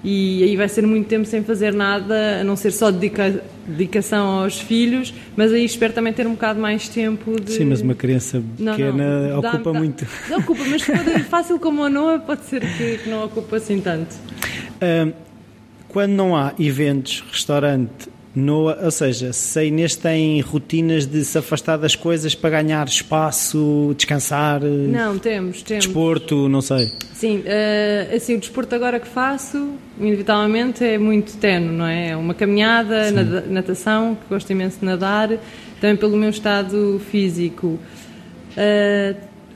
e 0.04 0.42
aí 0.42 0.56
vai 0.56 0.68
ser 0.68 0.84
muito 0.86 1.06
tempo 1.06 1.24
sem 1.24 1.44
fazer 1.44 1.72
nada, 1.72 2.40
a 2.40 2.44
não 2.44 2.56
ser 2.56 2.72
só 2.72 2.90
dedica, 2.90 3.42
dedicação 3.66 4.42
aos 4.42 4.58
filhos, 4.60 5.14
mas 5.36 5.52
aí 5.52 5.64
espero 5.64 5.92
também 5.92 6.12
ter 6.12 6.26
um 6.26 6.32
bocado 6.32 6.60
mais 6.60 6.88
tempo 6.88 7.40
de... 7.40 7.52
Sim, 7.52 7.66
mas 7.66 7.80
uma 7.82 7.94
criança 7.94 8.42
pequena 8.56 9.28
não, 9.28 9.28
não, 9.28 9.38
ocupa 9.38 9.72
dá, 9.72 9.78
muito. 9.78 10.06
Ocupa, 10.30 10.64
mas 10.68 10.88
é 10.88 11.18
fácil 11.30 11.58
como 11.60 11.84
a 11.84 11.90
Noa, 11.90 12.18
pode 12.18 12.44
ser 12.46 12.60
que, 12.60 12.98
que 12.98 13.08
não 13.08 13.24
ocupa 13.24 13.56
assim 13.56 13.80
tanto. 13.80 14.16
quando 15.88 16.10
não 16.12 16.36
há 16.36 16.52
eventos, 16.58 17.22
restaurante, 17.30 18.08
no, 18.34 18.70
ou 18.70 18.90
seja, 18.90 19.30
se 19.32 19.58
a 19.58 19.64
Inês 19.64 19.94
tem 19.94 20.40
rotinas 20.40 21.04
de 21.04 21.22
se 21.22 21.36
afastar 21.36 21.76
das 21.76 21.94
coisas 21.94 22.34
para 22.34 22.62
ganhar 22.62 22.86
espaço, 22.88 23.94
descansar? 23.94 24.62
Não, 24.62 25.18
temos, 25.18 25.62
temos. 25.62 25.84
Desporto, 25.84 26.48
não 26.48 26.62
sei. 26.62 26.90
Sim, 27.12 27.40
uh, 27.40 28.16
assim, 28.16 28.36
o 28.36 28.40
desporto 28.40 28.74
agora 28.74 28.98
que 28.98 29.06
faço, 29.06 29.74
inevitavelmente, 30.00 30.82
é 30.82 30.96
muito 30.96 31.36
tenue, 31.36 31.76
não 31.76 31.86
é? 31.86 32.08
É 32.10 32.16
uma 32.16 32.32
caminhada, 32.32 33.10
nada, 33.10 33.44
natação, 33.48 34.14
que 34.14 34.28
gosto 34.30 34.50
imenso 34.50 34.80
de 34.80 34.86
nadar, 34.86 35.28
também 35.78 35.96
pelo 35.96 36.16
meu 36.16 36.30
estado 36.30 37.00
físico. 37.10 37.78
Uh, 38.56 39.14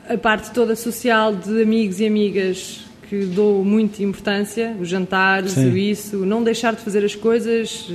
a 0.08 0.18
parte 0.18 0.50
toda 0.50 0.76
social 0.76 1.34
de 1.34 1.62
amigos 1.62 1.98
e 1.98 2.06
amigas 2.06 2.84
que 3.08 3.24
dou 3.26 3.64
muita 3.64 4.02
importância, 4.02 4.76
os 4.80 4.88
jantares, 4.88 5.52
Sim. 5.52 5.70
o 5.70 5.76
isso, 5.76 6.16
não 6.26 6.42
deixar 6.42 6.74
de 6.74 6.80
fazer 6.80 7.04
as 7.04 7.14
coisas. 7.14 7.88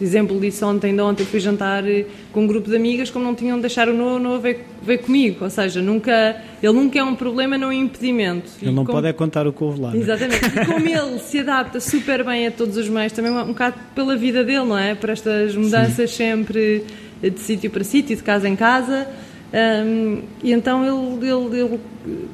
Exemplo 0.00 0.40
disso 0.40 0.64
ontem, 0.66 0.94
de 0.94 1.00
ontem 1.02 1.24
fui 1.26 1.40
jantar 1.40 1.86
eh, 1.86 2.06
com 2.32 2.40
um 2.44 2.46
grupo 2.46 2.70
de 2.70 2.76
amigas, 2.76 3.10
como 3.10 3.24
não 3.24 3.34
tinham 3.34 3.56
de 3.56 3.62
deixar 3.62 3.88
o 3.88 3.92
Noah, 3.92 4.16
o 4.16 4.18
Noah 4.18 4.38
veio, 4.40 4.60
veio 4.82 4.98
comigo. 5.00 5.44
Ou 5.44 5.50
seja, 5.50 5.82
nunca, 5.82 6.36
ele 6.62 6.72
nunca 6.72 6.98
é 6.98 7.04
um 7.04 7.14
problema, 7.14 7.58
não 7.58 7.66
é 7.70 7.76
um 7.76 7.82
impedimento. 7.84 8.50
Ele 8.62 8.70
E 8.70 8.74
não 8.74 8.84
como- 8.84 8.96
pode 8.96 9.08
é 9.08 9.12
contar 9.12 9.46
o 9.46 9.52
que 9.52 9.62
houve 9.62 9.80
lá. 9.80 9.94
é? 9.94 9.98
Exatamente. 9.98 10.46
E 10.46 10.64
como 10.66 10.86
ele 10.88 11.18
se 11.18 11.38
adapta 11.40 11.78
super 11.78 12.24
bem 12.24 12.46
a 12.46 12.50
todos 12.50 12.76
os 12.78 12.88
meios, 12.88 13.12
também 13.12 13.30
um 13.32 13.46
bocado 13.48 13.76
pela 13.94 14.16
vida 14.16 14.42
dele, 14.42 14.64
não 14.64 14.78
é? 14.78 14.94
Por 14.94 15.10
estas 15.10 15.54
mudanças 15.54 16.10
sempre 16.12 16.82
de 17.22 17.40
sítio 17.40 17.70
para 17.70 17.82
sítio, 17.84 18.16
de 18.16 18.22
casa 18.22 18.48
em 18.48 18.54
casa. 18.56 19.06
Hum, 19.54 20.22
e 20.42 20.52
então 20.52 20.84
ele, 20.84 21.26
ele, 21.30 21.80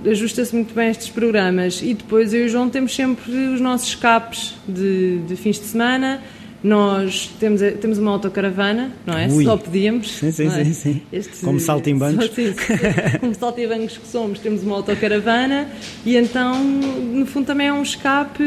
ele 0.03 0.11
ajusta-se 0.11 0.55
muito 0.55 0.75
bem 0.75 0.89
a 0.89 0.91
estes 0.91 1.09
programas. 1.09 1.81
E 1.83 1.95
depois 1.95 2.33
eu 2.33 2.43
e 2.43 2.47
o 2.47 2.49
João 2.49 2.69
temos 2.69 2.95
sempre 2.95 3.31
os 3.31 3.61
nossos 3.61 3.89
escapes 3.89 4.55
de, 4.67 5.19
de 5.21 5.37
fins 5.37 5.59
de 5.59 5.67
semana. 5.67 6.23
Nós 6.63 7.29
temos, 7.41 7.61
temos 7.81 7.99
uma 7.99 8.13
autocaravana, 8.13 8.93
não 9.05 9.19
é? 9.19 9.27
Ui. 9.27 9.45
Só 9.45 9.57
podíamos. 9.57 10.11
Sim, 10.13 10.31
sim, 10.31 10.47
é? 10.47 10.65
sim, 10.65 10.73
sim. 10.73 11.03
Este- 11.13 11.45
Como 11.45 11.59
saltimbancos. 11.59 12.27
Só- 12.27 12.33
sim, 12.35 12.53
sim. 12.53 13.19
Como 13.19 13.35
saltimbancos 13.35 13.99
que 13.99 14.07
somos, 14.07 14.39
temos 14.39 14.63
uma 14.63 14.77
autocaravana 14.77 15.69
e 16.07 16.17
então, 16.17 16.63
no 16.63 17.27
fundo, 17.27 17.47
também 17.47 17.67
é 17.67 17.73
um 17.73 17.83
escape, 17.83 18.43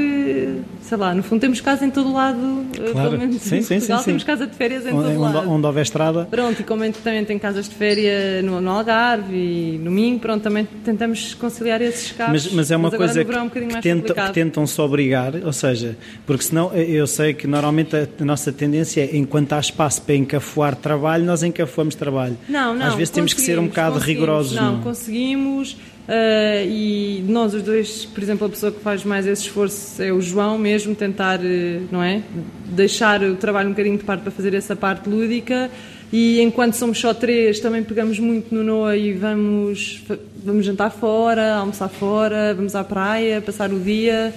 sei 0.82 0.98
lá, 0.98 1.14
no 1.14 1.24
fundo 1.24 1.42
temos 1.42 1.60
casa 1.60 1.86
em 1.86 1.90
todo 1.90 2.12
lado, 2.14 2.66
eh, 2.80 2.92
Claro. 2.92 3.10
pelo 3.10 3.22
menos 3.22 3.42
Sim, 3.42 3.58
em 3.58 3.62
sim, 3.62 3.76
Portugal, 3.76 4.00
sim, 4.00 4.06
temos 4.06 4.24
casa 4.24 4.48
de 4.48 4.56
férias 4.56 4.86
em 4.86 4.94
Onde, 4.94 5.10
todo 5.10 5.22
onde, 5.24 5.36
lado. 5.36 5.50
onde 5.52 5.66
houver 5.68 5.82
estrada. 5.84 6.26
Pronto, 6.32 6.62
e 6.62 6.64
como 6.64 6.84
gente 6.86 7.00
também 7.00 7.26
tem 7.26 7.38
casas 7.38 7.68
de 7.68 7.76
férias 7.76 8.44
no, 8.46 8.62
no 8.62 8.72
Algarve 8.72 9.36
e 9.36 9.78
no 9.84 9.92
Minho, 9.92 10.20
pronto, 10.20 10.42
também 10.42 10.66
tentamos 10.86 11.34
conciliar 11.34 11.82
esses 11.82 12.06
escapes. 12.06 12.46
Mas, 12.46 12.54
mas 12.54 12.72
é 12.72 12.78
uma 12.78 12.88
agora 12.88 13.04
coisa 13.06 13.20
é 13.22 13.24
um 13.24 13.26
que, 13.50 13.60
bocadinho 13.60 13.72
que, 13.76 13.82
tentam, 13.82 14.00
complicado. 14.02 14.28
que 14.28 14.34
tentam 14.34 14.66
se 14.68 14.80
obrigar, 14.82 15.34
ou 15.44 15.52
seja, 15.54 15.98
porque 16.26 16.44
senão 16.46 16.72
eh, 16.74 16.84
eu 16.90 17.06
sei 17.08 17.34
que 17.34 17.46
normalmente 17.48 18.05
a, 18.06 18.24
a 18.24 18.26
nossa 18.26 18.52
tendência 18.52 19.02
é, 19.02 19.16
enquanto 19.18 19.54
há 19.54 19.60
espaço 19.60 20.02
para 20.02 20.16
encafuar 20.16 20.76
trabalho, 20.76 21.26
nós 21.26 21.44
encafuamos 21.44 21.96
trabalho. 21.96 22.38
Não, 22.48 22.74
não. 22.74 22.86
Às 22.86 22.96
vezes 22.96 23.10
temos 23.10 23.34
que 23.34 23.42
ser 23.42 23.60
um 23.60 23.68
bocado 23.68 24.00
rigorosos. 24.00 24.56
Não, 24.56 24.74
Não, 24.78 24.82
conseguimos. 24.82 25.78
ah, 26.08 26.64
e 26.66 27.24
nós 27.28 27.54
os 27.54 27.62
dois, 27.64 28.06
por 28.06 28.22
exemplo, 28.24 28.48
a 28.48 28.50
pessoa 28.50 28.72
que 28.72 28.80
faz 28.80 29.04
mais 29.04 29.26
esse 29.26 29.44
esforço 29.44 30.02
é 30.02 30.12
o 30.12 30.22
João 30.22 30.58
mesmo, 30.58 30.94
tentar, 30.96 31.40
eh, 31.44 31.82
não 31.92 32.02
é? 32.04 32.22
Deixar 32.68 33.22
o 33.24 33.36
trabalho 33.36 33.68
um 33.70 33.72
bocadinho 33.72 33.98
de 33.98 34.04
parte 34.04 34.22
para 34.22 34.32
fazer 34.32 34.54
essa 34.54 34.76
parte 34.76 35.10
lúdica. 35.10 35.70
E 36.14 36.40
enquanto 36.42 36.76
somos 36.76 37.00
só 37.00 37.14
três, 37.14 37.60
também 37.60 37.84
pegamos 37.84 38.20
muito 38.20 38.54
no 38.54 38.64
Noa 38.64 38.96
e 38.96 39.12
vamos, 39.14 40.04
vamos 40.46 40.66
jantar 40.66 40.92
fora, 40.92 41.56
almoçar 41.56 41.90
fora, 41.90 42.54
vamos 42.54 42.76
à 42.76 42.84
praia, 42.84 43.42
passar 43.42 43.74
o 43.74 43.80
dia. 43.80 44.34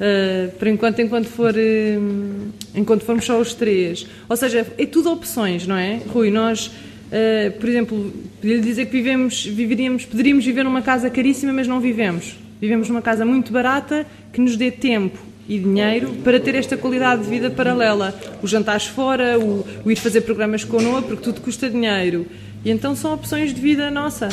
Uh, 0.00 0.50
por 0.52 0.66
enquanto, 0.66 0.98
enquanto, 1.02 1.26
for, 1.26 1.54
hum, 1.54 2.48
enquanto 2.74 3.02
formos 3.04 3.26
só 3.26 3.38
os 3.38 3.52
três. 3.52 4.06
Ou 4.30 4.34
seja, 4.36 4.66
é 4.78 4.86
tudo 4.86 5.12
opções, 5.12 5.66
não 5.66 5.76
é? 5.76 6.00
Rui, 6.08 6.30
nós, 6.30 6.68
uh, 6.68 7.52
por 7.60 7.68
exemplo, 7.68 8.10
podia 8.40 8.58
dizer 8.60 8.86
que 8.86 8.92
vivemos, 8.92 9.44
viveríamos, 9.44 10.06
poderíamos 10.06 10.42
viver 10.42 10.64
numa 10.64 10.80
casa 10.80 11.10
caríssima, 11.10 11.52
mas 11.52 11.68
não 11.68 11.80
vivemos. 11.80 12.34
Vivemos 12.58 12.88
numa 12.88 13.02
casa 13.02 13.26
muito 13.26 13.52
barata 13.52 14.06
que 14.32 14.40
nos 14.40 14.56
dê 14.56 14.70
tempo 14.70 15.18
e 15.46 15.58
dinheiro 15.58 16.12
para 16.24 16.40
ter 16.40 16.54
esta 16.54 16.78
qualidade 16.78 17.24
de 17.24 17.28
vida 17.28 17.50
paralela. 17.50 18.18
Os 18.42 18.50
jantares 18.50 18.86
fora, 18.86 19.38
o, 19.38 19.66
o 19.84 19.90
ir 19.90 19.96
fazer 19.96 20.22
programas 20.22 20.64
com 20.64 20.80
Noa, 20.80 21.02
porque 21.02 21.22
tudo 21.22 21.42
custa 21.42 21.68
dinheiro. 21.68 22.24
E 22.64 22.70
então 22.70 22.96
são 22.96 23.12
opções 23.12 23.52
de 23.52 23.60
vida 23.60 23.90
nossa. 23.90 24.28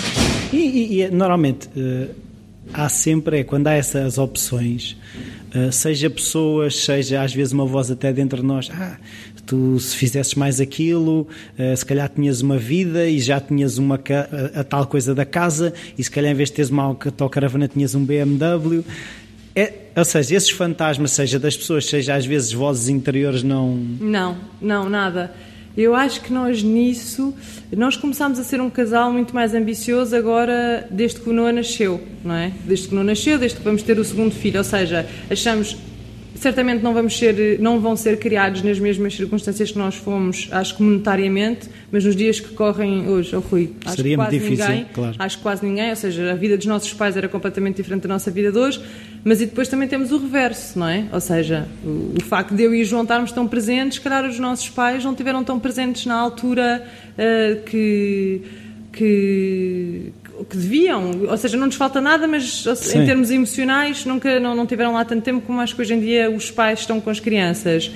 E, 0.54 0.58
e- 0.58 1.02
e, 1.02 1.10
normalmente 1.10 1.68
há 2.74 2.90
sempre, 2.90 3.40
é, 3.40 3.44
quando 3.44 3.68
há 3.68 3.74
essas 3.74 4.18
opções, 4.18 4.98
eh, 5.54 5.72
seja 5.72 6.10
pessoas, 6.10 6.76
seja 6.76 7.22
às 7.22 7.34
vezes 7.34 7.54
uma 7.54 7.66
voz 7.66 7.90
até 7.90 8.12
dentro 8.12 8.42
de 8.42 8.46
nós, 8.46 8.70
ah, 8.74 8.98
tu 9.46 9.80
se 9.80 9.96
fizesses 9.96 10.36
mais 10.36 10.60
aquilo, 10.60 11.28
eh, 11.58 11.76
se 11.76 11.86
calhar 11.86 12.10
tinhas 12.10 12.42
uma 12.42 12.58
vida 12.58 13.08
e 13.08 13.20
já 13.20 13.40
tinhas 13.40 13.78
uma 13.78 13.96
a, 13.96 14.60
a 14.60 14.64
tal 14.64 14.86
coisa 14.86 15.16
da 15.16 15.26
casa, 15.26 15.74
e 15.98 16.04
se 16.04 16.12
calhar 16.12 16.32
em 16.32 16.36
vez 16.36 16.50
de 16.50 16.56
teres 16.56 16.70
uma 16.70 16.84
autocaravana 16.84 17.68
tinhas 17.68 17.96
um 17.96 18.04
BMW. 18.04 18.84
É, 19.56 19.74
ou 19.96 20.06
seja, 20.06 20.36
esses 20.36 20.52
fantasmas, 20.52 21.12
seja 21.12 21.40
das 21.40 21.58
pessoas, 21.58 21.86
seja 21.88 22.14
às 22.14 22.26
vezes 22.26 22.52
vozes 22.52 22.90
interiores, 22.90 23.42
não. 23.42 23.76
Não, 24.00 24.38
não, 24.62 24.88
nada. 24.88 25.34
Eu 25.78 25.94
acho 25.94 26.22
que 26.22 26.34
nós 26.34 26.64
nisso, 26.64 27.36
nós 27.72 27.96
começámos 27.96 28.40
a 28.40 28.44
ser 28.44 28.60
um 28.60 28.70
casal 28.70 29.14
muito 29.14 29.36
mais 29.36 29.54
ambicioso 29.54 30.16
agora 30.16 30.88
desde 30.90 31.20
que 31.20 31.30
o 31.30 31.34
Noah 31.34 31.54
nasceu, 31.54 32.02
não 32.26 32.34
é? 32.34 32.52
Desde 32.66 32.88
que 32.88 32.94
o 32.94 32.96
Noah 32.96 33.06
nasceu, 33.06 33.38
desde 33.38 33.60
que 33.60 33.64
vamos 33.64 33.84
ter 33.84 34.00
o 34.00 34.04
segundo 34.04 34.34
filho, 34.34 34.58
ou 34.58 34.64
seja, 34.64 35.08
achamos 35.30 35.78
certamente 36.40 36.84
não 36.84 36.94
vamos 36.94 37.18
ser 37.18 37.60
não 37.60 37.80
vão 37.80 37.96
ser 37.96 38.18
criados 38.18 38.62
nas 38.62 38.80
mesmas 38.80 39.16
circunstâncias 39.16 39.72
que 39.72 39.78
nós 39.78 39.96
fomos, 39.96 40.48
acho 40.52 40.76
que 40.76 40.84
monetariamente, 40.84 41.70
mas 41.92 42.06
nos 42.06 42.16
dias 42.16 42.40
que 42.40 42.54
correm 42.54 43.08
hoje, 43.08 43.36
oh 43.36 43.40
Rui, 43.40 43.72
acho 43.86 43.96
Seria 43.96 44.12
que 44.12 44.24
quase 44.24 44.40
difícil, 44.40 44.68
ninguém, 44.68 44.86
claro. 44.94 45.16
acho 45.20 45.38
que 45.38 45.44
quase 45.44 45.66
ninguém, 45.66 45.90
ou 45.90 45.96
seja, 45.96 46.32
a 46.32 46.36
vida 46.36 46.58
dos 46.58 46.66
nossos 46.66 46.94
pais 46.94 47.18
era 47.18 47.28
completamente 47.28 47.78
diferente 47.78 48.04
da 48.04 48.10
nossa 48.10 48.30
vida 48.32 48.52
de 48.52 48.58
hoje, 48.58 48.82
mas 49.24 49.42
e 49.42 49.46
depois 49.46 49.68
também 49.68 49.88
temos 49.88 50.12
o 50.12 50.18
reverso, 50.18 50.78
não 50.80 50.88
é? 50.88 51.06
Ou 51.12 51.20
seja, 51.20 51.68
o, 51.84 52.14
o 52.18 52.24
facto 52.24 52.56
de 52.56 52.64
eu 52.64 52.74
e 52.74 52.82
o 52.82 52.86
João 52.86 53.04
estarmos 53.04 53.32
tão 53.32 53.48
presentes, 53.48 53.96
se 53.96 54.02
calhar 54.02 54.26
os 54.26 54.40
nossos 54.40 54.70
pais 54.70 55.04
não 55.04 55.16
tiveram 55.16 55.44
tão 55.44 55.60
presentes 55.60 56.06
na 56.06 56.16
altura 56.16 56.84
ah, 57.18 57.58
que, 57.66 58.42
que, 58.94 60.14
que 60.46 60.58
deviam, 60.58 61.12
ou 61.28 61.38
seja, 61.38 61.58
não 61.58 61.68
nos 61.68 61.76
falta 61.76 62.00
nada, 62.02 62.28
mas 62.28 62.64
Sim. 62.76 63.00
em 63.00 63.06
termos 63.06 63.32
emocionais 63.32 64.06
nunca 64.06 64.40
não, 64.40 64.56
não 64.56 64.66
tiveram 64.66 64.94
lá 64.94 65.04
tanto 65.06 65.24
tempo 65.24 65.42
como 65.46 65.60
acho 65.62 65.76
que 65.76 65.82
hoje 65.82 65.94
em 65.94 66.00
dia 66.00 66.30
os 66.30 66.52
pais 66.52 66.80
estão 66.80 67.00
com 67.00 67.10
as 67.10 67.20
crianças. 67.20 67.92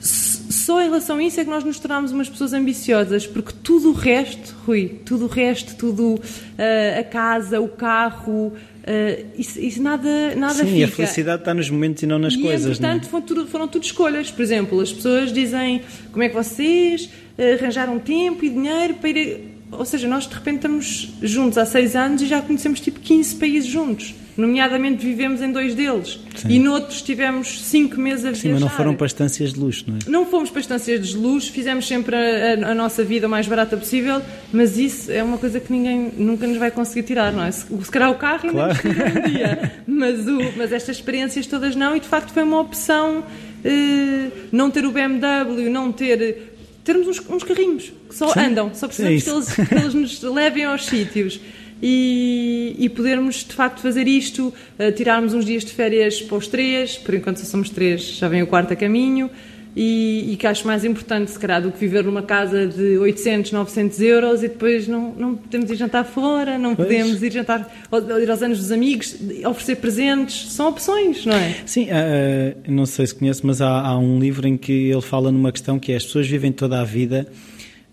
Só 0.00 0.80
em 0.80 0.84
relação 0.84 1.18
a 1.18 1.22
isso 1.22 1.40
é 1.40 1.44
que 1.44 1.50
nós 1.50 1.64
nos 1.64 1.78
tornámos 1.78 2.12
umas 2.12 2.28
pessoas 2.28 2.52
ambiciosas, 2.52 3.26
porque 3.26 3.52
tudo 3.62 3.90
o 3.90 3.92
resto, 3.92 4.54
Rui, 4.66 5.00
tudo 5.04 5.24
o 5.26 5.28
resto, 5.28 5.76
tudo 5.76 6.20
ah, 6.58 7.00
a 7.00 7.04
casa, 7.04 7.60
o 7.60 7.68
carro, 7.68 8.52
ah, 8.86 9.24
isso, 9.36 9.58
isso 9.60 9.82
nada, 9.82 10.34
nada 10.36 10.54
Sim, 10.54 10.72
fica. 10.72 10.84
a 10.84 10.88
felicidade 10.88 11.42
está 11.42 11.54
nos 11.54 11.70
momentos 11.70 12.02
e 12.02 12.06
não 12.06 12.18
nas 12.18 12.34
e, 12.34 12.40
coisas. 12.40 12.78
não 12.78 12.90
é? 12.90 13.00
foram 13.00 13.26
tudo, 13.26 13.46
foram 13.46 13.68
tudo 13.68 13.84
escolhas. 13.84 14.30
Por 14.30 14.42
exemplo, 14.42 14.80
as 14.80 14.92
pessoas 14.92 15.32
dizem 15.32 15.82
como 16.12 16.22
é 16.22 16.28
que 16.28 16.34
vocês 16.34 17.08
eh, 17.38 17.54
arranjaram 17.54 17.98
tempo 17.98 18.44
e 18.44 18.50
dinheiro 18.50 18.94
para 18.94 19.08
ir. 19.10 19.53
Ou 19.72 19.84
seja, 19.84 20.06
nós 20.06 20.26
de 20.26 20.34
repente 20.34 20.56
estamos 20.56 21.10
juntos 21.22 21.58
há 21.58 21.66
seis 21.66 21.96
anos 21.96 22.22
e 22.22 22.26
já 22.26 22.40
conhecemos 22.40 22.80
tipo 22.80 23.00
15 23.00 23.34
países 23.36 23.68
juntos. 23.68 24.14
Nomeadamente 24.36 25.04
vivemos 25.06 25.40
em 25.40 25.52
dois 25.52 25.74
deles. 25.76 26.18
Sim. 26.36 26.48
E 26.48 26.58
noutros 26.58 27.00
tivemos 27.02 27.62
cinco 27.62 28.00
meses 28.00 28.24
a 28.24 28.34
Sim, 28.34 28.42
viajar. 28.48 28.52
mas 28.54 28.60
não 28.62 28.68
foram 28.68 28.94
para 28.96 29.06
estâncias 29.06 29.52
de 29.52 29.60
luxo, 29.60 29.84
não 29.86 29.96
é? 29.96 29.98
Não 30.10 30.26
fomos 30.26 30.50
para 30.50 30.60
estâncias 30.60 31.08
de 31.08 31.16
luxo, 31.16 31.52
fizemos 31.52 31.86
sempre 31.86 32.16
a, 32.16 32.66
a- 32.68 32.70
a 32.72 32.74
nossa 32.74 33.04
vida 33.04 33.28
o 33.28 33.30
mais 33.30 33.46
barata 33.46 33.76
possível, 33.76 34.20
mas 34.52 34.76
isso 34.76 35.10
é 35.12 35.22
uma 35.22 35.38
coisa 35.38 35.60
que 35.60 35.72
ninguém 35.72 36.10
nunca 36.16 36.48
nos 36.48 36.56
vai 36.58 36.72
conseguir 36.72 37.04
tirar, 37.04 37.32
não 37.32 37.44
é? 37.44 37.50
Se, 37.52 37.64
se 37.66 37.90
calhar 37.90 38.10
o 38.10 38.16
carro 38.16 38.48
ainda 38.48 38.74
Claro. 38.74 38.74
nos 38.74 39.26
um 39.26 39.30
dia, 39.30 39.72
mas, 39.86 40.26
o, 40.26 40.52
mas 40.56 40.72
estas 40.72 40.96
experiências 40.96 41.46
todas 41.46 41.76
não, 41.76 41.94
e 41.96 42.00
de 42.00 42.08
facto 42.08 42.32
foi 42.32 42.42
uma 42.42 42.58
opção 42.60 43.22
eh, 43.64 44.30
não 44.50 44.68
ter 44.68 44.84
o 44.84 44.90
BMW, 44.90 45.70
não 45.70 45.92
ter. 45.92 46.53
Termos 46.84 47.08
uns, 47.08 47.28
uns 47.28 47.42
carrinhos 47.42 47.92
que 48.08 48.14
só 48.14 48.28
Sim, 48.28 48.40
andam, 48.40 48.70
só 48.74 48.86
é 48.86 48.88
precisamos 48.88 49.16
isso. 49.16 49.54
que 49.54 49.60
eles, 49.60 49.68
que 49.68 49.74
eles 49.74 49.94
nos 49.94 50.22
levem 50.30 50.64
aos 50.64 50.86
sítios. 50.86 51.40
E, 51.82 52.76
e 52.78 52.88
podermos 52.88 53.44
de 53.44 53.52
facto 53.52 53.80
fazer 53.80 54.06
isto, 54.06 54.54
eh, 54.78 54.92
tirarmos 54.92 55.34
uns 55.34 55.44
dias 55.44 55.64
de 55.64 55.72
férias 55.72 56.22
para 56.22 56.36
os 56.36 56.46
três, 56.46 56.96
por 56.96 57.14
enquanto 57.14 57.38
só 57.38 57.46
somos 57.46 57.68
três, 57.68 58.00
já 58.00 58.28
vem 58.28 58.42
o 58.42 58.46
quarto 58.46 58.72
a 58.72 58.76
caminho, 58.76 59.28
e, 59.76 60.32
e 60.32 60.36
que 60.36 60.46
acho 60.46 60.66
mais 60.66 60.84
importante, 60.84 61.30
se 61.30 61.38
calhar, 61.38 61.60
do 61.60 61.72
que 61.72 61.78
viver 61.78 62.04
numa 62.04 62.22
casa 62.22 62.66
de 62.66 62.96
800, 62.98 63.52
900 63.52 64.00
euros 64.00 64.42
e 64.42 64.48
depois 64.48 64.86
não, 64.86 65.12
não 65.16 65.34
podemos 65.34 65.70
ir 65.70 65.76
jantar 65.76 66.04
fora, 66.04 66.56
não 66.58 66.76
Pois. 66.76 66.88
podemos 66.88 67.22
ir 67.22 67.32
jantar, 67.32 67.86
ir 68.22 68.30
aos 68.30 68.42
anos 68.42 68.58
dos 68.58 68.70
amigos, 68.70 69.16
oferecer 69.46 69.76
presentes, 69.76 70.52
são 70.52 70.68
opções, 70.68 71.26
não 71.26 71.34
é? 71.34 71.56
Sim, 71.66 71.88
ah, 71.90 72.56
não 72.68 72.86
sei 72.86 73.06
se 73.06 73.14
conhece, 73.14 73.44
mas 73.44 73.60
há, 73.60 73.80
há 73.80 73.98
um 73.98 74.18
livro 74.18 74.46
em 74.46 74.56
que 74.56 74.90
ele 74.90 75.02
fala 75.02 75.32
numa 75.32 75.50
questão 75.50 75.78
que 75.78 75.92
é 75.92 75.96
as 75.96 76.04
pessoas 76.04 76.28
vivem 76.28 76.52
toda 76.52 76.80
a 76.80 76.84
vida 76.84 77.26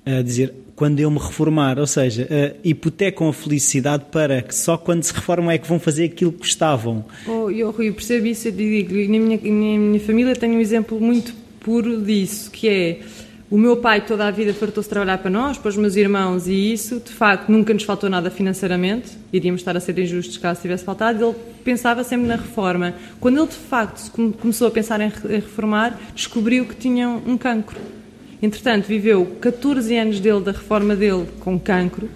a 0.05 0.21
dizer 0.21 0.53
quando 0.75 0.99
eu 0.99 1.11
me 1.11 1.19
reformar, 1.19 1.77
ou 1.77 1.85
seja, 1.85 2.27
ah, 2.29 2.55
hipotecam 2.63 3.27
a 3.27 3.33
felicidade 3.33 4.05
para 4.11 4.41
que 4.43 4.53
só 4.53 4.77
quando 4.77 5.03
se 5.03 5.13
reformam 5.13 5.49
é 5.49 5.57
que 5.57 5.67
vão 5.67 5.79
fazer 5.79 6.05
aquilo 6.05 6.31
que 6.31 6.39
gostavam. 6.39 7.05
Oh, 7.27 7.49
eu, 7.49 7.71
Rui, 7.71 7.91
percebo 7.91 8.27
isso, 8.27 8.47
eu 8.47 8.51
digo, 8.51 8.95
e 8.95 9.07
na 9.07 9.19
minha, 9.19 9.38
na 9.38 9.79
minha 9.79 9.99
família 9.99 10.36
tenho 10.36 10.55
um 10.55 10.59
exemplo 10.59 10.99
muito 10.99 11.40
puro 11.62 12.01
disso, 12.01 12.51
que 12.51 12.68
é 12.68 12.99
o 13.49 13.57
meu 13.57 13.76
pai 13.78 13.99
toda 14.05 14.26
a 14.26 14.32
vida 14.32 14.53
fartou-se 14.53 14.88
trabalhar 14.88 15.18
para 15.18 15.30
nós, 15.30 15.57
para 15.57 15.68
os 15.68 15.76
meus 15.76 15.97
irmãos, 15.97 16.47
e 16.47 16.72
isso, 16.72 17.01
de 17.01 17.12
facto, 17.12 17.49
nunca 17.49 17.74
nos 17.74 17.84
faltou 17.84 18.09
nada 18.09 18.32
financeiramente, 18.32 19.12
iríamos 19.34 19.59
estar 19.59 19.76
a 19.76 19.80
ser 19.82 19.99
injustos 19.99 20.38
caso 20.38 20.62
tivesse 20.62 20.86
faltado, 20.86 21.22
ele 21.22 21.36
pensava 21.62 22.01
sempre 22.03 22.28
na 22.28 22.38
reforma. 22.38 22.93
Quando 23.20 23.39
ele, 23.39 23.47
de 23.47 23.55
facto, 23.55 24.09
começou 24.39 24.68
a 24.68 24.72
pensar 24.72 25.01
em 25.01 25.12
reformar, 25.28 25.99
descobriu 26.16 26.66
que 26.66 26.76
tinha 26.76 27.09
um 27.09 27.38
cancro. 27.38 27.78
Entretanto, 28.41 28.86
viveu 28.86 29.26
14 29.41 29.97
anos 29.97 30.20
dele, 30.22 30.39
da 30.39 30.53
reforma 30.53 30.95
dele, 30.95 31.28
com 31.41 31.59
cancro, 31.59 32.09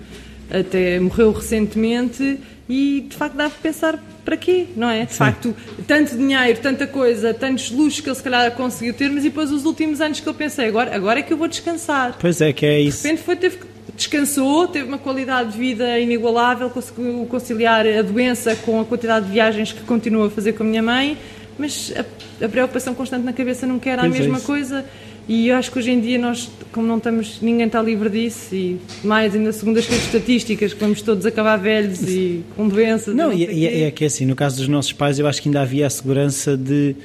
até 0.49 1.01
morreu 1.01 1.33
recentemente 1.33 2.39
e 2.67 3.05
de 3.07 3.15
facto 3.15 3.35
dá 3.35 3.49
para 3.49 3.59
pensar 3.61 3.99
para 4.23 4.35
quê, 4.35 4.65
não 4.75 4.89
é? 4.89 5.05
De 5.05 5.11
Sim. 5.11 5.17
facto, 5.19 5.55
tanto 5.87 6.17
dinheiro, 6.17 6.59
tanta 6.59 6.87
coisa, 6.87 7.33
tantos 7.33 7.69
luxos 7.69 8.01
que 8.01 8.09
ele 8.09 8.15
se 8.15 8.23
calhar 8.23 8.51
conseguiu 8.53 8.93
ter, 8.93 9.09
mas 9.09 9.23
depois 9.23 9.51
os 9.51 9.65
últimos 9.65 10.01
anos 10.01 10.19
que 10.19 10.27
eu 10.27 10.33
pensei, 10.33 10.67
agora, 10.67 10.95
agora 10.95 11.19
é 11.19 11.21
que 11.21 11.31
eu 11.31 11.37
vou 11.37 11.47
descansar. 11.47 12.15
Pois 12.19 12.41
é, 12.41 12.51
que 12.51 12.65
é 12.65 12.79
isso. 12.79 13.03
De 13.03 13.07
repente 13.09 13.23
foi, 13.23 13.35
teve, 13.35 13.59
descansou, 13.95 14.67
teve 14.67 14.87
uma 14.87 14.97
qualidade 14.97 15.51
de 15.51 15.57
vida 15.59 15.99
inigualável, 15.99 16.69
conseguiu 16.71 17.27
conciliar 17.29 17.85
a 17.85 18.01
doença 18.01 18.55
com 18.55 18.81
a 18.81 18.85
quantidade 18.85 19.27
de 19.27 19.31
viagens 19.31 19.71
que 19.71 19.81
continua 19.81 20.27
a 20.27 20.29
fazer 20.31 20.53
com 20.53 20.63
a 20.63 20.65
minha 20.65 20.81
mãe, 20.81 21.17
mas 21.57 21.93
a, 21.95 22.45
a 22.45 22.49
preocupação 22.49 22.95
constante 22.95 23.23
na 23.23 23.33
cabeça 23.33 23.67
não 23.67 23.77
quer 23.77 23.99
a 23.99 24.01
pois 24.01 24.15
é 24.15 24.19
mesma 24.19 24.37
é 24.39 24.41
coisa. 24.41 24.85
E 25.27 25.47
eu 25.47 25.55
acho 25.55 25.71
que 25.71 25.79
hoje 25.79 25.91
em 25.91 25.99
dia 25.99 26.19
nós, 26.19 26.49
como 26.71 26.85
não 26.85 26.97
estamos, 26.97 27.41
ninguém 27.41 27.65
está 27.65 27.81
livre 27.81 28.09
disso 28.09 28.53
e 28.53 28.79
mais 29.03 29.33
ainda 29.33 29.51
segundo 29.51 29.79
as 29.79 29.89
estatísticas 29.89 30.73
que 30.73 30.79
vamos 30.79 31.01
todos 31.01 31.25
acabar 31.25 31.57
velhos 31.57 32.03
e 32.03 32.43
com 32.55 32.67
doenças. 32.67 33.15
Não, 33.15 33.29
não 33.29 33.33
e, 33.33 33.45
e 33.45 33.65
é, 33.65 33.83
é 33.87 33.91
que 33.91 34.05
assim, 34.05 34.25
no 34.25 34.35
caso 34.35 34.57
dos 34.57 34.67
nossos 34.67 34.93
pais 34.93 35.17
eu 35.17 35.25
acho 35.25 35.41
que 35.41 35.49
ainda 35.49 35.61
havia 35.61 35.87
a 35.87 35.89
segurança 35.89 36.55
de 36.55 36.95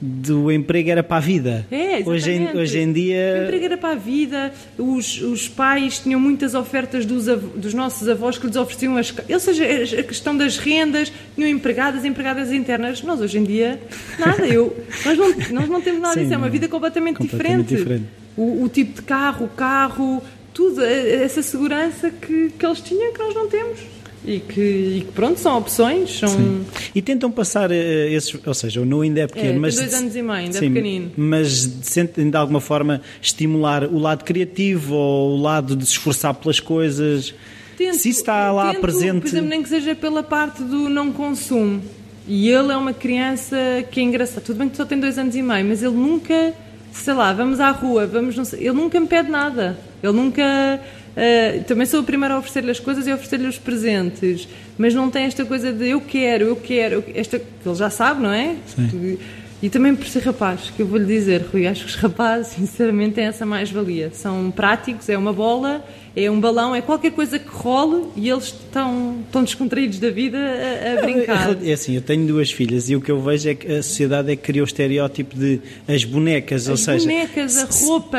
do 0.00 0.50
emprego 0.50 0.90
era 0.90 1.02
para 1.02 1.18
a 1.18 1.20
vida. 1.20 1.66
É, 1.70 2.02
hoje, 2.04 2.30
em, 2.30 2.56
hoje 2.56 2.78
em 2.78 2.92
dia. 2.92 3.40
O 3.40 3.44
emprego 3.44 3.64
era 3.66 3.76
para 3.76 3.90
a 3.90 3.94
vida, 3.94 4.52
os, 4.78 5.20
os 5.20 5.48
pais 5.48 5.98
tinham 5.98 6.18
muitas 6.18 6.54
ofertas 6.54 7.04
dos, 7.04 7.26
dos 7.26 7.74
nossos 7.74 8.08
avós 8.08 8.38
que 8.38 8.46
lhes 8.46 8.56
ofereciam, 8.56 8.96
as, 8.96 9.14
ou 9.28 9.40
seja, 9.40 9.64
a 10.00 10.02
questão 10.02 10.36
das 10.36 10.56
rendas, 10.56 11.12
tinham 11.34 11.50
empregadas, 11.50 12.04
empregadas 12.04 12.50
internas. 12.50 13.02
Nós 13.02 13.20
hoje 13.20 13.38
em 13.38 13.44
dia, 13.44 13.80
nada, 14.18 14.46
eu, 14.46 14.74
nós, 15.04 15.18
não, 15.18 15.28
nós 15.50 15.68
não 15.68 15.80
temos 15.82 16.00
nada 16.00 16.20
disso, 16.20 16.32
é 16.32 16.36
uma 16.36 16.48
vida 16.48 16.66
completamente, 16.66 17.16
completamente 17.16 17.68
diferente. 17.68 17.76
diferente. 17.76 18.20
O, 18.36 18.64
o, 18.64 18.68
tipo 18.68 18.94
de 18.94 19.02
carro, 19.02 19.44
o 19.44 19.48
carro, 19.48 20.22
tudo, 20.54 20.82
essa 20.82 21.42
segurança 21.42 22.10
que, 22.10 22.50
que 22.58 22.64
eles 22.64 22.80
tinham 22.80 23.12
que 23.12 23.18
nós 23.18 23.34
não 23.34 23.48
temos 23.48 23.99
e 24.24 24.38
que, 24.38 24.60
e 24.60 25.04
que, 25.06 25.12
pronto, 25.12 25.40
são 25.40 25.56
opções. 25.56 26.18
São... 26.18 26.28
Sim. 26.28 26.64
E 26.94 27.00
tentam 27.00 27.30
passar 27.30 27.70
uh, 27.70 27.74
esses, 27.74 28.38
ou 28.44 28.54
seja, 28.54 28.80
o 28.80 28.84
Nu 28.84 29.00
ainda 29.00 29.20
é 29.20 29.26
pequeno, 29.26 29.56
é, 29.56 29.58
mas. 29.58 29.76
dois 29.76 29.94
anos 29.94 30.14
e 30.14 30.22
meio, 30.22 30.34
ainda 30.34 30.56
é 30.56 30.60
sim, 30.60 30.66
é 30.66 30.68
pequenino. 30.68 31.12
Mas 31.16 31.70
sentem 31.82 32.28
de 32.28 32.36
alguma 32.36 32.60
forma 32.60 33.00
estimular 33.20 33.84
o 33.84 33.98
lado 33.98 34.24
criativo 34.24 34.94
ou 34.94 35.38
o 35.38 35.40
lado 35.40 35.74
de 35.74 35.86
se 35.86 35.92
esforçar 35.92 36.34
pelas 36.34 36.60
coisas. 36.60 37.34
Tento, 37.76 37.96
se 37.96 38.10
está 38.10 38.52
lá 38.52 38.72
tento, 38.72 38.82
presente. 38.82 39.20
Por 39.20 39.28
exemplo, 39.28 39.48
nem 39.48 39.62
que 39.62 39.68
seja 39.68 39.94
pela 39.94 40.22
parte 40.22 40.62
do 40.62 40.88
não 40.90 41.12
consumo. 41.12 41.82
E 42.28 42.48
ele 42.48 42.72
é 42.72 42.76
uma 42.76 42.92
criança 42.92 43.56
que 43.90 44.00
é 44.00 44.02
engraçada. 44.02 44.42
Tudo 44.42 44.58
bem 44.58 44.68
que 44.68 44.76
só 44.76 44.84
tem 44.84 45.00
dois 45.00 45.18
anos 45.18 45.34
e 45.34 45.42
meio, 45.42 45.64
mas 45.64 45.82
ele 45.82 45.96
nunca, 45.96 46.54
sei 46.92 47.14
lá, 47.14 47.32
vamos 47.32 47.58
à 47.58 47.70
rua, 47.70 48.06
vamos, 48.06 48.36
sei, 48.46 48.60
ele 48.60 48.74
nunca 48.74 49.00
me 49.00 49.06
pede 49.06 49.30
nada. 49.30 49.78
Ele 50.02 50.12
nunca 50.12 50.80
Uh, 51.10 51.64
também 51.64 51.86
sou 51.86 52.00
a 52.00 52.02
primeira 52.02 52.34
a 52.34 52.38
oferecer-lhe 52.38 52.70
as 52.70 52.78
coisas 52.78 53.06
e 53.06 53.10
a 53.10 53.14
oferecer-lhe 53.14 53.46
os 53.46 53.58
presentes, 53.58 54.48
mas 54.78 54.94
não 54.94 55.10
tem 55.10 55.24
esta 55.24 55.44
coisa 55.44 55.72
de 55.72 55.88
eu 55.88 56.00
quero, 56.00 56.44
eu 56.44 56.56
quero, 56.56 57.04
esta, 57.14 57.38
que 57.38 57.46
ele 57.66 57.74
já 57.74 57.90
sabe, 57.90 58.22
não 58.22 58.32
é? 58.32 58.56
Sim. 58.66 59.18
E 59.62 59.68
também 59.68 59.94
por 59.94 60.06
ser 60.06 60.22
rapaz, 60.22 60.72
que 60.74 60.80
eu 60.80 60.86
vou-lhe 60.86 61.04
dizer, 61.04 61.46
Rui, 61.52 61.66
acho 61.66 61.84
que 61.84 61.90
os 61.90 61.96
rapazes, 61.96 62.54
sinceramente, 62.56 63.16
têm 63.16 63.24
essa 63.24 63.44
mais-valia. 63.44 64.10
São 64.12 64.50
práticos, 64.50 65.08
é 65.08 65.18
uma 65.18 65.32
bola, 65.32 65.84
é 66.14 66.30
um 66.30 66.40
balão, 66.40 66.74
é 66.74 66.82
qualquer 66.82 67.12
coisa 67.12 67.38
que 67.38 67.48
role 67.48 68.06
e 68.16 68.28
eles 68.28 68.44
estão, 68.44 69.18
estão 69.24 69.44
descontraídos 69.44 69.98
da 69.98 70.10
vida 70.10 70.38
a, 70.38 70.98
a 70.98 71.02
brincar. 71.02 71.56
É, 71.62 71.70
é 71.70 71.72
assim, 71.72 71.94
eu 71.94 72.02
tenho 72.02 72.26
duas 72.26 72.50
filhas 72.50 72.90
e 72.90 72.96
o 72.96 73.00
que 73.00 73.10
eu 73.10 73.20
vejo 73.20 73.48
é 73.48 73.54
que 73.54 73.66
a 73.70 73.82
sociedade 73.82 74.32
é 74.32 74.36
que 74.36 74.42
criou 74.42 74.64
o 74.64 74.66
estereótipo 74.66 75.36
de 75.36 75.60
as 75.86 76.04
bonecas, 76.04 76.62
as 76.62 76.68
ou 76.68 76.76
seja... 76.76 77.04
bonecas, 77.04 77.56
a 77.58 77.86
roupa... 77.86 78.18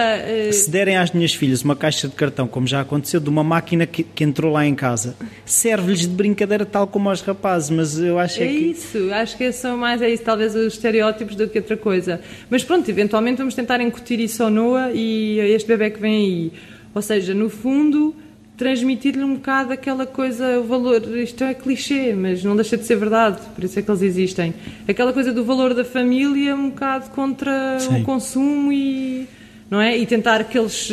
Se, 0.52 0.64
se 0.64 0.72
derem 0.72 0.98
às 0.98 1.12
minhas 1.12 1.34
filhas 1.34 1.62
uma 1.64 1.76
caixa 1.76 2.08
de 2.08 2.16
cartão, 2.16 2.48
como 2.48 2.66
já 2.66 2.82
aconteceu, 2.82 3.20
de 3.20 3.30
uma 3.30 3.44
máquina 3.44 3.86
que, 3.86 4.04
que 4.04 4.24
entrou 4.24 4.52
lá 4.52 4.66
em 4.66 4.74
casa, 4.76 5.16
serve-lhes 5.46 6.02
de 6.02 6.08
brincadeira 6.08 6.66
tal 6.66 6.88
como 6.88 7.10
aos 7.10 7.22
rapazes, 7.22 7.70
mas 7.70 8.00
eu 8.00 8.18
acho 8.18 8.42
é, 8.42 8.46
é 8.46 8.48
que... 8.48 8.54
isso, 8.54 9.14
acho 9.14 9.38
que 9.38 9.52
são 9.52 9.78
mais, 9.78 10.02
é 10.02 10.10
isso, 10.10 10.24
talvez 10.24 10.56
os 10.56 10.74
estereótipos 10.74 11.36
do 11.36 11.48
que 11.48 11.60
outra 11.60 11.76
coisa. 11.76 12.22
Mas 12.50 12.64
pronto, 12.64 12.90
eventualmente 12.90 13.38
vamos 13.38 13.54
tentar 13.54 13.82
incutir 13.82 14.20
isso 14.20 14.44
ao 14.44 14.50
Noah 14.50 14.92
e 14.94 15.40
este 15.40 15.68
bebê 15.68 15.90
que 15.90 16.00
vem 16.00 16.16
aí 16.16 16.52
ou 16.94 17.02
seja, 17.02 17.34
no 17.34 17.50
fundo, 17.50 18.16
transmitir-lhe 18.62 19.24
um 19.24 19.34
bocado 19.36 19.74
aquela 19.74 20.06
coisa, 20.06 20.60
o 20.60 20.64
valor, 20.64 21.02
isto 21.18 21.44
é 21.44 21.52
clichê, 21.52 22.14
mas 22.14 22.44
não 22.44 22.56
deixa 22.56 22.78
de 22.78 22.86
ser 22.86 22.96
verdade, 22.96 23.42
por 23.56 23.64
isso 23.64 23.80
é 23.80 23.82
que 23.82 23.90
eles 23.90 24.04
existem. 24.04 24.54
Aquela 24.88 25.12
coisa 25.12 25.34
do 25.34 25.44
valor 25.44 25.74
da 25.74 25.84
família 25.84 26.56
um 26.56 26.70
bocado 26.70 27.10
contra 27.10 27.80
Sim. 27.80 28.02
o 28.02 28.04
consumo 28.04 28.72
e, 28.72 29.28
não 29.68 29.82
é? 29.82 29.98
E 29.98 30.06
tentar 30.06 30.44
que 30.44 30.60
eles, 30.60 30.92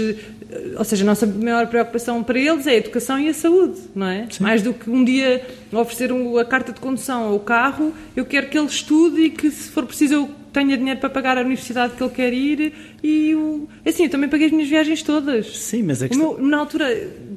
ou 0.79 0.85
seja, 0.85 1.05
a 1.05 1.07
nossa 1.07 1.27
maior 1.27 1.67
preocupação 1.67 2.23
para 2.23 2.39
eles 2.39 2.67
é 2.67 2.71
a 2.71 2.77
educação 2.77 3.19
e 3.19 3.29
a 3.29 3.35
saúde, 3.35 3.79
não 3.95 4.07
é? 4.07 4.27
Sim. 4.31 4.43
Mais 4.43 4.63
do 4.63 4.73
que 4.73 4.89
um 4.89 5.05
dia 5.05 5.45
oferecer 5.71 6.11
a 6.41 6.45
carta 6.47 6.73
de 6.73 6.81
condução 6.81 7.31
ou 7.31 7.37
o 7.37 7.41
carro, 7.41 7.93
eu 8.17 8.25
quero 8.25 8.49
que 8.49 8.57
ele 8.57 8.69
estude 8.69 9.21
e 9.25 9.31
que 9.31 9.51
se 9.51 9.69
for 9.71 9.85
preciso 9.85 10.15
eu 10.15 10.38
tenha 10.53 10.77
dinheiro 10.77 11.01
para 11.01 11.11
pagar 11.11 11.39
a 11.39 11.41
universidade 11.41 11.95
que 11.95 12.03
ele 12.03 12.13
quer 12.13 12.33
ir 12.33 12.73
e 13.03 13.35
o... 13.35 13.69
assim, 13.87 14.05
eu 14.05 14.11
também 14.11 14.29
paguei 14.29 14.47
as 14.47 14.53
minhas 14.53 14.69
viagens 14.69 15.03
todas. 15.03 15.57
Sim, 15.57 15.83
mas 15.83 16.03
é 16.03 16.09
questão... 16.09 16.35
meu, 16.35 16.47
na 16.47 16.59
altura, 16.59 16.87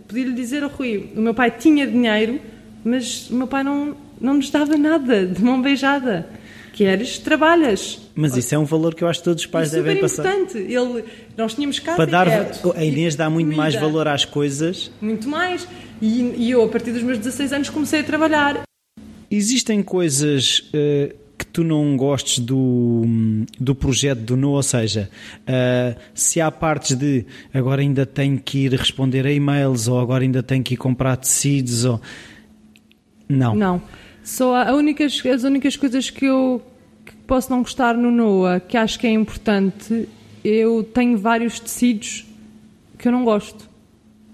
podia-lhe 0.07 0.33
dizer 0.33 0.63
ao 0.63 0.69
Rui, 0.69 1.11
o 1.15 1.21
meu 1.21 1.33
pai 1.33 1.51
tinha 1.51 1.85
dinheiro, 1.85 2.39
mas 2.83 3.29
o 3.29 3.35
meu 3.35 3.47
pai 3.47 3.63
não, 3.63 3.95
não 4.19 4.35
nos 4.35 4.49
dava 4.49 4.77
nada, 4.77 5.25
de 5.25 5.43
mão 5.43 5.61
beijada. 5.61 6.27
Queres, 6.73 7.19
trabalhas. 7.19 7.99
Mas 8.15 8.35
isso 8.37 8.55
é 8.55 8.57
um 8.57 8.63
valor 8.63 8.95
que 8.95 9.03
eu 9.03 9.07
acho 9.07 9.19
que 9.19 9.25
todos 9.25 9.43
os 9.43 9.47
pais 9.47 9.71
devem 9.71 9.97
passar. 9.97 10.25
É 10.25 10.33
importante. 10.33 10.57
Ele, 10.57 11.03
nós 11.37 11.53
tínhamos 11.53 11.79
casa 11.79 11.97
Para 11.97 12.09
dar, 12.09 12.27
A 12.75 12.83
Inês 12.83 13.15
dá 13.15 13.29
muito 13.29 13.47
comida. 13.47 13.61
mais 13.61 13.75
valor 13.75 14.07
às 14.07 14.23
coisas. 14.23 14.89
Muito 15.01 15.27
mais. 15.27 15.67
E, 16.01 16.21
e, 16.37 16.51
eu, 16.51 16.63
a 16.63 16.67
partir 16.69 16.91
dos 16.91 17.03
meus 17.03 17.17
16 17.17 17.53
anos, 17.53 17.69
comecei 17.69 17.99
a 17.99 18.03
trabalhar. 18.03 18.63
Existem 19.29 19.83
coisas 19.83 20.71
uh, 20.73 21.13
que 21.41 21.47
tu 21.47 21.63
não 21.63 21.97
gostes 21.97 22.37
do, 22.37 23.01
do 23.59 23.73
projeto 23.73 24.19
do 24.19 24.37
No, 24.37 24.51
ou 24.51 24.61
seja, 24.61 25.09
uh, 25.41 25.99
se 26.13 26.39
há 26.39 26.51
partes 26.51 26.95
de 26.95 27.25
agora 27.51 27.81
ainda 27.81 28.05
tenho 28.05 28.37
que 28.37 28.65
ir 28.65 28.73
responder 28.73 29.25
a 29.25 29.31
e-mails 29.31 29.87
ou 29.87 29.99
agora 29.99 30.23
ainda 30.23 30.43
tenho 30.43 30.63
que 30.63 30.75
ir 30.75 30.77
comprar 30.77 31.17
tecidos 31.17 31.83
ou... 31.83 31.99
Não. 33.27 33.55
Não. 33.55 33.81
Só 34.23 34.55
a 34.55 34.75
únicas, 34.75 35.19
as 35.25 35.43
únicas 35.43 35.75
coisas 35.75 36.11
que 36.11 36.25
eu 36.25 36.61
que 37.03 37.15
posso 37.25 37.49
não 37.49 37.63
gostar 37.63 37.95
no 37.95 38.11
NOA, 38.11 38.59
que 38.59 38.77
acho 38.77 38.99
que 38.99 39.07
é 39.07 39.11
importante, 39.11 40.07
eu 40.45 40.83
tenho 40.83 41.17
vários 41.17 41.59
tecidos 41.59 42.27
que 42.99 43.07
eu 43.07 43.11
não 43.11 43.23
gosto. 43.23 43.67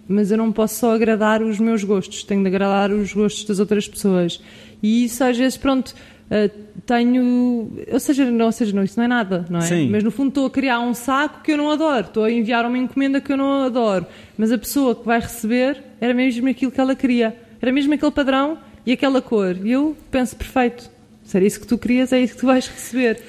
Mas 0.09 0.29
eu 0.29 0.37
não 0.37 0.51
posso 0.51 0.75
só 0.75 0.93
agradar 0.93 1.41
os 1.41 1.57
meus 1.57 1.85
gostos, 1.85 2.23
tenho 2.23 2.41
de 2.41 2.47
agradar 2.47 2.91
os 2.91 3.13
gostos 3.13 3.45
das 3.45 3.59
outras 3.59 3.87
pessoas. 3.87 4.41
E 4.83 5.05
isso 5.05 5.23
às 5.23 5.37
vezes, 5.37 5.57
pronto, 5.57 5.95
Uh, 6.27 6.49
tenho. 6.85 7.71
Ou 7.91 7.99
seja, 7.99 8.29
não, 8.29 8.47
ou 8.47 8.51
seja 8.51 8.75
não, 8.75 8.83
isso 8.83 8.97
não 8.97 9.05
é 9.05 9.07
nada, 9.07 9.45
não 9.49 9.59
é? 9.59 9.63
Sim. 9.63 9.89
Mas 9.89 10.03
no 10.03 10.11
fundo 10.11 10.29
estou 10.29 10.45
a 10.45 10.49
criar 10.49 10.79
um 10.79 10.93
saco 10.93 11.41
que 11.41 11.51
eu 11.53 11.57
não 11.57 11.71
adoro, 11.71 12.07
estou 12.07 12.23
a 12.25 12.31
enviar 12.31 12.65
uma 12.65 12.77
encomenda 12.77 13.21
que 13.21 13.31
eu 13.31 13.37
não 13.37 13.63
adoro, 13.63 14.05
mas 14.37 14.51
a 14.51 14.57
pessoa 14.57 14.93
que 14.93 15.05
vai 15.05 15.19
receber 15.19 15.81
era 16.01 16.13
mesmo 16.13 16.49
aquilo 16.49 16.71
que 16.71 16.81
ela 16.81 16.95
queria, 16.95 17.35
era 17.61 17.71
mesmo 17.71 17.93
aquele 17.93 18.11
padrão 18.11 18.57
e 18.85 18.91
aquela 18.91 19.21
cor. 19.21 19.57
E 19.63 19.71
eu 19.71 19.95
penso, 20.11 20.35
perfeito, 20.35 20.89
se 21.23 21.35
era 21.35 21.45
isso 21.45 21.59
que 21.59 21.67
tu 21.67 21.77
querias, 21.77 22.11
é 22.11 22.19
isso 22.19 22.35
que 22.35 22.39
tu 22.41 22.45
vais 22.45 22.67
receber. 22.67 23.21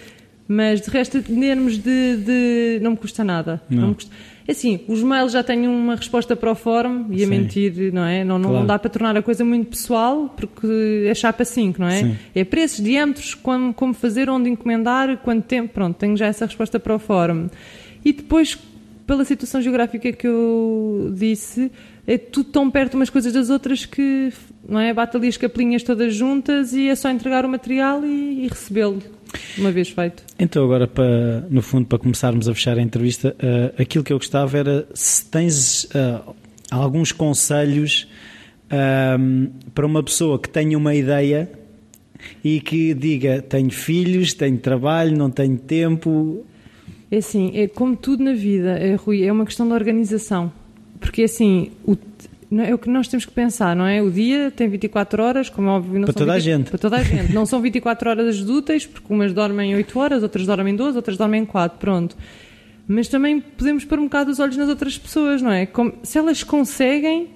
Mas 0.46 0.80
de 0.80 0.88
resto, 0.88 1.18
em 1.18 1.22
termos 1.22 1.76
de, 1.76 2.16
de. 2.16 2.80
não 2.80 2.92
me 2.92 2.96
custa 2.96 3.22
nada. 3.22 3.60
Não. 3.68 3.82
não 3.82 3.88
me 3.88 3.94
custa. 3.94 4.10
É 4.48 4.52
assim, 4.52 4.80
os 4.88 5.02
mails 5.02 5.32
já 5.32 5.42
têm 5.42 5.68
uma 5.68 5.94
resposta 5.94 6.34
para 6.34 6.50
o 6.50 6.54
fórum 6.54 7.04
e 7.10 7.22
a 7.22 7.26
mentir, 7.26 7.92
não 7.92 8.02
é? 8.02 8.24
Não, 8.24 8.38
não, 8.38 8.48
claro. 8.48 8.66
dá 8.66 8.78
para 8.78 8.88
tornar 8.88 9.14
a 9.14 9.20
coisa 9.20 9.44
muito 9.44 9.68
pessoal 9.68 10.34
porque 10.34 11.04
é 11.06 11.14
chapa 11.14 11.44
5, 11.44 11.78
não 11.78 11.86
é? 11.86 12.00
Sim. 12.00 12.16
É 12.34 12.44
preços, 12.44 12.82
diâmetros, 12.82 13.34
como, 13.34 13.74
como 13.74 13.92
fazer, 13.92 14.30
onde 14.30 14.48
encomendar, 14.48 15.18
quanto 15.18 15.44
tempo. 15.44 15.74
Pronto, 15.74 15.96
tenho 15.96 16.16
já 16.16 16.28
essa 16.28 16.46
resposta 16.46 16.80
para 16.80 16.94
o 16.94 16.98
fórum. 16.98 17.50
E 18.02 18.10
depois, 18.10 18.58
pela 19.06 19.22
situação 19.22 19.60
geográfica 19.60 20.10
que 20.12 20.26
eu 20.26 21.12
disse, 21.14 21.70
é 22.06 22.16
tudo 22.16 22.48
tão 22.48 22.70
perto 22.70 22.94
umas 22.94 23.10
coisas 23.10 23.34
das 23.34 23.50
outras 23.50 23.84
que 23.84 24.32
não 24.66 24.80
é? 24.80 24.94
bate 24.94 25.14
ali 25.14 25.28
as 25.28 25.36
capelinhas 25.36 25.82
todas 25.82 26.14
juntas 26.14 26.72
e 26.72 26.88
é 26.88 26.94
só 26.94 27.10
entregar 27.10 27.44
o 27.44 27.50
material 27.50 28.02
e, 28.02 28.46
e 28.46 28.48
recebê-lo 28.48 29.02
uma 29.56 29.70
vez 29.70 29.90
feito. 29.90 30.22
Então 30.38 30.64
agora, 30.64 30.86
para, 30.86 31.40
no 31.50 31.62
fundo, 31.62 31.86
para 31.86 31.98
começarmos 31.98 32.48
a 32.48 32.54
fechar 32.54 32.78
a 32.78 32.82
entrevista, 32.82 33.36
uh, 33.38 33.80
aquilo 33.80 34.04
que 34.04 34.12
eu 34.12 34.18
gostava 34.18 34.56
era 34.56 34.86
se 34.94 35.24
tens 35.26 35.84
uh, 35.84 36.34
alguns 36.70 37.12
conselhos 37.12 38.08
uh, 38.66 39.50
para 39.74 39.86
uma 39.86 40.02
pessoa 40.02 40.38
que 40.38 40.48
tenha 40.48 40.76
uma 40.76 40.94
ideia 40.94 41.50
e 42.42 42.60
que 42.60 42.94
diga 42.94 43.42
tenho 43.42 43.70
filhos, 43.70 44.32
tenho 44.32 44.58
trabalho, 44.58 45.16
não 45.16 45.30
tenho 45.30 45.56
tempo. 45.56 46.44
É 47.10 47.18
assim, 47.18 47.52
é 47.54 47.68
como 47.68 47.96
tudo 47.96 48.22
na 48.22 48.34
vida, 48.34 48.78
é, 48.78 48.94
Rui, 48.94 49.24
é 49.24 49.32
uma 49.32 49.44
questão 49.44 49.66
de 49.66 49.72
organização 49.72 50.52
porque 50.98 51.22
assim, 51.22 51.70
o, 51.86 51.96
é 52.50 52.74
o 52.74 52.78
que 52.78 52.88
nós 52.88 53.08
temos 53.08 53.26
que 53.26 53.32
pensar, 53.32 53.76
não 53.76 53.86
é? 53.86 54.00
O 54.00 54.10
dia 54.10 54.50
tem 54.50 54.68
24 54.68 55.22
horas, 55.22 55.50
como 55.50 55.68
é 55.68 55.72
óbvio, 55.72 56.00
não 56.00 56.06
para 56.06 56.14
toda 56.14 56.32
20, 56.32 56.36
a 56.36 56.40
gente. 56.40 56.70
Para 56.70 56.78
toda 56.78 56.96
a 56.96 57.02
gente. 57.02 57.32
não 57.32 57.44
são 57.44 57.60
24 57.60 58.10
horas 58.10 58.40
úteis, 58.40 58.86
porque 58.86 59.12
umas 59.12 59.32
dormem 59.32 59.74
8 59.74 59.98
horas, 59.98 60.22
outras 60.22 60.46
dormem 60.46 60.74
12, 60.74 60.96
outras 60.96 61.16
dormem 61.16 61.44
4, 61.44 61.78
pronto. 61.78 62.16
Mas 62.86 63.08
também 63.08 63.40
podemos 63.40 63.84
pôr 63.84 63.98
um 63.98 64.04
bocado 64.04 64.30
os 64.30 64.40
olhos 64.40 64.56
nas 64.56 64.68
outras 64.68 64.96
pessoas, 64.96 65.42
não 65.42 65.52
é? 65.52 65.66
Como, 65.66 65.92
se 66.02 66.16
elas 66.16 66.42
conseguem, 66.42 67.28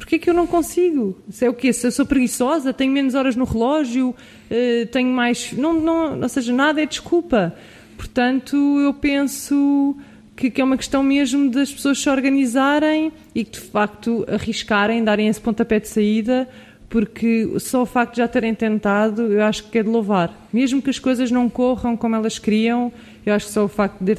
Porquê 0.00 0.18
que 0.18 0.30
eu 0.30 0.34
não 0.34 0.46
consigo? 0.46 1.20
Se 1.28 1.44
é 1.44 1.50
o 1.50 1.52
quê? 1.52 1.74
Se 1.74 1.86
eu 1.86 1.92
sou 1.92 2.06
preguiçosa, 2.06 2.72
tenho 2.72 2.90
menos 2.90 3.14
horas 3.14 3.36
no 3.36 3.44
relógio, 3.44 4.08
uh, 4.08 4.86
tenho 4.90 5.10
mais. 5.10 5.52
Não, 5.52 5.74
não, 5.74 6.18
ou 6.18 6.28
seja, 6.28 6.54
nada 6.54 6.82
é 6.82 6.86
desculpa. 6.86 7.54
Portanto, 7.98 8.56
eu 8.80 8.94
penso 8.94 9.94
que, 10.40 10.50
que, 10.50 10.60
é 10.62 10.64
uma 10.64 10.78
questão 10.78 11.02
mesmo 11.02 11.50
das 11.50 11.70
pessoas 11.70 12.00
se 12.00 12.08
organizarem 12.08 13.12
e 13.34 13.44
que 13.44 13.50
de 13.50 13.60
facto 13.60 14.24
arriscarem, 14.26 15.04
darem 15.04 15.28
esse 15.28 15.38
pontapé 15.38 15.78
de 15.78 15.86
saída, 15.86 16.48
porque 16.88 17.46
só 17.58 17.82
o 17.82 17.86
facto 17.86 18.12
de 18.12 18.18
já 18.18 18.26
terem 18.26 18.54
tentado, 18.54 19.30
eu 19.30 19.42
acho 19.42 19.64
que 19.64 19.78
é 19.78 19.82
de 19.82 19.90
louvar. 19.90 20.34
Mesmo 20.50 20.80
que 20.80 20.88
as 20.88 20.98
coisas 20.98 21.30
não 21.30 21.46
corram 21.50 21.94
como 21.94 22.16
elas 22.16 22.38
queriam, 22.38 22.90
eu 23.26 23.34
acho 23.34 23.46
que 23.48 23.52
só 23.52 23.66
o 23.66 23.68
facto 23.68 24.02
de 24.02 24.16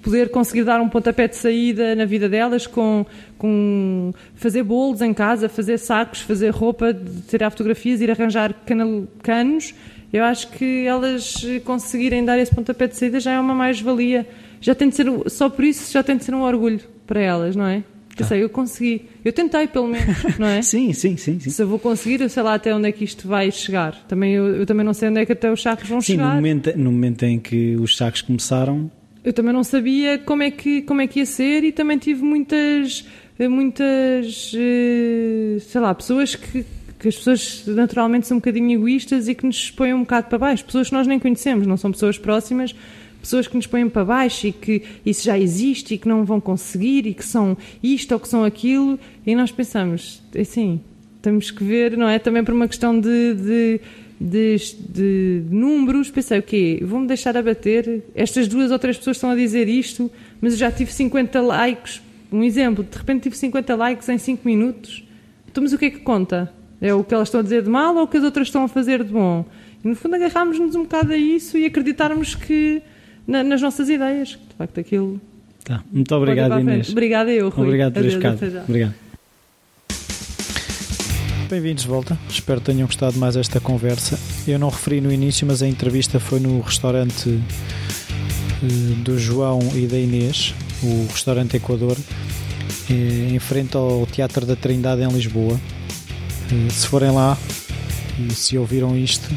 poder 0.00 0.30
conseguir 0.30 0.62
dar 0.62 0.80
um 0.80 0.88
pontapé 0.88 1.26
de 1.26 1.34
saída 1.34 1.96
na 1.96 2.04
vida 2.04 2.28
delas 2.28 2.64
com, 2.64 3.04
com 3.36 4.14
fazer 4.36 4.62
bolos 4.62 5.02
em 5.02 5.12
casa, 5.12 5.48
fazer 5.48 5.76
sacos, 5.76 6.20
fazer 6.20 6.50
roupa, 6.50 6.96
tirar 7.26 7.50
fotografias, 7.50 8.00
ir 8.00 8.12
arranjar 8.12 8.54
canos, 9.20 9.74
eu 10.12 10.22
acho 10.22 10.48
que 10.52 10.86
elas 10.86 11.44
conseguirem 11.64 12.24
dar 12.24 12.38
esse 12.38 12.54
pontapé 12.54 12.86
de 12.86 12.96
saída 12.96 13.18
já 13.18 13.32
é 13.32 13.40
uma 13.40 13.54
mais-valia. 13.54 14.24
Já 14.62 14.74
tem 14.74 14.88
de 14.88 14.94
ser, 14.94 15.06
só 15.26 15.50
por 15.50 15.64
isso 15.64 15.92
já 15.92 16.02
tem 16.02 16.16
de 16.16 16.24
ser 16.24 16.34
um 16.34 16.40
orgulho 16.42 16.80
para 17.06 17.20
elas, 17.20 17.54
não 17.54 17.66
é? 17.66 17.84
Eu 18.18 18.26
sei, 18.26 18.42
eu 18.42 18.48
consegui. 18.48 19.06
Eu 19.24 19.32
tentei, 19.32 19.66
pelo 19.66 19.88
menos, 19.88 20.38
não 20.38 20.46
é? 20.46 20.60
sim, 20.62 20.92
sim, 20.92 21.16
sim, 21.16 21.40
sim. 21.40 21.50
Se 21.50 21.62
eu 21.62 21.66
vou 21.66 21.78
conseguir, 21.78 22.20
eu 22.20 22.28
sei 22.28 22.42
lá 22.42 22.54
até 22.54 22.74
onde 22.74 22.88
é 22.88 22.92
que 22.92 23.04
isto 23.04 23.26
vai 23.26 23.50
chegar. 23.50 23.94
Também, 24.06 24.34
eu, 24.34 24.46
eu 24.54 24.66
também 24.66 24.84
não 24.84 24.94
sei 24.94 25.08
onde 25.08 25.20
é 25.20 25.26
que 25.26 25.32
até 25.32 25.50
os 25.50 25.62
sacos 25.62 25.88
vão 25.88 26.00
sim, 26.00 26.12
chegar. 26.12 26.24
Sim, 26.24 26.28
no 26.30 26.34
momento, 26.36 26.78
no 26.78 26.92
momento 26.92 27.22
em 27.24 27.38
que 27.38 27.74
os 27.76 27.96
sacos 27.96 28.22
começaram, 28.22 28.90
eu 29.24 29.32
também 29.32 29.52
não 29.52 29.62
sabia 29.64 30.18
como 30.18 30.42
é 30.42 30.50
que, 30.50 30.82
como 30.82 31.00
é 31.00 31.06
que 31.06 31.20
ia 31.20 31.26
ser 31.26 31.64
e 31.64 31.72
também 31.72 31.96
tive 31.96 32.22
muitas, 32.22 33.04
muitas 33.38 34.52
eh, 34.54 35.58
sei 35.60 35.80
lá, 35.80 35.94
pessoas 35.94 36.34
que, 36.34 36.64
que 36.98 37.08
as 37.08 37.16
pessoas 37.16 37.64
naturalmente 37.68 38.26
são 38.26 38.36
um 38.36 38.40
bocadinho 38.40 38.72
egoístas 38.72 39.28
e 39.28 39.34
que 39.34 39.46
nos 39.46 39.70
põem 39.70 39.94
um 39.94 40.00
bocado 40.00 40.26
para 40.26 40.38
baixo. 40.38 40.64
Pessoas 40.64 40.88
que 40.88 40.94
nós 40.94 41.06
nem 41.06 41.20
conhecemos, 41.20 41.66
não 41.66 41.76
são 41.76 41.92
pessoas 41.92 42.18
próximas, 42.18 42.74
pessoas 43.22 43.46
que 43.46 43.56
nos 43.56 43.66
põem 43.66 43.88
para 43.88 44.04
baixo 44.04 44.48
e 44.48 44.52
que 44.52 44.82
isso 45.06 45.24
já 45.24 45.38
existe 45.38 45.94
e 45.94 45.98
que 45.98 46.06
não 46.06 46.24
vão 46.24 46.40
conseguir 46.40 47.06
e 47.06 47.14
que 47.14 47.24
são 47.24 47.56
isto 47.82 48.12
ou 48.12 48.20
que 48.20 48.28
são 48.28 48.44
aquilo. 48.44 48.98
E 49.26 49.34
nós 49.34 49.50
pensamos, 49.50 50.22
assim, 50.38 50.80
temos 51.22 51.50
que 51.50 51.64
ver, 51.64 51.96
não 51.96 52.08
é? 52.08 52.18
Também 52.18 52.44
por 52.44 52.52
uma 52.52 52.68
questão 52.68 52.98
de, 52.98 53.34
de 53.34 53.80
de, 54.22 54.56
de 54.88 55.42
números, 55.50 56.08
pensei, 56.08 56.38
o 56.38 56.42
quê? 56.42 56.80
Vou-me 56.82 57.08
deixar 57.08 57.36
abater? 57.36 58.04
Estas 58.14 58.46
duas 58.46 58.70
ou 58.70 58.78
três 58.78 58.96
pessoas 58.96 59.16
estão 59.16 59.30
a 59.30 59.34
dizer 59.34 59.68
isto, 59.68 60.08
mas 60.40 60.52
eu 60.52 60.60
já 60.60 60.70
tive 60.70 60.92
50 60.92 61.40
likes. 61.40 62.00
Um 62.30 62.44
exemplo, 62.44 62.84
de 62.84 62.96
repente 62.96 63.24
tive 63.24 63.36
50 63.36 63.74
likes 63.74 64.08
em 64.08 64.18
5 64.18 64.46
minutos. 64.46 65.04
Então, 65.50 65.62
mas 65.62 65.72
o 65.72 65.78
que 65.78 65.86
é 65.86 65.90
que 65.90 65.98
conta? 65.98 66.52
É 66.80 66.94
o 66.94 67.02
que 67.02 67.12
elas 67.12 67.28
estão 67.28 67.40
a 67.40 67.42
dizer 67.42 67.62
de 67.62 67.68
mal 67.68 67.96
ou 67.96 68.04
o 68.04 68.06
que 68.06 68.16
as 68.16 68.24
outras 68.24 68.46
estão 68.46 68.64
a 68.64 68.68
fazer 68.68 69.02
de 69.02 69.12
bom? 69.12 69.44
E 69.84 69.88
no 69.88 69.96
fundo 69.96 70.14
agarrámos-nos 70.14 70.74
um 70.76 70.82
bocado 70.82 71.12
a 71.12 71.16
isso 71.16 71.58
e 71.58 71.66
acreditarmos 71.66 72.34
que 72.34 72.80
na, 73.26 73.42
nas 73.42 73.60
nossas 73.60 73.88
ideias, 73.88 74.30
de 74.30 74.56
facto 74.56 74.78
aquilo. 74.78 75.20
Tá. 75.64 75.82
Muito 75.92 76.14
obrigado, 76.14 76.58
Inês. 76.58 76.90
Obrigada 76.90 77.30
eu, 77.30 77.48
Rui. 77.48 77.66
Obrigado 77.66 77.94
por 77.94 78.04
ficado. 78.04 78.38
Obrigado 78.68 78.94
bem-vindos 81.52 81.82
de 81.82 81.88
volta. 81.90 82.18
Espero 82.30 82.60
que 82.60 82.72
tenham 82.72 82.86
gostado 82.86 83.18
mais 83.18 83.36
esta 83.36 83.60
conversa. 83.60 84.18
Eu 84.48 84.58
não 84.58 84.70
referi 84.70 85.02
no 85.02 85.12
início, 85.12 85.46
mas 85.46 85.62
a 85.62 85.68
entrevista 85.68 86.18
foi 86.18 86.40
no 86.40 86.62
restaurante 86.62 87.28
eh, 87.28 88.66
do 89.04 89.18
João 89.18 89.60
e 89.74 89.86
da 89.86 89.98
Inês, 89.98 90.54
o 90.82 91.06
restaurante 91.12 91.58
Equador, 91.58 91.94
eh, 92.88 93.34
em 93.34 93.38
frente 93.38 93.76
ao 93.76 94.06
Teatro 94.06 94.46
da 94.46 94.56
Trindade 94.56 95.02
em 95.02 95.08
Lisboa. 95.08 95.60
Eh, 96.50 96.70
se 96.70 96.86
forem 96.86 97.10
lá 97.10 97.36
e 98.18 98.32
se 98.32 98.56
ouviram 98.56 98.96
isto, 98.96 99.28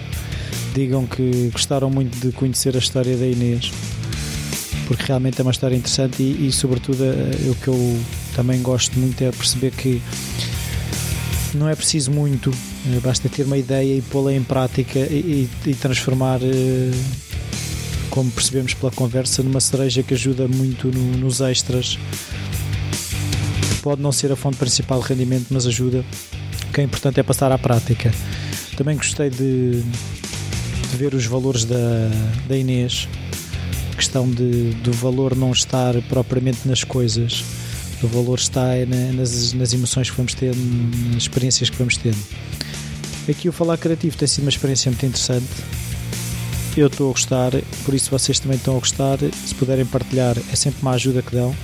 digam 0.76 1.08
que 1.08 1.50
gostaram 1.54 1.90
muito 1.90 2.20
de 2.20 2.34
conhecer 2.34 2.76
a 2.76 2.80
história 2.80 3.16
da 3.16 3.26
Inês, 3.26 3.72
porque 4.88 5.04
realmente 5.04 5.40
é 5.40 5.42
uma 5.42 5.52
história 5.52 5.76
interessante 5.76 6.22
e, 6.22 6.48
e 6.48 6.52
sobretudo, 6.52 7.02
o 7.50 7.56
que 7.56 7.70
eu 7.70 8.00
também 8.36 8.62
gosto 8.62 9.00
muito 9.00 9.24
é 9.24 9.32
perceber 9.32 9.72
que 9.72 10.02
não 11.56 11.70
é 11.70 11.76
preciso 11.76 12.12
muito, 12.12 12.52
eh, 12.88 13.00
basta 13.02 13.30
ter 13.30 13.44
uma 13.44 13.58
ideia 13.58 13.98
e 13.98 14.02
pô-la 14.02 14.34
em 14.34 14.44
prática 14.44 15.00
e, 15.00 15.50
e, 15.66 15.74
transformar, 15.74 16.42
eh, 16.44 16.92
como 18.10 18.30
percebemos 18.30 18.74
pela 18.74 18.92
conversa, 18.92 19.42
numa 19.42 19.62
cereja 19.62 20.04
que 20.04 20.14
ajuda 20.14 20.48
muito 20.48 20.90
no, 20.90 21.18
nos 21.18 21.40
extras. 21.40 21.98
Pode 23.82 24.02
não 24.02 24.12
ser 24.12 24.32
a 24.32 24.36
fonte 24.36 24.58
principal 24.58 25.02
de 25.02 25.08
rendimento, 25.08 25.48
mas 25.50 25.66
ajuda. 25.66 26.04
O 26.68 26.74
que 26.74 26.82
é 26.82 26.84
importante 26.84 27.20
é 27.20 27.24
passar 27.24 27.52
à 27.52 27.58
prática. 27.58 28.12
Também 28.76 28.98
gostei 28.98 29.30
de 29.30 29.82
ver 30.96 31.14
os 31.14 31.26
valores 31.26 31.66
da, 31.66 31.76
da 32.48 32.58
Inês, 32.58 33.08
a 33.92 33.96
questão 33.96 34.30
de, 34.30 34.72
do 34.84 34.92
valor 34.92 35.36
não 35.36 35.52
estar 35.52 35.94
propriamente 36.10 36.68
nas 36.68 36.84
coisas 36.84 37.44
o 38.06 38.08
valor 38.08 38.38
está 38.38 38.68
nas, 39.16 39.54
nas 39.54 39.74
emoções 39.74 40.10
que 40.10 40.18
vamos 40.18 40.34
ter, 40.34 40.56
nas 40.56 41.24
experiências 41.24 41.70
que 41.70 41.78
vamos 41.78 41.98
ter. 41.98 42.14
Aqui 43.28 43.50
o 43.50 43.52
Falar 43.52 43.78
Criativo 43.78 44.16
tem 44.16 44.28
sido 44.28 44.44
uma 44.44 44.50
experiência 44.50 44.92
muito 44.92 45.06
interessante. 45.06 45.48
Eu 46.78 46.88
estou 46.88 47.10
a 47.10 47.14
gostar, 47.14 47.52
por 47.84 47.94
isso 47.94 48.12
vocês 48.12 48.40
também 48.40 48.58
estão 48.58 48.76
a 48.76 48.80
gostar. 48.80 49.18
Se 49.46 49.56
puderem 49.56 49.86
partilhar, 49.86 50.38
é 50.52 50.56
sempre 50.56 50.82
uma 50.82 50.92
ajuda 50.92 51.22
que 51.22 51.32
dão. 51.32 51.56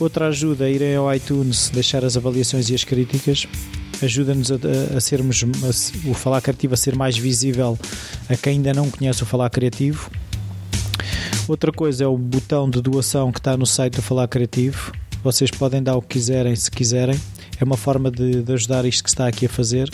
Outra 0.00 0.28
ajuda 0.28 0.68
é 0.68 0.72
irem 0.72 0.96
ao 0.96 1.14
iTunes, 1.14 1.70
deixar 1.70 2.04
as 2.04 2.16
avaliações 2.16 2.68
e 2.70 2.74
as 2.74 2.82
críticas. 2.82 3.46
Ajuda-nos 4.02 4.50
a, 4.52 4.56
a, 4.96 5.00
sermos 5.00 5.44
a, 5.44 6.08
o 6.08 6.14
Falar 6.14 6.40
Criativo 6.40 6.74
a 6.74 6.76
ser 6.76 6.94
mais 6.94 7.16
visível 7.16 7.78
a 8.28 8.36
quem 8.36 8.54
ainda 8.54 8.74
não 8.74 8.90
conhece 8.90 9.22
o 9.22 9.26
Falar 9.26 9.50
Criativo. 9.50 10.10
Outra 11.48 11.72
coisa 11.72 12.04
é 12.04 12.06
o 12.06 12.16
botão 12.16 12.68
de 12.68 12.82
doação 12.82 13.32
que 13.32 13.38
está 13.38 13.56
no 13.56 13.66
site 13.66 13.94
do 13.94 14.02
Falar 14.02 14.28
Criativo 14.28 14.92
vocês 15.26 15.50
podem 15.50 15.82
dar 15.82 15.96
o 15.96 16.02
que 16.02 16.08
quiserem, 16.18 16.54
se 16.54 16.70
quiserem. 16.70 17.20
É 17.60 17.64
uma 17.64 17.76
forma 17.76 18.12
de, 18.12 18.44
de 18.44 18.52
ajudar 18.52 18.84
isto 18.84 19.02
que 19.02 19.08
está 19.08 19.26
aqui 19.26 19.46
a 19.46 19.48
fazer. 19.48 19.90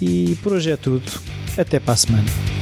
E 0.00 0.38
por 0.42 0.54
hoje 0.54 0.70
é 0.70 0.76
tudo. 0.76 1.04
Até 1.58 1.78
para 1.78 1.92
a 1.92 1.96
semana. 1.96 2.59